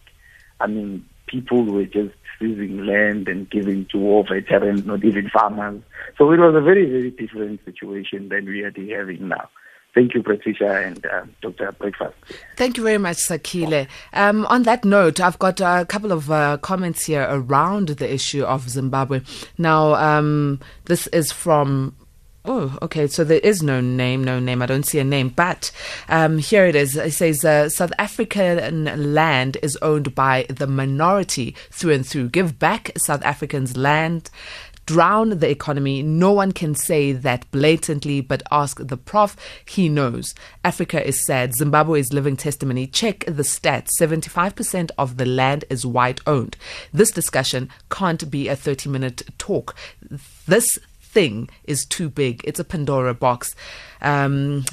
I 0.60 0.68
mean, 0.68 1.06
people 1.28 1.64
were 1.64 1.86
just 1.86 2.14
seizing 2.40 2.86
land 2.86 3.28
and 3.28 3.50
giving 3.50 3.86
to 3.92 3.98
war 3.98 4.24
veterans, 4.24 4.86
not 4.86 5.04
even 5.04 5.30
farmers. 5.30 5.82
So 6.18 6.32
it 6.32 6.40
was 6.40 6.56
a 6.56 6.62
very, 6.62 6.86
very 6.86 7.12
different 7.12 7.64
situation 7.66 8.30
than 8.30 8.46
we 8.46 8.64
are 8.64 8.72
having 8.72 9.28
now. 9.28 9.50
Thank 9.96 10.14
you, 10.14 10.22
Patricia 10.22 10.86
and 10.86 11.04
uh, 11.06 11.26
Dr. 11.42 11.72
Breakfast. 11.74 12.16
Thank 12.56 12.78
you 12.78 12.84
very 12.84 13.00
much, 13.00 13.18
Sakile. 13.18 13.88
Um, 14.14 14.46
on 14.46 14.64
that 14.64 14.86
note, 14.86 15.20
I've 15.20 15.40
got 15.40 15.60
a 15.60 15.86
couple 15.90 16.12
of 16.12 16.30
uh, 16.30 16.58
comments 16.58 17.06
here 17.06 17.28
around 17.30 17.90
the 17.90 18.14
issue 18.14 18.44
of 18.44 18.70
Zimbabwe. 18.70 19.22
Now, 19.58 19.96
um, 19.96 20.60
this 20.86 21.08
is 21.08 21.32
from 21.32 21.96
Oh, 22.46 22.78
okay. 22.82 23.06
So 23.08 23.24
there 23.24 23.40
is 23.40 23.62
no 23.62 23.82
name, 23.82 24.24
no 24.24 24.40
name. 24.40 24.62
I 24.62 24.66
don't 24.66 24.86
see 24.86 24.98
a 24.98 25.04
name, 25.04 25.30
but 25.30 25.72
um, 26.08 26.38
here 26.38 26.66
it 26.66 26.76
is. 26.76 26.96
It 26.96 27.12
says 27.12 27.44
uh, 27.44 27.68
South 27.68 27.92
African 28.00 29.14
land 29.14 29.58
is 29.62 29.78
owned 29.82 30.16
by 30.16 30.46
the 30.50 30.66
minority 30.66 31.56
through 31.70 31.94
and 31.94 32.06
through. 32.06 32.30
Give 32.30 32.58
back 32.58 32.92
South 32.98 33.24
Africans 33.24 33.76
land. 33.76 34.30
Drown 34.90 35.38
the 35.38 35.52
economy. 35.52 36.02
No 36.02 36.32
one 36.32 36.52
can 36.52 36.74
say 36.74 37.12
that 37.12 37.46
blatantly, 37.52 38.22
but 38.22 38.42
ask 38.50 38.80
the 38.80 38.98
prof. 38.98 39.38
He 39.64 39.88
knows. 39.88 40.34
Africa 40.66 41.08
is 41.08 41.24
sad. 41.24 41.54
Zimbabwe 41.54 42.00
is 42.00 42.12
living 42.12 42.36
testimony. 42.36 42.88
Check 42.88 43.24
the 43.26 43.44
stats 43.44 43.90
75% 44.00 44.90
of 44.98 45.18
the 45.18 45.28
land 45.28 45.64
is 45.70 45.86
white 45.86 46.22
owned. 46.26 46.58
This 46.92 47.12
discussion 47.12 47.70
can't 47.92 48.32
be 48.32 48.48
a 48.48 48.56
30 48.56 48.90
minute 48.90 49.22
talk. 49.38 49.76
This 50.48 50.80
thing 51.12 51.50
is 51.64 51.86
too 51.86 52.10
big. 52.10 52.42
It's 52.44 52.60
a 52.60 52.64
Pandora 52.64 53.14
box. 53.14 53.56
Um, 54.02 54.66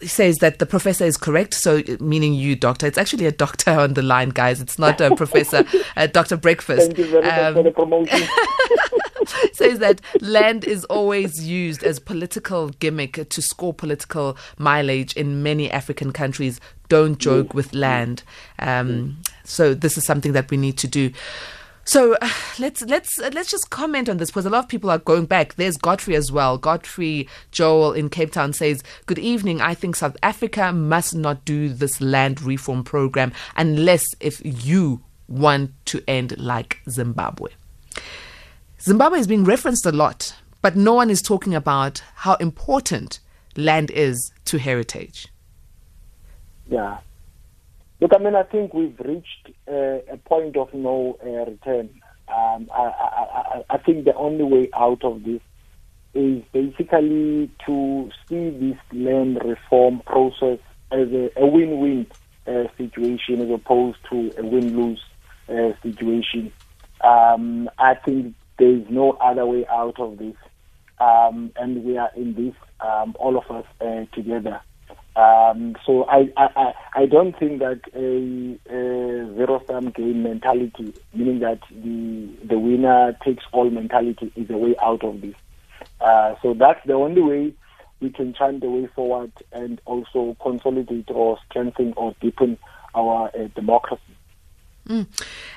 he 0.00 0.08
says 0.08 0.36
that 0.38 0.58
the 0.58 0.66
professor 0.66 1.04
is 1.04 1.16
correct, 1.16 1.54
so 1.54 1.82
meaning 2.00 2.34
you, 2.34 2.56
doctor. 2.56 2.86
It's 2.86 2.98
actually 2.98 3.26
a 3.26 3.32
doctor 3.32 3.70
on 3.84 3.94
the 3.94 4.02
line, 4.02 4.30
guys. 4.30 4.60
It's 4.60 4.78
not 4.78 5.00
a 5.00 5.14
professor, 5.16 5.64
uh, 5.96 6.06
Dr. 6.08 6.36
Breakfast. 6.36 6.86
Thank 6.86 6.98
you 6.98 7.06
very 7.06 7.22
much 7.24 7.54
for 7.54 7.62
the 7.62 7.68
Um, 7.68 7.74
promotion. 7.74 8.28
says 9.52 9.78
that 9.78 10.00
land 10.20 10.64
is 10.64 10.84
always 10.86 11.46
used 11.46 11.82
as 11.82 11.98
political 11.98 12.68
gimmick 12.68 13.28
to 13.28 13.40
score 13.42 13.72
political 13.72 14.36
mileage 14.58 15.14
in 15.14 15.42
many 15.42 15.70
African 15.70 16.12
countries. 16.12 16.60
Don't 16.88 17.18
joke 17.18 17.54
with 17.54 17.72
land. 17.74 18.22
Um, 18.58 19.16
so 19.44 19.72
this 19.74 19.96
is 19.96 20.04
something 20.04 20.32
that 20.32 20.50
we 20.50 20.56
need 20.56 20.76
to 20.78 20.88
do. 20.88 21.10
So 21.84 22.16
uh, 22.20 22.28
let's 22.58 22.82
let's 22.82 23.18
uh, 23.20 23.30
let's 23.32 23.50
just 23.50 23.70
comment 23.70 24.08
on 24.08 24.16
this 24.16 24.30
because 24.30 24.46
a 24.46 24.50
lot 24.50 24.64
of 24.64 24.68
people 24.68 24.90
are 24.90 24.98
going 24.98 25.26
back. 25.26 25.54
There's 25.54 25.76
Godfrey 25.76 26.16
as 26.16 26.32
well. 26.32 26.58
Godfrey 26.58 27.28
Joel 27.50 27.92
in 27.92 28.08
Cape 28.08 28.32
Town 28.32 28.52
says, 28.52 28.82
"Good 29.06 29.18
evening. 29.18 29.60
I 29.60 29.74
think 29.74 29.96
South 29.96 30.16
Africa 30.22 30.72
must 30.72 31.14
not 31.14 31.44
do 31.44 31.68
this 31.68 32.00
land 32.00 32.42
reform 32.42 32.84
program 32.84 33.32
unless 33.56 34.06
if 34.20 34.40
you 34.44 35.02
want 35.28 35.72
to 35.86 36.02
end 36.08 36.38
like 36.38 36.80
Zimbabwe." 36.88 37.50
Zimbabwe 38.80 39.18
is 39.18 39.26
being 39.26 39.44
referenced 39.44 39.86
a 39.86 39.92
lot, 39.92 40.34
but 40.60 40.76
no 40.76 40.92
one 40.92 41.08
is 41.08 41.22
talking 41.22 41.54
about 41.54 42.02
how 42.16 42.34
important 42.34 43.20
land 43.56 43.90
is 43.90 44.30
to 44.44 44.58
heritage. 44.58 45.28
Yeah. 46.68 46.98
Look, 48.04 48.12
I 48.14 48.22
mean, 48.22 48.34
I 48.34 48.42
think 48.42 48.74
we've 48.74 49.00
reached 49.00 49.48
uh, 49.66 50.04
a 50.12 50.18
point 50.26 50.58
of 50.58 50.74
no 50.74 51.16
uh, 51.24 51.50
return. 51.50 51.88
Um, 52.28 52.68
I, 52.70 52.82
I, 52.82 53.64
I, 53.70 53.78
think 53.78 54.04
the 54.04 54.14
only 54.14 54.44
way 54.44 54.68
out 54.74 55.02
of 55.02 55.24
this 55.24 55.40
is 56.12 56.42
basically 56.52 57.50
to 57.64 58.10
see 58.28 58.50
this 58.50 58.76
land 58.92 59.40
reform 59.42 60.02
process 60.04 60.58
as 60.92 61.08
a, 61.12 61.30
a 61.38 61.46
win-win 61.46 62.06
uh, 62.46 62.64
situation 62.76 63.40
as 63.40 63.48
opposed 63.48 63.96
to 64.10 64.30
a 64.36 64.44
win-lose 64.44 65.02
uh, 65.48 65.70
situation. 65.82 66.52
Um, 67.00 67.70
I 67.78 67.94
think 67.94 68.34
there 68.58 68.68
is 68.68 68.84
no 68.90 69.12
other 69.12 69.46
way 69.46 69.64
out 69.66 69.98
of 69.98 70.18
this, 70.18 70.36
um, 70.98 71.52
and 71.56 71.82
we 71.82 71.96
are 71.96 72.10
in 72.14 72.34
this, 72.34 72.54
um, 72.80 73.16
all 73.18 73.38
of 73.38 73.50
us 73.50 73.64
uh, 73.80 74.04
together. 74.14 74.60
Um, 75.16 75.76
so 75.86 76.04
I, 76.04 76.28
I, 76.36 76.72
I- 76.96 77.06
don't 77.06 77.38
think 77.38 77.60
that 77.60 77.80
a, 77.94 78.74
a 78.74 79.34
zero-sum 79.36 79.90
game 79.96 80.24
mentality, 80.24 80.92
meaning 81.14 81.38
that 81.40 81.60
the 81.70 82.28
the 82.48 82.58
winner 82.58 83.16
takes 83.24 83.44
all 83.52 83.70
mentality, 83.70 84.32
is 84.34 84.50
a 84.50 84.56
way 84.56 84.74
out 84.82 85.04
of 85.04 85.20
this. 85.20 85.34
Uh, 86.00 86.34
so 86.42 86.54
that's 86.58 86.80
the 86.86 86.94
only 86.94 87.22
way 87.22 87.54
we 88.00 88.10
can 88.10 88.34
chant 88.34 88.60
the 88.60 88.68
way 88.68 88.88
forward 88.94 89.32
and 89.52 89.80
also 89.86 90.36
consolidate 90.42 91.08
or 91.10 91.38
strengthen 91.48 91.94
or 91.96 92.14
deepen 92.20 92.58
our 92.94 93.28
uh, 93.28 93.48
democracy. 93.54 94.02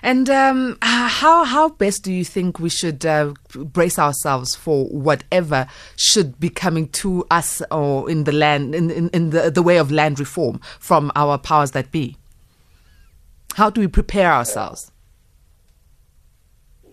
And 0.01 0.29
um, 0.29 0.77
how 0.81 1.43
how 1.43 1.69
best 1.69 2.03
do 2.03 2.13
you 2.13 2.23
think 2.23 2.59
we 2.59 2.69
should 2.69 3.05
uh, 3.05 3.33
brace 3.53 3.99
ourselves 3.99 4.55
for 4.55 4.85
whatever 4.85 5.67
should 5.97 6.39
be 6.39 6.49
coming 6.49 6.87
to 6.89 7.25
us 7.29 7.61
or 7.69 8.09
in 8.09 8.23
the 8.23 8.31
land 8.31 8.73
in, 8.73 8.89
in, 8.89 9.09
in 9.09 9.31
the 9.31 9.51
the 9.51 9.61
way 9.61 9.77
of 9.77 9.91
land 9.91 10.19
reform 10.19 10.61
from 10.79 11.11
our 11.15 11.37
powers 11.37 11.71
that 11.71 11.91
be? 11.91 12.15
How 13.55 13.69
do 13.69 13.81
we 13.81 13.87
prepare 13.87 14.31
ourselves? 14.31 14.91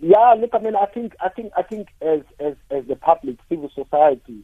Yeah, 0.01 0.35
look, 0.39 0.51
I 0.53 0.59
mean, 0.59 0.77
I 0.77 0.87
think, 0.87 1.15
I 1.21 1.29
think, 1.29 1.53
I 1.57 1.63
think, 1.63 1.89
as 2.03 2.21
as 2.41 2.55
as 2.71 2.85
the 2.87 2.97
public, 2.97 3.37
civil 3.49 3.71
society, 3.75 4.41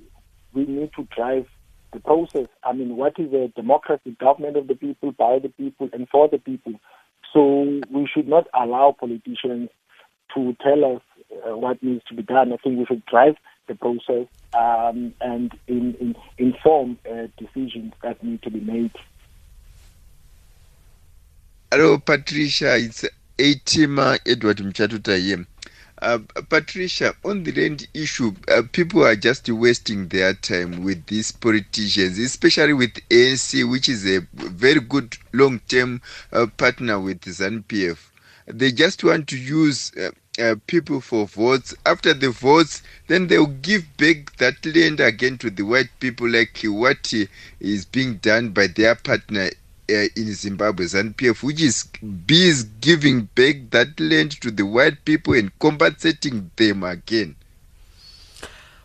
we 0.53 0.65
need 0.65 0.91
to 0.97 1.07
drive 1.15 1.47
the 1.93 2.01
process. 2.01 2.47
I 2.63 2.73
mean, 2.73 2.97
what 2.97 3.19
is 3.19 3.33
a 3.33 3.49
democracy? 3.49 4.17
Government 4.21 4.57
of 4.57 4.69
the 4.69 4.75
people, 4.75 5.13
by 5.13 5.39
the 5.39 5.49
people, 5.49 5.89
and 5.93 6.09
for 6.09 6.29
the 6.29 6.39
people. 6.39 6.75
So 7.33 7.81
we 7.91 8.09
should 8.13 8.29
not 8.29 8.47
allow 8.55 8.95
politicians 8.99 9.71
to 10.35 10.57
tell 10.63 10.97
us 10.97 11.03
uh, 11.47 11.57
what 11.57 11.83
needs 11.83 12.03
to 12.09 12.15
be 12.15 12.23
done. 12.23 12.53
I 12.53 12.57
think 12.57 12.79
we 12.79 12.87
should 12.87 13.05
drive 13.07 13.37
the 13.69 13.75
process 13.75 14.27
um, 14.53 15.15
and 15.21 15.53
in, 15.69 15.95
in, 15.95 16.17
inform 16.39 16.99
uh, 17.09 17.29
decisions 17.39 17.93
that 18.03 18.23
need 18.23 18.43
to 18.43 18.51
be 18.51 18.61
made. 18.61 18.93
Hello, 21.71 21.99
Patricia. 21.99 22.77
It's 22.77 23.05
A-Teamer 23.39 24.19
Edward 24.27 24.59
Mchatuta. 24.59 25.47
Uh, 26.01 26.19
Patricia, 26.49 27.15
on 27.25 27.43
the 27.43 27.53
land 27.53 27.87
issue, 27.93 28.35
uh, 28.49 28.63
people 28.73 29.05
are 29.05 29.17
just 29.17 29.49
wasting 29.51 30.09
their 30.09 30.33
time 30.33 30.83
with 30.83 31.05
these 31.07 31.31
politicians, 31.31 32.19
especially 32.19 32.73
with 32.73 32.95
ANC, 33.11 33.71
which 33.71 33.87
is 33.89 34.07
a 34.07 34.21
very 34.33 34.81
good 34.81 35.15
long-term 35.35 36.01
uh, 36.33 36.47
partner 36.57 36.99
with 36.99 37.21
ZANU-PF. 37.21 37.99
They 38.47 38.73
just 38.73 39.05
want 39.05 39.29
to 39.29 39.39
use 39.39 39.93
uh, 39.97 40.11
uh, 40.41 40.55
people 40.67 41.03
for 41.03 41.27
votes. 41.27 41.75
After 41.85 42.15
the 42.15 42.31
votes, 42.31 42.83
then 43.07 43.27
they'll 43.27 43.47
give 43.47 43.85
back 43.99 44.35
that 44.39 44.65
land 44.65 45.01
again 45.01 45.37
to 45.39 45.51
the 45.51 45.65
white 45.65 45.91
people, 46.01 46.31
like 46.31 46.59
what 46.65 47.13
is 47.61 47.85
being 47.85 48.15
done 48.17 48.51
by 48.51 48.69
their 48.69 48.95
partner 48.95 49.51
uh, 49.91 50.09
in 50.17 50.33
Zimbabwe, 50.35 50.87
ZANU-PF, 50.87 51.43
which 51.43 51.61
is 51.61 51.89
is 52.29 52.65
giving 52.81 53.23
back 53.35 53.57
that 53.71 53.99
land 53.99 54.33
to 54.41 54.51
the 54.51 54.65
white 54.65 55.05
people 55.05 55.35
and 55.35 55.57
compensating 55.59 56.51
them 56.57 56.85
again. 56.85 57.37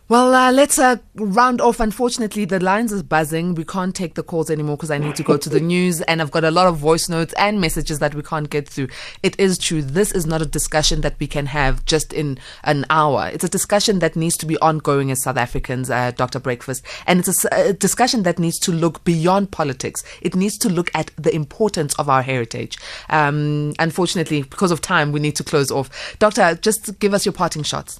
Well, 0.08 0.36
uh, 0.36 0.52
let's 0.52 0.78
uh, 0.78 0.98
round 1.16 1.60
off. 1.60 1.80
Unfortunately, 1.80 2.44
the 2.44 2.60
lines 2.60 2.92
is 2.92 3.02
buzzing. 3.02 3.56
We 3.56 3.64
can't 3.64 3.92
take 3.92 4.14
the 4.14 4.22
calls 4.22 4.52
anymore 4.52 4.76
because 4.76 4.92
I 4.92 4.98
need 4.98 5.16
to 5.16 5.24
go 5.24 5.36
to 5.36 5.48
the 5.48 5.58
news, 5.74 6.00
and 6.02 6.22
I've 6.22 6.30
got 6.30 6.44
a 6.44 6.52
lot 6.52 6.68
of 6.68 6.76
voice 6.76 7.08
notes 7.08 7.34
and 7.36 7.60
messages 7.60 7.98
that 7.98 8.14
we 8.14 8.22
can't 8.22 8.48
get 8.48 8.68
through. 8.68 8.86
It 9.24 9.34
is 9.40 9.58
true. 9.58 9.82
This 9.82 10.12
is 10.12 10.24
not 10.24 10.40
a 10.40 10.46
discussion 10.46 11.00
that 11.00 11.16
we 11.18 11.26
can 11.26 11.46
have 11.46 11.84
just 11.86 12.12
in 12.12 12.38
an 12.62 12.84
hour. 12.88 13.28
It's 13.32 13.42
a 13.42 13.48
discussion 13.48 13.98
that 13.98 14.14
needs 14.14 14.36
to 14.36 14.46
be 14.46 14.56
ongoing 14.58 15.10
as 15.10 15.24
South 15.24 15.38
Africans, 15.38 15.90
uh, 15.90 16.12
Dr. 16.12 16.38
Breakfast, 16.38 16.86
and 17.08 17.18
it's 17.18 17.44
a 17.44 17.72
discussion 17.72 18.22
that 18.22 18.38
needs 18.38 18.60
to 18.60 18.70
look 18.70 19.02
beyond 19.02 19.50
politics. 19.50 20.04
It 20.22 20.36
needs 20.36 20.56
to 20.58 20.68
look 20.68 20.88
at 20.94 21.10
the 21.16 21.34
importance 21.34 21.94
of 21.94 22.08
our 22.08 22.22
heritage. 22.22 22.78
Um, 23.10 23.74
unfortunately, 23.80 24.42
because 24.42 24.70
of 24.70 24.80
time, 24.80 25.10
we 25.10 25.18
need 25.18 25.34
to 25.34 25.42
close 25.42 25.72
off. 25.72 26.16
Doctor, 26.20 26.54
just 26.54 26.96
give 27.00 27.12
us 27.12 27.26
your 27.26 27.32
parting 27.32 27.64
shots. 27.64 27.98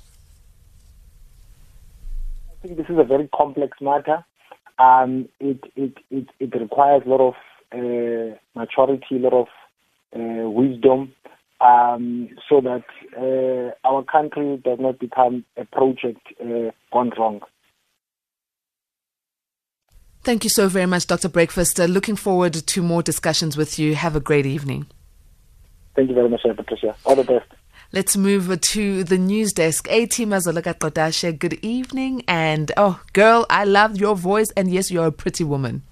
Think 2.67 2.79
this 2.79 2.89
is 2.89 2.99
a 2.99 3.05
very 3.05 3.29
complex 3.33 3.79
matter. 3.81 4.25
Um, 4.79 5.29
it, 5.39 5.61
it, 5.77 5.93
it, 6.11 6.27
it 6.41 6.61
requires 6.61 7.03
a 7.07 7.09
lot 7.09 7.21
of 7.21 7.35
uh, 7.73 8.37
maturity, 8.57 9.07
a 9.13 9.19
lot 9.19 9.33
of 9.33 9.47
uh, 10.15 10.51
wisdom, 10.51 11.13
um, 11.61 12.29
so 12.49 12.61
that 12.61 12.85
uh, 13.17 13.89
our 13.89 14.03
country 14.03 14.61
does 14.65 14.79
not 14.81 14.99
become 14.99 15.45
a 15.57 15.65
project 15.65 16.27
uh, 16.41 16.73
gone 16.93 17.13
wrong. 17.17 17.41
Thank 20.25 20.43
you 20.43 20.51
so 20.51 20.67
very 20.67 20.87
much, 20.87 21.07
Dr. 21.07 21.29
Breakfast. 21.29 21.79
Uh, 21.79 21.85
looking 21.85 22.17
forward 22.17 22.55
to 22.55 22.83
more 22.83 23.03
discussions 23.03 23.57
with 23.57 23.79
you. 23.79 23.95
Have 23.95 24.17
a 24.17 24.21
great 24.21 24.45
evening. 24.45 24.87
Thank 25.95 26.09
you 26.09 26.17
very 26.17 26.29
much, 26.29 26.41
Patricia. 26.43 26.97
All 27.05 27.15
the 27.15 27.23
best. 27.23 27.47
Let's 27.93 28.17
move 28.17 28.61
to 28.61 29.05
the 29.05 29.17
news 29.17 29.53
desk. 29.53 29.87
A 29.89 30.07
team 30.07 30.33
Kodashe, 30.75 31.39
good 31.39 31.55
evening. 31.65 32.25
And 32.27 32.73
oh, 32.77 33.01
girl, 33.13 33.47
I 33.49 33.65
love 33.65 33.97
your 33.97 34.17
voice. 34.17 34.51
And 34.57 34.71
yes, 34.71 34.91
you're 34.91 35.07
a 35.07 35.13
pretty 35.13 35.45
woman. 35.45 35.83